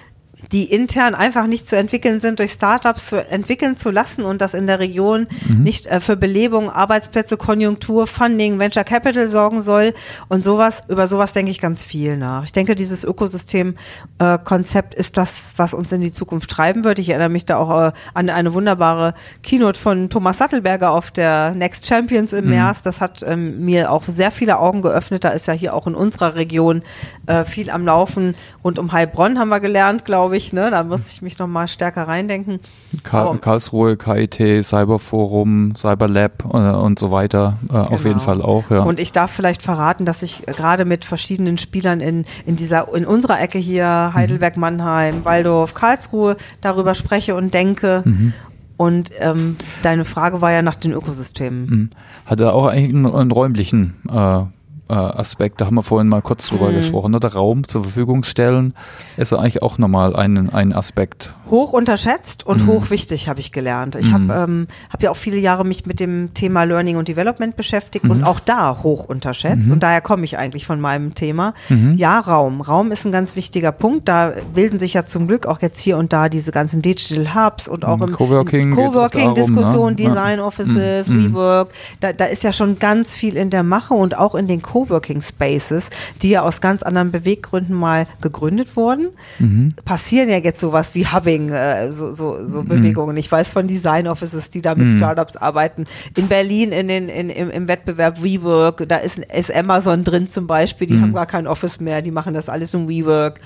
die 0.51 0.65
intern 0.65 1.15
einfach 1.15 1.47
nicht 1.47 1.69
zu 1.69 1.77
entwickeln 1.77 2.21
sind, 2.21 2.39
durch 2.39 2.53
Startups 2.53 3.09
zu 3.09 3.25
entwickeln 3.25 3.75
zu 3.75 3.91
lassen 3.91 4.25
und 4.25 4.43
das 4.43 4.55
in 4.55 4.67
der 4.67 4.81
Region 4.81 5.29
mhm. 5.49 5.63
nicht 5.63 5.87
äh, 5.87 6.01
für 6.01 6.17
Belebung, 6.17 6.71
Arbeitsplätze, 6.71 7.37
Konjunktur, 7.37 8.07
Funding, 8.07 8.59
Venture 8.59 8.85
Capital 8.85 9.29
sorgen 9.29 9.61
soll 9.61 9.95
und 10.29 10.45
sowas, 10.45 10.81
über 10.89 11.07
sowas 11.07 11.33
denke 11.33 11.51
ich 11.51 11.61
ganz 11.61 11.85
viel 11.85 12.17
nach. 12.17 12.45
Ich 12.45 12.53
denke, 12.53 12.75
dieses 12.75 13.05
Ökosystem-Konzept 13.05 14.95
äh, 14.95 14.99
ist 14.99 15.17
das, 15.17 15.55
was 15.57 15.75
uns 15.75 15.93
in 15.93 16.01
die 16.01 16.13
Zukunft 16.13 16.51
treiben 16.51 16.85
wird. 16.85 16.99
Ich 16.99 17.09
erinnere 17.09 17.29
mich 17.29 17.45
da 17.45 17.57
auch 17.57 17.89
äh, 17.89 17.93
an 18.15 18.29
eine 18.31 18.55
wunderbare 18.55 19.15
Keynote 19.43 19.79
von 19.79 20.11
Thomas 20.11 20.39
Sattelberger 20.39 20.91
auf 20.91 21.11
der 21.11 21.53
Next 21.53 21.87
Champions 21.87 22.33
im 22.33 22.45
mhm. 22.45 22.51
März. 22.51 22.83
Das 22.83 23.01
hat 23.01 23.23
ähm, 23.27 23.65
mir 23.65 23.91
auch 23.91 24.03
sehr 24.05 24.31
viele 24.31 24.59
Augen 24.59 24.83
geöffnet. 24.83 25.25
Da 25.25 25.31
ist 25.31 25.47
ja 25.47 25.55
hier 25.55 25.75
auch 25.75 25.87
in 25.87 25.95
unserer 25.95 26.35
Region 26.35 26.83
äh, 27.27 27.45
viel 27.45 27.71
am 27.71 27.87
Laufen. 27.87 28.35
Rund 28.65 28.79
um 28.79 28.93
Heilbronn 28.93 29.39
haben 29.39 29.49
wir 29.49 29.61
gelernt, 29.61 30.05
glaube 30.05 30.32
ich 30.37 30.43
ich, 30.43 30.53
ne? 30.53 30.71
Da 30.71 30.85
muss 30.85 31.11
ich 31.11 31.23
mich 31.23 31.39
nochmal 31.39 31.69
stärker 31.69 32.07
reindenken. 32.09 32.61
Ka 33.03 33.37
Karlsruhe, 33.41 33.97
KIT, 33.97 34.65
Cyberforum, 34.65 35.75
Cyberlab 35.75 36.45
äh, 36.53 36.57
und 36.57 36.99
so 36.99 37.11
weiter 37.11 37.59
äh, 37.65 37.69
genau. 37.69 37.85
auf 37.85 38.05
jeden. 38.05 38.21
Fall 38.21 38.43
auch, 38.43 38.71
ja. 38.71 38.81
Und 38.81 39.01
ich 39.01 39.13
darf 39.13 39.31
vielleicht 39.31 39.63
verraten, 39.63 40.05
dass 40.05 40.23
ich 40.23 40.45
gerade 40.47 40.85
mit 40.85 41.05
verschiedenen 41.05 41.59
Spielern 41.59 42.01
in, 42.01 42.25
in 42.47 42.57
dieser, 42.57 42.93
in 42.95 43.07
unserer 43.07 43.41
Ecke 43.41 43.59
hier, 43.59 44.13
Heidelberg, 44.15 44.57
Mannheim, 44.57 45.25
Waldorf, 45.25 45.75
Karlsruhe, 45.75 46.37
darüber 46.61 46.95
spreche 46.95 47.35
und 47.35 47.55
denke. 47.55 48.03
Mhm. 48.05 48.33
Und 48.77 49.11
ähm, 49.19 49.57
deine 49.83 50.05
Frage 50.05 50.41
war 50.41 50.51
ja 50.51 50.63
nach 50.63 50.75
den 50.75 50.93
Ökosystemen. 50.93 51.67
Mhm. 51.67 51.91
Hat 52.27 52.41
er 52.41 52.55
auch 52.55 52.67
eigentlich 52.67 52.95
einen, 52.95 53.07
einen 53.07 53.31
räumlichen 53.31 53.95
äh, 54.09 54.43
äh, 54.89 54.95
Aspekt, 54.95 55.61
da 55.61 55.67
haben 55.67 55.75
wir 55.75 55.83
vorhin 55.83 56.09
mal 56.09 56.23
kurz 56.23 56.49
drüber 56.49 56.71
mhm. 56.71 56.77
gesprochen, 56.77 57.13
ne? 57.13 57.21
der 57.21 57.33
Raum 57.35 57.67
zur 57.67 57.83
Verfügung 57.83 58.25
stellen, 58.25 58.75
ist 59.17 59.33
eigentlich 59.33 59.63
auch 59.63 59.79
nochmal 59.79 60.15
ein, 60.15 60.51
ein 60.51 60.75
Aspekt. 60.75 61.35
Hoch 61.51 61.73
unterschätzt 61.73 62.47
und 62.47 62.63
mhm. 62.63 62.67
hoch 62.69 62.91
wichtig, 62.91 63.29
habe 63.29 63.41
ich 63.41 63.53
gelernt. 63.53 63.97
Ich 63.97 64.11
mhm. 64.11 64.31
habe 64.31 64.45
ähm, 64.51 64.67
hab 64.91 65.03
ja 65.03 65.11
auch 65.11 65.17
viele 65.17 65.39
Jahre 65.39 65.65
mich 65.65 65.87
mit 65.87 66.01
dem 66.01 66.35
Thema 66.35 66.65
Learning 66.65 66.97
und 66.97 67.09
Development 67.09 67.57
beschäftigt 67.57 68.05
und 68.09 68.19
mhm. 68.19 68.25
auch 68.25 68.41
da 68.41 68.79
hoch 68.83 69.05
unterschätzt. 69.05 69.67
Mhm. 69.67 69.73
Und 69.73 69.83
daher 69.83 70.01
komme 70.01 70.25
ich 70.25 70.39
eigentlich 70.39 70.67
von 70.67 70.81
meinem 70.81 71.15
Thema. 71.15 71.55
Mhm. 71.69 71.95
Ja, 71.97 72.21
Raum. 72.21 72.61
Raum 72.61 72.91
ist 72.91 73.05
ein 73.05 73.13
ganz 73.13 73.37
wichtiger 73.37 73.73
Punkt. 73.73 74.09
Da 74.09 74.33
bilden 74.55 74.79
sich 74.79 74.95
ja 74.95 75.05
zum 75.05 75.27
Glück 75.27 75.47
auch 75.47 75.61
jetzt 75.63 75.81
hier 75.81 75.99
und 75.99 76.13
da 76.13 76.29
diese 76.29 76.53
ganzen 76.53 76.83
Digital 76.83 77.35
Hubs 77.35 77.69
und 77.69 77.85
auch 77.85 78.01
im 78.01 78.13
Coworking, 78.13 78.75
Coworking 78.75 79.35
Diskussion, 79.35 79.91
ne? 79.91 79.97
Design 79.97 80.41
Offices, 80.41 81.09
WeWork. 81.09 81.71
Da, 82.01 82.13
da 82.13 82.25
ist 82.25 82.43
ja 82.43 82.53
schon 82.53 82.79
ganz 82.79 83.15
viel 83.15 83.37
in 83.37 83.51
der 83.51 83.63
Mache 83.63 83.95
und 83.95 84.17
auch 84.17 84.35
in 84.35 84.47
den 84.47 84.63
Coworking 84.73 85.21
Spaces, 85.21 85.91
die 86.23 86.31
ja 86.31 86.43
aus 86.43 86.63
ganz 86.63 86.83
anderen 86.83 87.13
Beweggründen 87.13 87.77
mal 87.77 88.07
gegründet 88.23 88.75
wurden, 88.75 89.09
mhm. 89.39 89.75
passieren 89.85 90.31
ja 90.31 90.39
jetzt 90.39 90.61
sowas 90.61 90.95
wie 90.95 91.07
Hubbing, 91.07 91.51
äh, 91.51 91.93
so, 91.93 92.13
so, 92.13 92.43
so 92.43 92.63
mhm. 92.63 92.69
Bewegungen. 92.69 93.17
Ich 93.19 93.31
weiß 93.31 93.51
von 93.51 93.67
Design 93.67 94.09
Offices, 94.09 94.49
die 94.49 94.63
da 94.63 94.75
mit 94.75 94.87
mhm. 94.87 94.97
Startups 94.97 95.37
arbeiten. 95.37 95.85
In 96.17 96.29
Berlin 96.29 96.73
in 96.73 96.89
den, 96.89 97.11
in, 97.11 97.29
im, 97.29 97.51
im 97.51 97.69
Wettbewerb 97.69 98.23
WeWork, 98.23 98.89
da 98.89 98.97
ist, 98.97 99.19
ist 99.19 99.55
Amazon 99.55 100.05
drin 100.05 100.27
zum 100.27 100.47
Beispiel, 100.47 100.87
die 100.87 100.95
mhm. 100.95 101.03
haben 101.03 101.13
gar 101.13 101.27
kein 101.27 101.47
Office 101.47 101.79
mehr, 101.79 102.01
die 102.01 102.11
machen 102.11 102.33
das 102.33 102.49
alles 102.49 102.73
im 102.73 102.89
WeWork. 102.89 103.41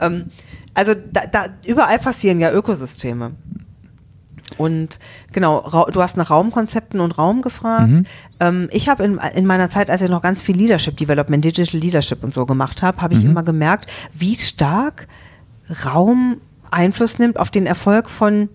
Ähm, 0.00 0.26
also 0.72 0.94
da, 0.94 1.26
da 1.26 1.46
überall 1.66 1.98
passieren 1.98 2.40
ja 2.40 2.50
Ökosysteme. 2.50 3.32
Und 4.58 4.98
genau, 5.32 5.86
du 5.92 6.02
hast 6.02 6.16
nach 6.16 6.30
Raumkonzepten 6.30 7.00
und 7.00 7.18
Raum 7.18 7.42
gefragt. 7.42 7.88
Mhm. 7.88 8.06
Ähm, 8.40 8.68
ich 8.72 8.88
habe 8.88 9.04
in, 9.04 9.18
in 9.34 9.46
meiner 9.46 9.68
Zeit, 9.68 9.90
als 9.90 10.02
ich 10.02 10.10
noch 10.10 10.22
ganz 10.22 10.42
viel 10.42 10.56
Leadership 10.56 10.96
Development, 10.96 11.44
Digital 11.44 11.80
Leadership 11.80 12.24
und 12.24 12.32
so 12.32 12.46
gemacht 12.46 12.82
habe, 12.82 13.00
habe 13.00 13.14
ich 13.14 13.22
mhm. 13.22 13.30
immer 13.30 13.42
gemerkt, 13.42 13.90
wie 14.12 14.34
stark 14.36 15.08
Raum 15.84 16.40
Einfluss 16.70 17.18
nimmt 17.18 17.38
auf 17.38 17.50
den 17.50 17.66
Erfolg 17.66 18.08
von 18.08 18.48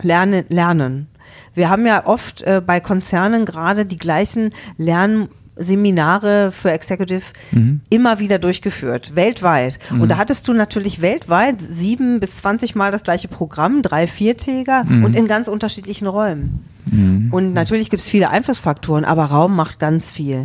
Lernen. 0.00 0.44
Lernen. 0.48 1.08
Wir 1.54 1.70
haben 1.70 1.86
ja 1.86 2.06
oft 2.06 2.42
äh, 2.42 2.62
bei 2.64 2.80
Konzernen 2.80 3.44
gerade 3.44 3.84
die 3.84 3.98
gleichen 3.98 4.52
Lern 4.76 5.28
Seminare 5.58 6.52
für 6.52 6.70
Executive 6.70 7.24
mhm. 7.50 7.80
immer 7.90 8.20
wieder 8.20 8.38
durchgeführt, 8.38 9.14
weltweit. 9.14 9.78
Mhm. 9.90 10.00
Und 10.00 10.08
da 10.10 10.16
hattest 10.16 10.48
du 10.48 10.52
natürlich 10.52 11.02
weltweit 11.02 11.60
sieben 11.60 12.20
bis 12.20 12.36
zwanzig 12.36 12.74
Mal 12.74 12.92
das 12.92 13.02
gleiche 13.02 13.28
Programm, 13.28 13.82
drei, 13.82 14.06
viertäger 14.06 14.84
mhm. 14.84 15.04
und 15.04 15.16
in 15.16 15.26
ganz 15.26 15.48
unterschiedlichen 15.48 16.06
Räumen. 16.06 16.64
Mhm. 16.90 17.28
Und 17.32 17.52
natürlich 17.52 17.90
gibt 17.90 18.02
es 18.02 18.08
viele 18.08 18.30
Einflussfaktoren, 18.30 19.04
aber 19.04 19.26
Raum 19.26 19.54
macht 19.56 19.78
ganz 19.78 20.10
viel. 20.10 20.44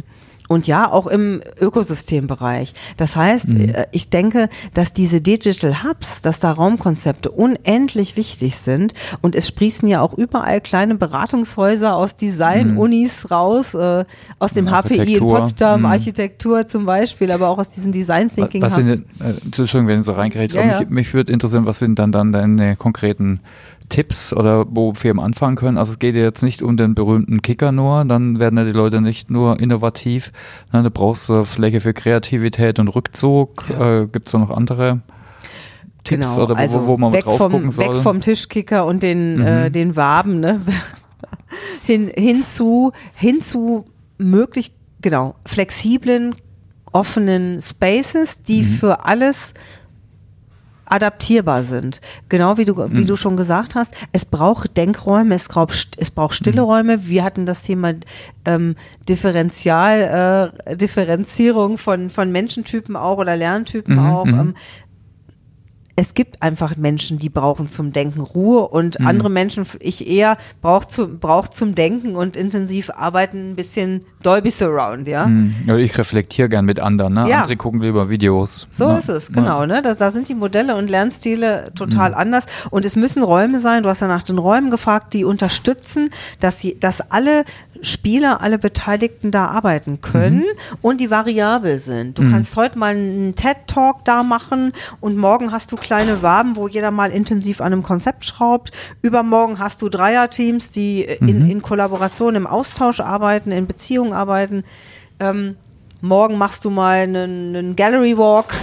Und 0.50 0.68
ja, 0.68 0.92
auch 0.92 1.08
im 1.08 1.42
Ökosystembereich. 1.60 2.74
Das 2.98 3.16
heißt, 3.16 3.50
mhm. 3.50 3.70
Äh, 3.70 3.86
ich 3.92 4.10
denke, 4.10 4.50
dass 4.74 4.94
diese 4.94 5.22
Digital 5.22 5.84
Hubs, 5.84 6.22
dass 6.22 6.40
da 6.40 6.52
Raumkonzepte 6.52 7.32
unendlich 7.32 8.18
wichtig 8.18 8.58
sind. 8.58 8.94
Und 9.22 9.36
es 9.36 9.48
sprießen 9.48 9.88
ja 9.88 10.02
auch 10.02 10.14
überall 10.14 10.60
kleine 10.60 10.96
Beratungshäuser 10.96 11.96
aus 11.96 12.16
Design-Unis 12.16 13.24
mhm. 13.24 13.28
raus, 13.28 13.74
äh, 13.74 14.06
aus 14.40 14.54
dem 14.54 14.70
HPI 14.70 15.16
in 15.16 15.20
Potsdam, 15.20 15.82
mhm. 15.82 15.86
Architektur 15.86 16.68
zum 16.68 16.86
Beispiel, 16.86 17.32
aber 17.32 17.48
auch 17.48 17.58
aus 17.58 17.70
diesen 17.70 17.92
Design 17.92 18.30
Thinking 18.34 18.62
was 18.62 18.78
Hubs. 18.78 18.86
Sind, 18.86 19.06
äh, 19.22 19.34
Entschuldigung, 19.46 19.88
wenn 19.88 20.00
ich 20.02 20.06
so 20.06 20.12
reingerät 20.12 20.52
ja, 20.54 20.66
ja. 20.66 20.80
mich, 20.80 20.90
mich 20.90 21.14
würde 21.14 21.32
interessieren, 21.32 21.66
was 21.66 21.80
sind 21.80 21.98
dann, 22.00 22.12
dann 22.12 22.32
deine 22.32 22.76
konkreten 22.76 23.40
Tipps 23.90 24.34
oder 24.34 24.66
wo 24.70 24.94
Firmen 24.94 25.24
anfangen 25.24 25.56
können. 25.56 25.78
Also 25.78 25.94
es 25.94 26.00
geht 26.00 26.16
ja 26.16 26.22
jetzt 26.22 26.44
nicht 26.44 26.62
um 26.62 26.78
den 26.78 26.96
berühmten 26.96 27.42
Kicker 27.42 27.72
nur, 27.72 28.06
dann 28.06 28.40
werden 28.40 28.58
ja 28.58 28.64
die 28.66 28.72
Leute 28.72 29.02
nicht 29.02 29.30
nur 29.30 29.60
innovativ. 29.60 30.32
Ne, 30.72 30.84
du 30.84 30.90
brauchst 30.90 31.30
äh, 31.30 31.44
Fläche 31.44 31.82
für 31.82 31.94
Kreativität 31.94 32.80
und 32.80 32.88
Rückzug. 32.90 33.66
Ja. 33.70 34.02
Äh, 34.02 34.08
Gibt 34.08 34.28
es 34.28 34.32
da 34.32 34.40
noch 34.40 34.50
andere? 34.50 35.02
Tipps 36.04 36.36
genau, 36.36 36.44
oder 36.44 36.56
wo, 36.56 36.60
also 36.60 36.86
wo 36.88 36.98
man 36.98 37.14
weg 37.14 37.24
drauf 37.24 37.38
vom, 37.38 37.52
gucken 37.54 37.72
soll? 37.72 37.96
Weg 37.96 38.04
vom 38.04 38.22
Tischkicker 38.22 38.86
und 38.86 39.04
den, 39.04 39.36
mhm. 39.36 39.46
äh, 39.46 39.70
den 39.70 39.96
Waben, 39.96 40.40
ne? 40.40 40.62
hin, 41.86 42.12
hin 42.14 42.46
zu, 42.46 42.92
hin 43.14 43.42
zu 43.42 43.86
möglich, 44.18 44.72
genau, 45.02 45.36
flexiblen, 45.46 46.36
offenen 46.92 47.62
Spaces, 47.62 48.44
die 48.44 48.62
mhm. 48.62 48.68
für 48.68 49.06
alles 49.06 49.54
adaptierbar 50.86 51.64
sind. 51.64 52.02
Genau 52.30 52.58
wie 52.58 52.66
du, 52.66 52.78
wie 52.78 53.02
mhm. 53.02 53.08
du 53.08 53.16
schon 53.16 53.38
gesagt 53.38 53.76
hast, 53.76 53.96
es 54.12 54.26
braucht 54.26 54.78
Denkräume, 54.78 55.36
es 55.36 55.48
braucht, 55.48 55.98
es 55.98 56.12
braucht 56.12 56.36
stille 56.36 56.62
mhm. 56.62 56.68
Räume. 56.68 57.08
Wir 57.08 57.24
hatten 57.24 57.46
das 57.46 57.64
Thema 57.64 57.94
ähm, 58.46 58.76
Differential, 59.08 60.52
äh, 60.66 60.76
Differenzierung 60.76 61.78
von, 61.78 62.10
von 62.10 62.32
Menschentypen 62.32 62.96
auch 62.96 63.18
oder 63.18 63.38
Lerntypen 63.38 63.96
mhm. 63.96 64.06
auch. 64.06 64.26
Mhm. 64.26 64.40
Ähm, 64.40 64.54
es 65.96 66.16
gibt 66.16 66.42
einfach 66.42 66.76
Menschen, 66.76 67.20
die 67.20 67.30
brauchen 67.30 67.68
zum 67.68 67.94
Denken 67.94 68.22
Ruhe 68.22 68.68
und 68.68 69.00
mhm. 69.00 69.08
andere 69.08 69.30
Menschen, 69.30 69.66
ich 69.80 70.08
eher, 70.08 70.38
braucht 70.62 70.92
zu, 70.92 71.08
braucht 71.08 71.54
zum 71.54 71.76
Denken 71.76 72.16
und 72.16 72.36
intensiv 72.36 72.90
arbeiten 72.90 73.52
ein 73.52 73.56
bisschen 73.56 74.04
Dolby 74.24 74.50
Surround, 74.50 75.08
ja. 75.08 75.28
Mhm. 75.28 75.56
ich 75.78 75.98
reflektiere 75.98 76.50
gern 76.50 76.66
mit 76.66 76.80
anderen, 76.80 77.14
ne? 77.14 77.30
Ja. 77.30 77.42
Andere 77.42 77.58
gucken 77.58 77.82
lieber 77.82 78.10
Videos. 78.10 78.68
So 78.72 78.86
ja. 78.86 78.98
ist 78.98 79.10
es, 79.10 79.32
genau, 79.32 79.62
ja. 79.62 79.68
ne? 79.68 79.82
Das, 79.84 80.00
da 80.00 80.10
sind 80.10 80.30
die 80.30 80.36
Modelle 80.36 80.76
und 80.76 80.90
Lernstile 80.90 81.72
total 81.76 82.12
mhm. 82.12 82.18
anders 82.18 82.46
und 82.72 82.86
es 82.86 82.96
müssen 82.96 83.22
Räume 83.22 83.60
sein, 83.60 83.84
du 83.84 83.90
hast 83.90 84.00
ja 84.00 84.08
nach 84.08 84.24
den 84.24 84.40
Räumen 84.40 84.72
gefragt, 84.72 85.14
die 85.14 85.26
unterstützen, 85.26 86.10
dass 86.40 86.60
sie, 86.60 86.80
dass 86.80 87.12
alle 87.12 87.46
Spieler, 87.84 88.42
alle 88.42 88.58
Beteiligten 88.58 89.30
da 89.30 89.48
arbeiten 89.48 90.02
können 90.02 90.40
mhm. 90.40 90.78
und 90.82 91.02
die 91.02 91.12
variabel 91.12 91.78
sind. 91.78 92.18
Du 92.18 92.24
mhm. 92.24 92.32
kannst 92.32 92.56
heute 92.56 92.80
mal 92.80 92.96
einen 92.96 93.36
TED-Talk 93.36 94.06
da 94.06 94.24
machen 94.24 94.72
und 95.02 95.18
morgen 95.18 95.52
hast 95.52 95.72
du 95.72 95.76
kleine 95.84 96.24
Waben, 96.24 96.56
wo 96.56 96.68
jeder 96.68 96.90
mal 96.90 97.12
intensiv 97.12 97.62
an 97.62 97.74
einem 97.74 97.84
Konzept 97.84 98.26
schraubt. 98.26 98.72
Übermorgen 99.02 99.60
hast 99.60 99.82
du 99.82 99.90
Dreierteams, 99.90 100.72
die 100.72 101.04
in, 101.04 101.44
mhm. 101.44 101.52
in 101.52 101.62
Kollaboration, 101.62 102.36
im 102.36 102.48
Austausch 102.48 103.00
arbeiten, 103.00 103.52
in 103.52 103.68
Beziehungen 103.68 104.14
arbeiten. 104.14 104.64
Ähm, 105.20 105.58
morgen 106.02 106.38
machst 106.38 106.66
du 106.66 106.70
mal 106.70 107.02
einen, 107.02 107.56
einen 107.56 107.76
Gallery 107.76 108.18
Walk 108.18 108.56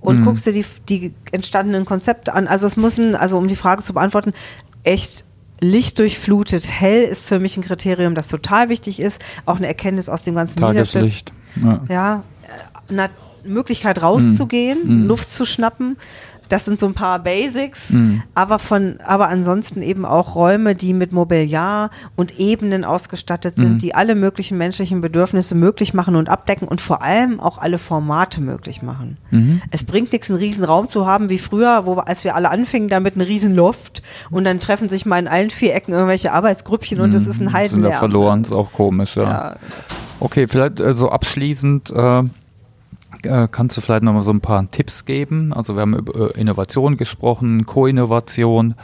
und 0.00 0.20
mhm. 0.20 0.24
guckst 0.24 0.46
dir 0.46 0.52
die, 0.52 0.64
die 0.88 1.14
entstandenen 1.32 1.84
Konzepte 1.84 2.32
an. 2.32 2.46
Also 2.48 2.66
es 2.66 2.76
müssen, 2.76 3.14
also 3.14 3.36
um 3.36 3.48
die 3.48 3.56
Frage 3.56 3.82
zu 3.82 3.92
beantworten, 3.92 4.32
echt 4.84 5.24
lichtdurchflutet 5.60 6.70
hell 6.70 7.02
ist 7.02 7.26
für 7.26 7.38
mich 7.38 7.56
ein 7.56 7.62
Kriterium, 7.62 8.14
das 8.14 8.28
total 8.28 8.68
wichtig 8.68 9.00
ist. 9.00 9.22
Auch 9.46 9.56
eine 9.56 9.66
Erkenntnis 9.66 10.08
aus 10.08 10.22
dem 10.22 10.34
ganzen 10.34 10.60
Tageslicht. 10.60 11.32
Ja, 11.62 11.80
ja 11.88 12.22
eine 12.88 13.10
Möglichkeit 13.44 14.02
rauszugehen, 14.02 15.04
mm. 15.04 15.06
Luft 15.06 15.30
zu 15.30 15.44
schnappen. 15.44 15.96
Das 16.48 16.64
sind 16.64 16.78
so 16.78 16.86
ein 16.86 16.94
paar 16.94 17.18
Basics, 17.18 17.90
mhm. 17.90 18.22
aber 18.34 18.58
von, 18.58 18.98
aber 19.04 19.28
ansonsten 19.28 19.82
eben 19.82 20.04
auch 20.04 20.34
Räume, 20.34 20.74
die 20.74 20.94
mit 20.94 21.12
Mobiliar 21.12 21.90
und 22.16 22.38
Ebenen 22.38 22.84
ausgestattet 22.84 23.56
sind, 23.56 23.74
mhm. 23.74 23.78
die 23.78 23.94
alle 23.94 24.14
möglichen 24.14 24.58
menschlichen 24.58 25.00
Bedürfnisse 25.00 25.54
möglich 25.54 25.94
machen 25.94 26.16
und 26.16 26.28
abdecken 26.28 26.66
und 26.66 26.80
vor 26.80 27.02
allem 27.02 27.40
auch 27.40 27.58
alle 27.58 27.78
Formate 27.78 28.40
möglich 28.40 28.82
machen. 28.82 29.18
Mhm. 29.30 29.60
Es 29.70 29.84
bringt 29.84 30.12
nichts, 30.12 30.30
einen 30.30 30.38
riesen 30.38 30.64
Raum 30.64 30.86
zu 30.86 31.06
haben 31.06 31.30
wie 31.30 31.38
früher, 31.38 31.86
wo 31.86 31.94
als 31.94 32.24
wir 32.24 32.34
alle 32.34 32.50
anfingen, 32.50 32.88
damit 32.88 33.14
einen 33.14 33.26
riesen 33.26 33.54
Loft 33.54 34.02
und 34.30 34.44
dann 34.44 34.60
treffen 34.60 34.88
sich 34.88 35.06
mal 35.06 35.18
in 35.18 35.28
allen 35.28 35.50
vier 35.50 35.74
Ecken 35.74 35.92
irgendwelche 35.92 36.32
Arbeitsgrüppchen 36.32 37.00
und 37.00 37.14
es 37.14 37.26
ist 37.26 37.40
ein 37.40 37.52
Heidenlärm. 37.52 37.82
Sind 37.82 37.92
da 37.92 37.98
verloren, 37.98 38.42
ist 38.42 38.52
auch 38.52 38.72
komisch, 38.72 39.16
ja. 39.16 39.22
ja. 39.22 39.56
Okay, 40.18 40.48
vielleicht 40.48 40.80
äh, 40.80 40.94
so 40.94 41.10
abschließend. 41.10 41.90
Äh 41.90 42.06
äh, 42.06 42.24
kannst 43.50 43.76
du 43.76 43.80
vielleicht 43.80 44.02
nochmal 44.02 44.22
so 44.22 44.32
ein 44.32 44.40
paar 44.40 44.70
Tipps 44.70 45.04
geben? 45.04 45.52
Also 45.52 45.74
wir 45.74 45.82
haben 45.82 45.94
über 45.94 46.34
Innovation 46.36 46.96
gesprochen, 46.96 47.66
Co-Innovation, 47.66 48.74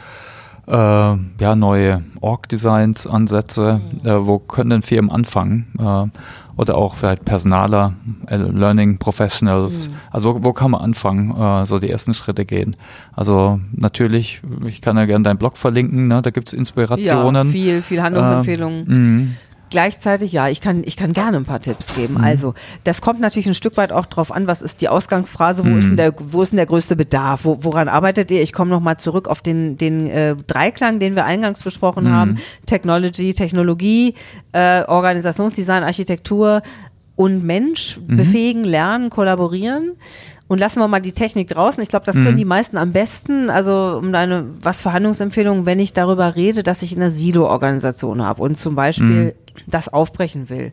äh, 0.67 0.71
ja, 0.71 1.55
neue 1.55 2.03
Org-Designs, 2.21 3.05
Ansätze. 3.05 3.81
Mhm. 4.01 4.07
Äh, 4.07 4.27
wo 4.27 4.39
können 4.39 4.69
denn 4.69 4.81
Firmen 4.81 5.11
anfangen? 5.11 5.67
Äh, 5.77 6.07
oder 6.55 6.75
auch 6.75 6.95
vielleicht 6.95 7.25
Personaler, 7.25 7.93
äh, 8.27 8.37
Learning 8.37 8.97
Professionals. 8.97 9.89
Mhm. 9.89 9.93
Also 10.11 10.35
wo, 10.35 10.45
wo, 10.45 10.53
kann 10.53 10.71
man 10.71 10.81
anfangen, 10.81 11.35
äh, 11.35 11.65
so 11.65 11.79
die 11.79 11.89
ersten 11.89 12.13
Schritte 12.13 12.45
gehen? 12.45 12.75
Also 13.13 13.59
natürlich, 13.73 14.41
ich 14.65 14.81
kann 14.81 14.95
ja 14.97 15.05
gerne 15.05 15.23
deinen 15.23 15.37
Blog 15.37 15.57
verlinken, 15.57 16.07
ne? 16.07 16.21
da 16.21 16.29
gibt 16.29 16.47
es 16.47 16.53
Inspirationen. 16.53 17.47
Ja, 17.47 17.51
viel, 17.51 17.81
viel 17.81 18.01
Handlungsempfehlungen. 18.01 19.37
Mhm. 19.73 19.77
Gleichzeitig, 19.77 20.31
ja, 20.31 20.47
ich 20.49 20.61
kann, 20.61 20.83
ich 20.85 20.95
kann 20.95 21.13
gerne 21.13 21.37
ein 21.37 21.45
paar 21.45 21.61
Tipps 21.61 21.93
geben. 21.95 22.15
Mhm. 22.15 22.23
Also, 22.23 22.53
das 22.83 23.01
kommt 23.01 23.19
natürlich 23.19 23.47
ein 23.47 23.53
Stück 23.53 23.77
weit 23.77 23.91
auch 23.91 24.05
drauf 24.05 24.31
an, 24.31 24.47
was 24.47 24.61
ist 24.61 24.81
die 24.81 24.89
Ausgangsphrase, 24.89 25.65
wo 25.65 25.69
mhm. 25.69 25.77
ist 25.77 25.89
denn 25.89 25.97
der, 25.97 26.13
wo 26.17 26.41
ist 26.41 26.51
denn 26.51 26.57
der 26.57 26.65
größte 26.65 26.95
Bedarf, 26.95 27.45
wo, 27.45 27.57
woran 27.61 27.89
arbeitet 27.89 28.31
ihr? 28.31 28.41
Ich 28.41 28.53
komme 28.53 28.71
nochmal 28.71 28.97
zurück 28.97 29.27
auf 29.27 29.41
den, 29.41 29.77
den 29.77 30.07
äh, 30.07 30.35
Dreiklang, 30.35 30.99
den 30.99 31.15
wir 31.15 31.25
eingangs 31.25 31.63
besprochen 31.63 32.05
mhm. 32.05 32.11
haben. 32.11 32.37
Technology, 32.65 33.33
Technologie, 33.33 34.15
äh, 34.51 34.83
Organisationsdesign, 34.83 35.83
Architektur 35.83 36.61
und 37.15 37.43
Mensch 37.43 37.99
mhm. 37.99 38.17
befähigen, 38.17 38.63
lernen, 38.63 39.09
kollaborieren. 39.09 39.93
Und 40.53 40.59
lassen 40.59 40.81
wir 40.81 40.87
mal 40.87 41.01
die 41.01 41.13
Technik 41.13 41.47
draußen. 41.47 41.81
Ich 41.81 41.89
glaube, 41.89 42.05
das 42.05 42.15
können 42.15 42.33
mhm. 42.33 42.37
die 42.37 42.45
meisten 42.45 42.77
am 42.77 42.91
besten. 42.91 43.49
Also 43.49 43.97
um 43.99 44.13
deine 44.13 44.45
was 44.61 44.81
für 44.81 44.93
Handlungsempfehlungen, 44.93 45.65
wenn 45.65 45.79
ich 45.79 45.93
darüber 45.93 46.35
rede, 46.35 46.61
dass 46.61 46.83
ich 46.83 46.95
eine 46.95 47.09
Silo-Organisation 47.09 48.23
habe 48.23 48.43
und 48.43 48.59
zum 48.59 48.75
Beispiel 48.75 49.07
mhm. 49.07 49.31
das 49.65 49.89
aufbrechen 49.89 50.51
will. 50.51 50.71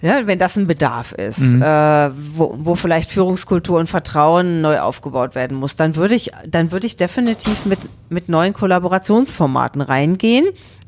Ja, 0.00 0.26
wenn 0.26 0.38
das 0.38 0.56
ein 0.56 0.66
Bedarf 0.66 1.12
ist, 1.12 1.40
mhm. 1.40 1.60
äh, 1.60 2.10
wo, 2.14 2.54
wo 2.58 2.74
vielleicht 2.74 3.10
Führungskultur 3.10 3.78
und 3.78 3.86
Vertrauen 3.86 4.62
neu 4.62 4.80
aufgebaut 4.80 5.34
werden 5.34 5.58
muss, 5.58 5.76
dann 5.76 5.94
würde 5.96 6.14
ich, 6.14 6.30
dann 6.48 6.72
würde 6.72 6.86
ich 6.86 6.96
definitiv 6.96 7.66
mit, 7.66 7.80
mit 8.08 8.30
neuen 8.30 8.54
Kollaborationsformaten 8.54 9.82
reingehen. 9.82 10.46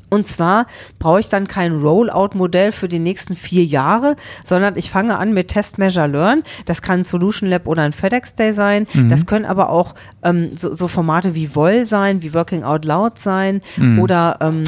Und 0.09 0.25
zwar 0.27 0.67
brauche 0.99 1.19
ich 1.19 1.29
dann 1.29 1.47
kein 1.47 1.77
Rollout-Modell 1.77 2.71
für 2.71 2.87
die 2.87 2.99
nächsten 2.99 3.35
vier 3.35 3.65
Jahre, 3.65 4.15
sondern 4.43 4.77
ich 4.77 4.89
fange 4.89 5.17
an 5.17 5.33
mit 5.33 5.49
Test, 5.49 5.77
Measure, 5.77 6.07
Learn. 6.07 6.43
Das 6.65 6.81
kann 6.81 7.01
ein 7.01 7.03
Solution 7.03 7.49
Lab 7.49 7.67
oder 7.67 7.83
ein 7.83 7.93
FedEx 7.93 8.35
Day 8.35 8.51
sein. 8.53 8.87
Mhm. 8.93 9.09
Das 9.09 9.25
können 9.25 9.45
aber 9.45 9.69
auch 9.69 9.95
ähm, 10.23 10.51
so, 10.55 10.73
so, 10.73 10.87
Formate 10.87 11.35
wie 11.35 11.55
Woll 11.55 11.85
sein, 11.85 12.21
wie 12.21 12.33
Working 12.33 12.63
Out 12.63 12.85
Loud 12.85 13.19
sein 13.19 13.61
mhm. 13.75 13.99
oder 13.99 14.37
ähm, 14.41 14.63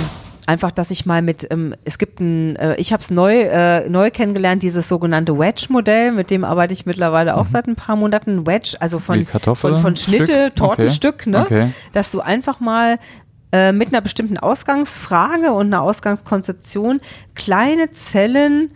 einfach, 0.50 0.72
dass 0.72 0.90
ich 0.92 1.06
mal 1.06 1.22
mit, 1.22 1.48
ähm, 1.52 1.76
es 1.86 1.98
gibt 2.00 2.20
ein, 2.20 2.56
äh, 2.56 2.76
ich 2.76 2.92
habe 2.92 3.02
es 3.02 3.12
neu, 3.12 3.42
äh, 3.42 3.88
neu 3.88 4.10
kennengelernt, 4.10 4.64
dieses 4.64 4.90
sogenannte 4.90 5.38
Wedge-Modell, 5.38 6.12
mit 6.12 6.32
dem 6.32 6.44
arbeite 6.44 6.74
ich 6.74 6.86
mittlerweile 6.88 7.38
auch 7.38 7.46
mhm. 7.46 7.50
seit 7.50 7.68
ein 7.68 7.76
paar 7.76 7.96
Monaten. 7.96 8.48
Wedge, 8.48 8.76
also 8.80 8.98
von, 9.00 9.26
von, 9.26 9.78
von 9.78 9.96
Schnitte, 9.96 10.26
Stück? 10.26 10.56
Tortenstück, 10.56 11.16
okay. 11.22 11.30
ne? 11.30 11.42
Okay. 11.42 11.68
Dass 11.94 12.10
du 12.12 12.20
einfach 12.22 12.60
mal 12.60 12.98
äh, 13.52 13.72
mit 13.72 13.90
einer 13.90 14.02
bestimmten 14.02 14.38
Ausgangsfrage 14.38 15.52
und 15.54 15.68
einer 15.68 15.82
Ausgangskonzeption 15.82 17.00
kleine 17.36 17.90
Zellen 17.92 18.72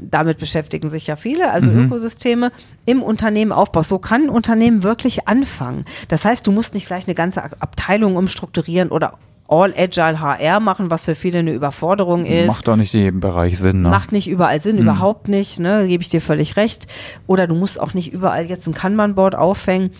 damit 0.00 0.38
beschäftigen 0.38 0.90
sich 0.90 1.06
ja 1.06 1.16
viele, 1.16 1.50
also 1.50 1.70
mhm. 1.70 1.86
Ökosysteme 1.86 2.52
im 2.84 3.02
Unternehmen 3.02 3.52
aufbaust. 3.52 3.88
So 3.88 3.98
kann 3.98 4.24
ein 4.24 4.30
Unternehmen 4.30 4.82
wirklich 4.82 5.28
anfangen. 5.28 5.84
Das 6.08 6.24
heißt, 6.24 6.46
du 6.46 6.52
musst 6.52 6.74
nicht 6.74 6.86
gleich 6.86 7.06
eine 7.06 7.14
ganze 7.14 7.42
Abteilung 7.42 8.16
umstrukturieren 8.16 8.90
oder 8.90 9.18
All 9.50 9.72
Agile 9.74 10.20
HR 10.20 10.60
machen, 10.60 10.90
was 10.90 11.06
für 11.06 11.14
viele 11.14 11.38
eine 11.38 11.52
Überforderung 11.52 12.26
ist. 12.26 12.48
Macht 12.48 12.68
doch 12.68 12.76
nicht 12.76 12.92
in 12.92 13.00
jedem 13.00 13.20
Bereich 13.20 13.58
Sinn. 13.58 13.78
Ne? 13.78 13.88
Macht 13.88 14.12
nicht 14.12 14.28
überall 14.28 14.60
Sinn, 14.60 14.76
hm. 14.76 14.82
überhaupt 14.82 15.28
nicht, 15.28 15.58
ne? 15.58 15.88
gebe 15.88 16.02
ich 16.02 16.10
dir 16.10 16.20
völlig 16.20 16.56
recht. 16.56 16.86
Oder 17.26 17.46
du 17.46 17.54
musst 17.54 17.80
auch 17.80 17.94
nicht 17.94 18.12
überall 18.12 18.44
jetzt 18.44 18.66
ein 18.66 18.74
Kanban-Board 18.74 19.34
aufhängen. 19.34 19.90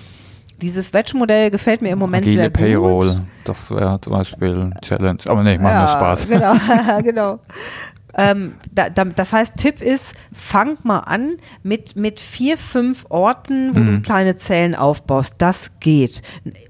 Dieses 0.60 0.92
Wedge-Modell 0.92 1.50
gefällt 1.50 1.82
mir 1.82 1.90
im 1.90 1.98
Moment 1.98 2.24
Agile 2.24 2.36
sehr 2.36 2.50
gut. 2.50 2.58
Payroll, 2.58 3.20
das 3.44 3.70
wäre 3.70 4.00
zum 4.00 4.12
Beispiel 4.12 4.72
Challenge. 4.82 5.18
Aber 5.26 5.42
nee, 5.42 5.58
macht 5.58 5.72
ja, 5.72 5.82
mir 5.82 5.88
Spaß. 5.88 6.28
Genau, 6.28 6.54
genau. 7.02 7.40
Ähm, 8.18 8.54
da, 8.72 8.90
da, 8.90 9.04
das 9.04 9.32
heißt, 9.32 9.56
Tipp 9.56 9.80
ist, 9.80 10.12
fang 10.32 10.76
mal 10.82 11.00
an 11.00 11.36
mit, 11.62 11.94
mit 11.94 12.18
vier, 12.20 12.56
fünf 12.56 13.06
Orten, 13.10 13.76
wo 13.76 13.78
mhm. 13.78 13.94
du 13.94 14.02
kleine 14.02 14.34
Zellen 14.34 14.74
aufbaust. 14.74 15.36
Das 15.38 15.78
geht. 15.78 16.22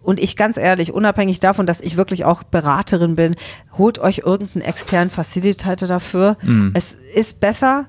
Und 0.03 0.21
ich 0.21 0.37
ganz 0.37 0.59
ehrlich, 0.59 0.93
unabhängig 0.93 1.41
davon, 1.41 1.65
dass 1.65 1.81
ich 1.81 1.97
wirklich 1.97 2.27
auch 2.27 2.43
Beraterin 2.43 3.17
bin, 3.17 3.35
holt 3.79 3.99
euch 3.99 4.19
irgendeinen 4.27 4.63
externen 4.63 5.09
Facilitator 5.09 5.89
dafür. 5.89 6.37
Mhm. 6.43 6.73
Es 6.75 6.93
ist 6.93 7.41
besser, 7.41 7.87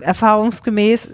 erfahrungsgemäß, 0.00 1.08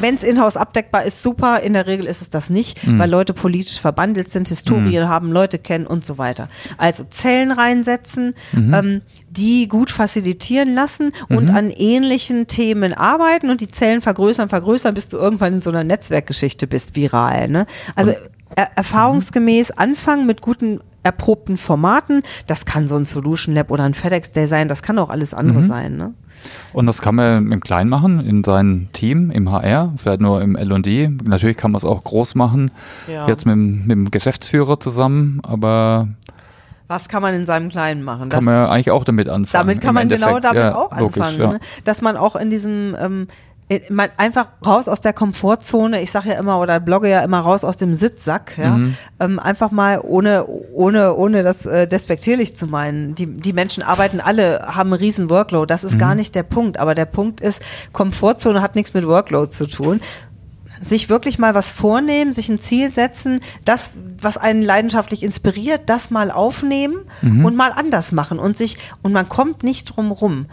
wenn 0.00 0.14
es 0.14 0.22
in-house 0.22 0.56
abdeckbar 0.56 1.04
ist, 1.04 1.22
super. 1.22 1.60
In 1.60 1.72
der 1.72 1.86
Regel 1.86 2.06
ist 2.06 2.20
es 2.20 2.28
das 2.30 2.50
nicht, 2.50 2.86
mhm. 2.86 2.98
weil 2.98 3.10
Leute 3.10 3.32
politisch 3.32 3.80
verbandelt 3.80 4.30
sind, 4.30 4.48
Historien 4.48 5.04
mhm. 5.04 5.08
haben, 5.08 5.32
Leute 5.32 5.58
kennen 5.58 5.86
und 5.86 6.04
so 6.04 6.18
weiter. 6.18 6.48
Also 6.76 7.04
Zellen 7.04 7.52
reinsetzen, 7.52 8.34
mhm. 8.52 8.74
ähm, 8.74 9.00
die 9.30 9.66
gut 9.66 9.90
facilitieren 9.90 10.74
lassen 10.74 11.12
und 11.28 11.48
mhm. 11.48 11.56
an 11.56 11.70
ähnlichen 11.70 12.46
Themen 12.46 12.92
arbeiten 12.92 13.48
und 13.48 13.62
die 13.62 13.68
Zellen 13.68 14.02
vergrößern, 14.02 14.50
vergrößern, 14.50 14.92
bis 14.94 15.08
du 15.08 15.16
irgendwann 15.16 15.54
in 15.54 15.62
so 15.62 15.70
einer 15.70 15.84
Netzwerkgeschichte 15.84 16.66
bist, 16.66 16.94
viral. 16.94 17.48
Ne? 17.48 17.66
Also 17.96 18.12
er 18.54 18.76
erfahrungsgemäß 18.76 19.70
anfangen 19.70 20.26
mit 20.26 20.42
guten 20.42 20.80
erprobten 21.02 21.56
Formaten. 21.56 22.22
Das 22.46 22.64
kann 22.64 22.88
so 22.88 22.96
ein 22.96 23.04
Solution 23.04 23.54
Lab 23.54 23.70
oder 23.70 23.84
ein 23.84 23.94
FedEx 23.94 24.32
Day 24.32 24.46
sein, 24.46 24.68
das 24.68 24.82
kann 24.82 24.98
auch 24.98 25.10
alles 25.10 25.34
andere 25.34 25.60
mhm. 25.60 25.66
sein. 25.66 25.96
Ne? 25.96 26.14
Und 26.72 26.86
das 26.86 27.02
kann 27.02 27.14
man 27.14 27.52
im 27.52 27.60
Kleinen 27.60 27.90
machen, 27.90 28.20
in 28.20 28.44
seinem 28.44 28.92
Team, 28.92 29.30
im 29.30 29.50
HR, 29.50 29.92
vielleicht 29.96 30.20
nur 30.20 30.40
im 30.40 30.56
L&D. 30.56 31.08
Natürlich 31.24 31.56
kann 31.56 31.72
man 31.72 31.78
es 31.78 31.84
auch 31.84 32.02
groß 32.04 32.34
machen, 32.34 32.70
ja. 33.08 33.26
jetzt 33.28 33.46
mit, 33.46 33.56
mit, 33.56 33.90
dem 33.90 34.10
Geschäftsführer 34.10 34.80
zusammen, 34.80 35.40
aber 35.42 36.08
was 36.88 37.08
kann 37.08 37.22
man 37.22 37.34
in 37.34 37.46
seinem 37.46 37.70
Kleinen 37.70 38.02
machen? 38.02 38.28
Das 38.28 38.36
kann 38.36 38.44
man 38.44 38.54
ja 38.54 38.68
eigentlich 38.68 38.90
auch 38.90 39.04
damit 39.04 39.30
anfangen. 39.30 39.66
Damit 39.66 39.80
kann 39.80 39.94
man 39.94 40.10
genau 40.10 40.36
Endeffekt. 40.36 40.54
genau 40.54 40.62
damit 40.62 40.74
ja, 40.74 40.76
auch 40.76 40.92
anfangen. 40.92 41.38
Logisch, 41.38 41.42
ja. 41.42 41.52
ne? 41.52 41.60
Dass 41.84 42.02
man 42.02 42.18
auch 42.18 42.36
in 42.36 42.50
diesem 42.50 42.94
ähm, 43.00 43.28
äh, 43.28 43.51
man 43.88 44.10
einfach 44.16 44.48
raus 44.64 44.88
aus 44.88 45.00
der 45.00 45.12
Komfortzone, 45.12 46.02
ich 46.02 46.10
sage 46.10 46.30
ja 46.30 46.34
immer 46.38 46.58
oder 46.58 46.80
blogge 46.80 47.08
ja 47.08 47.22
immer 47.22 47.40
raus 47.40 47.64
aus 47.64 47.76
dem 47.76 47.94
Sitzsack, 47.94 48.58
ja, 48.58 48.76
mhm. 48.76 48.96
ähm, 49.20 49.38
einfach 49.38 49.70
mal 49.70 50.00
ohne 50.02 50.46
ohne 50.46 51.14
ohne 51.14 51.42
das 51.42 51.64
äh, 51.66 51.86
despektierlich 51.86 52.56
zu 52.56 52.66
meinen. 52.66 53.14
Die 53.14 53.26
die 53.26 53.52
Menschen 53.52 53.82
arbeiten 53.82 54.20
alle, 54.20 54.66
haben 54.66 54.92
einen 54.92 55.00
riesen 55.00 55.30
Workload, 55.30 55.66
das 55.72 55.84
ist 55.84 55.94
mhm. 55.94 55.98
gar 55.98 56.14
nicht 56.14 56.34
der 56.34 56.42
Punkt, 56.42 56.78
aber 56.78 56.94
der 56.94 57.06
Punkt 57.06 57.40
ist, 57.40 57.62
Komfortzone 57.92 58.60
hat 58.60 58.74
nichts 58.74 58.94
mit 58.94 59.06
Workload 59.06 59.50
zu 59.50 59.66
tun. 59.66 60.00
Sich 60.84 61.08
wirklich 61.08 61.38
mal 61.38 61.54
was 61.54 61.72
vornehmen, 61.72 62.32
sich 62.32 62.48
ein 62.48 62.58
Ziel 62.58 62.90
setzen, 62.90 63.38
das, 63.64 63.92
was 64.20 64.36
einen 64.36 64.62
leidenschaftlich 64.62 65.22
inspiriert, 65.22 65.82
das 65.86 66.10
mal 66.10 66.32
aufnehmen 66.32 67.02
mhm. 67.20 67.44
und 67.44 67.54
mal 67.54 67.70
anders 67.70 68.10
machen 68.10 68.40
und 68.40 68.56
sich, 68.56 68.78
und 69.00 69.12
man 69.12 69.28
kommt 69.28 69.62
nicht 69.62 69.84
drum 69.84 70.10
rum 70.10 70.46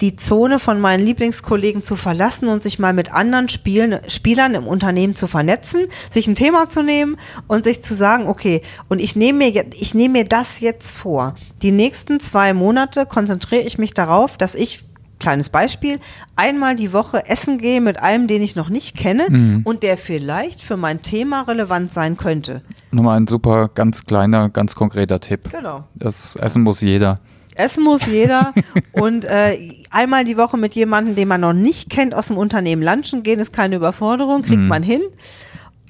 die 0.00 0.16
Zone 0.16 0.58
von 0.58 0.80
meinen 0.80 1.04
Lieblingskollegen 1.04 1.82
zu 1.82 1.96
verlassen 1.96 2.48
und 2.48 2.62
sich 2.62 2.78
mal 2.78 2.92
mit 2.92 3.12
anderen 3.12 3.48
Spielen, 3.48 4.00
Spielern 4.08 4.54
im 4.54 4.66
Unternehmen 4.66 5.14
zu 5.14 5.26
vernetzen, 5.26 5.86
sich 6.10 6.26
ein 6.26 6.34
Thema 6.34 6.68
zu 6.68 6.82
nehmen 6.82 7.16
und 7.46 7.64
sich 7.64 7.82
zu 7.82 7.94
sagen, 7.94 8.26
okay, 8.26 8.62
und 8.88 9.00
ich 9.00 9.16
nehme 9.16 9.38
mir, 9.38 9.66
ich 9.72 9.94
nehme 9.94 10.20
mir 10.20 10.24
das 10.24 10.60
jetzt 10.60 10.96
vor. 10.96 11.34
Die 11.62 11.72
nächsten 11.72 12.20
zwei 12.20 12.54
Monate 12.54 13.06
konzentriere 13.06 13.62
ich 13.62 13.78
mich 13.78 13.94
darauf, 13.94 14.36
dass 14.36 14.54
ich 14.54 14.84
kleines 15.20 15.50
Beispiel, 15.50 16.00
einmal 16.34 16.74
die 16.74 16.92
Woche 16.92 17.28
essen 17.28 17.58
gehe 17.58 17.80
mit 17.80 18.00
einem, 18.00 18.26
den 18.26 18.42
ich 18.42 18.56
noch 18.56 18.70
nicht 18.70 18.96
kenne 18.96 19.26
mhm. 19.28 19.60
und 19.64 19.84
der 19.84 19.96
vielleicht 19.96 20.62
für 20.62 20.76
mein 20.76 21.02
Thema 21.02 21.42
relevant 21.42 21.92
sein 21.92 22.16
könnte. 22.16 22.62
Nochmal 22.90 23.18
ein 23.18 23.26
super, 23.28 23.68
ganz 23.72 24.06
kleiner, 24.06 24.48
ganz 24.48 24.74
konkreter 24.74 25.20
Tipp. 25.20 25.50
Genau. 25.50 25.84
Das 25.94 26.34
Essen 26.36 26.62
muss 26.62 26.80
jeder. 26.80 27.20
Essen 27.56 27.84
muss 27.84 28.06
jeder 28.06 28.52
und 28.92 29.24
äh, 29.24 29.58
einmal 29.90 30.24
die 30.24 30.36
Woche 30.36 30.56
mit 30.56 30.74
jemandem, 30.74 31.14
den 31.14 31.28
man 31.28 31.40
noch 31.40 31.52
nicht 31.52 31.90
kennt, 31.90 32.14
aus 32.14 32.28
dem 32.28 32.36
Unternehmen 32.36 32.82
lunchen 32.82 33.22
gehen, 33.22 33.40
ist 33.40 33.52
keine 33.52 33.76
Überforderung, 33.76 34.42
kriegt 34.42 34.62
mhm. 34.62 34.68
man 34.68 34.82
hin. 34.82 35.02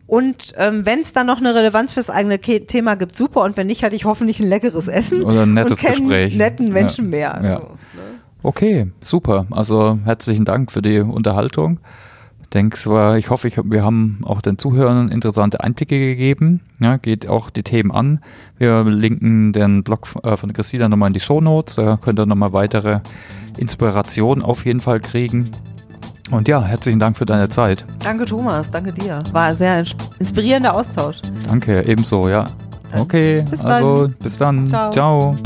Und 0.07 0.55
ähm, 0.57 0.85
wenn 0.87 1.01
es 1.01 1.13
dann 1.13 1.29
noch 1.29 1.39
eine 1.39 1.55
Relevanz 1.55 1.93
fürs 1.93 2.11
eigene 2.11 2.41
Ke 2.41 2.67
Thema 2.67 2.97
gibt, 2.97 3.15
super. 3.15 3.43
Und 3.43 3.57
wenn 3.57 3.69
nicht, 3.69 3.85
hatte 3.85 3.95
ich 3.95 4.05
hoffentlich 4.05 4.41
ein 4.41 4.49
leckeres 4.49 4.89
Essen. 4.89 5.23
Oder 5.23 5.43
ein 5.43 5.55
nettes 5.55 5.85
und 5.85 5.89
Gespräch. 5.89 6.37
netten 6.37 6.73
Menschen 6.73 7.05
ja. 7.05 7.11
mehr. 7.11 7.41
Ja. 7.45 7.55
Also, 7.55 7.67
ne? 7.69 8.21
Okay, 8.43 8.91
super. 9.01 9.47
Also 9.53 10.01
herzlichen 10.05 10.45
Dank 10.45 10.73
für 10.73 10.83
die 10.83 10.99
Unterhaltung 10.99 11.79
denke, 12.53 13.17
ich 13.19 13.31
hoffe, 13.31 13.49
ich, 13.49 13.57
wir 13.63 13.85
haben 13.85 14.21
auch 14.25 14.41
den 14.41 14.59
Zuhörern 14.59 15.09
interessante 15.09 15.63
Einblicke 15.63 15.99
gegeben. 15.99 16.61
Ja, 16.79 16.97
geht 16.97 17.29
auch 17.29 17.51
die 17.51 17.63
Themen 17.63 17.91
an. 17.93 18.21
Wir 18.59 18.85
linken 18.85 19.53
den 19.53 19.83
Blog 19.83 20.09
äh, 20.23 20.37
von 20.37 20.53
Christina 20.53 20.89
nochmal 20.89 21.09
in 21.09 21.15
die 21.15 21.21
Show 21.21 21.41
Notes. 21.41 21.77
Da 21.77 21.97
könnt 21.97 22.19
ihr 22.19 22.27
nochmal 22.27 22.53
weitere 22.53 23.01
Inspirationen 23.57 24.45
auf 24.45 24.65
jeden 24.65 24.81
Fall 24.81 25.01
kriegen. 25.01 25.51
Und 26.31 26.49
ja, 26.49 26.63
herzlichen 26.63 26.99
Dank 26.99 27.17
für 27.17 27.25
deine 27.25 27.49
Zeit. 27.49 27.85
Danke, 28.03 28.25
Thomas. 28.25 28.71
Danke 28.71 28.93
dir. 28.93 29.21
War 29.33 29.49
ein 29.49 29.57
sehr 29.57 29.85
inspirierender 30.19 30.77
Austausch. 30.77 31.17
Danke, 31.49 31.83
ebenso, 31.87 32.29
ja. 32.29 32.45
Okay, 32.97 33.45
bis 33.49 33.61
also 33.61 34.11
bis 34.23 34.39
dann. 34.39 34.69
Ciao. 34.69 34.91
Ciao. 34.91 35.37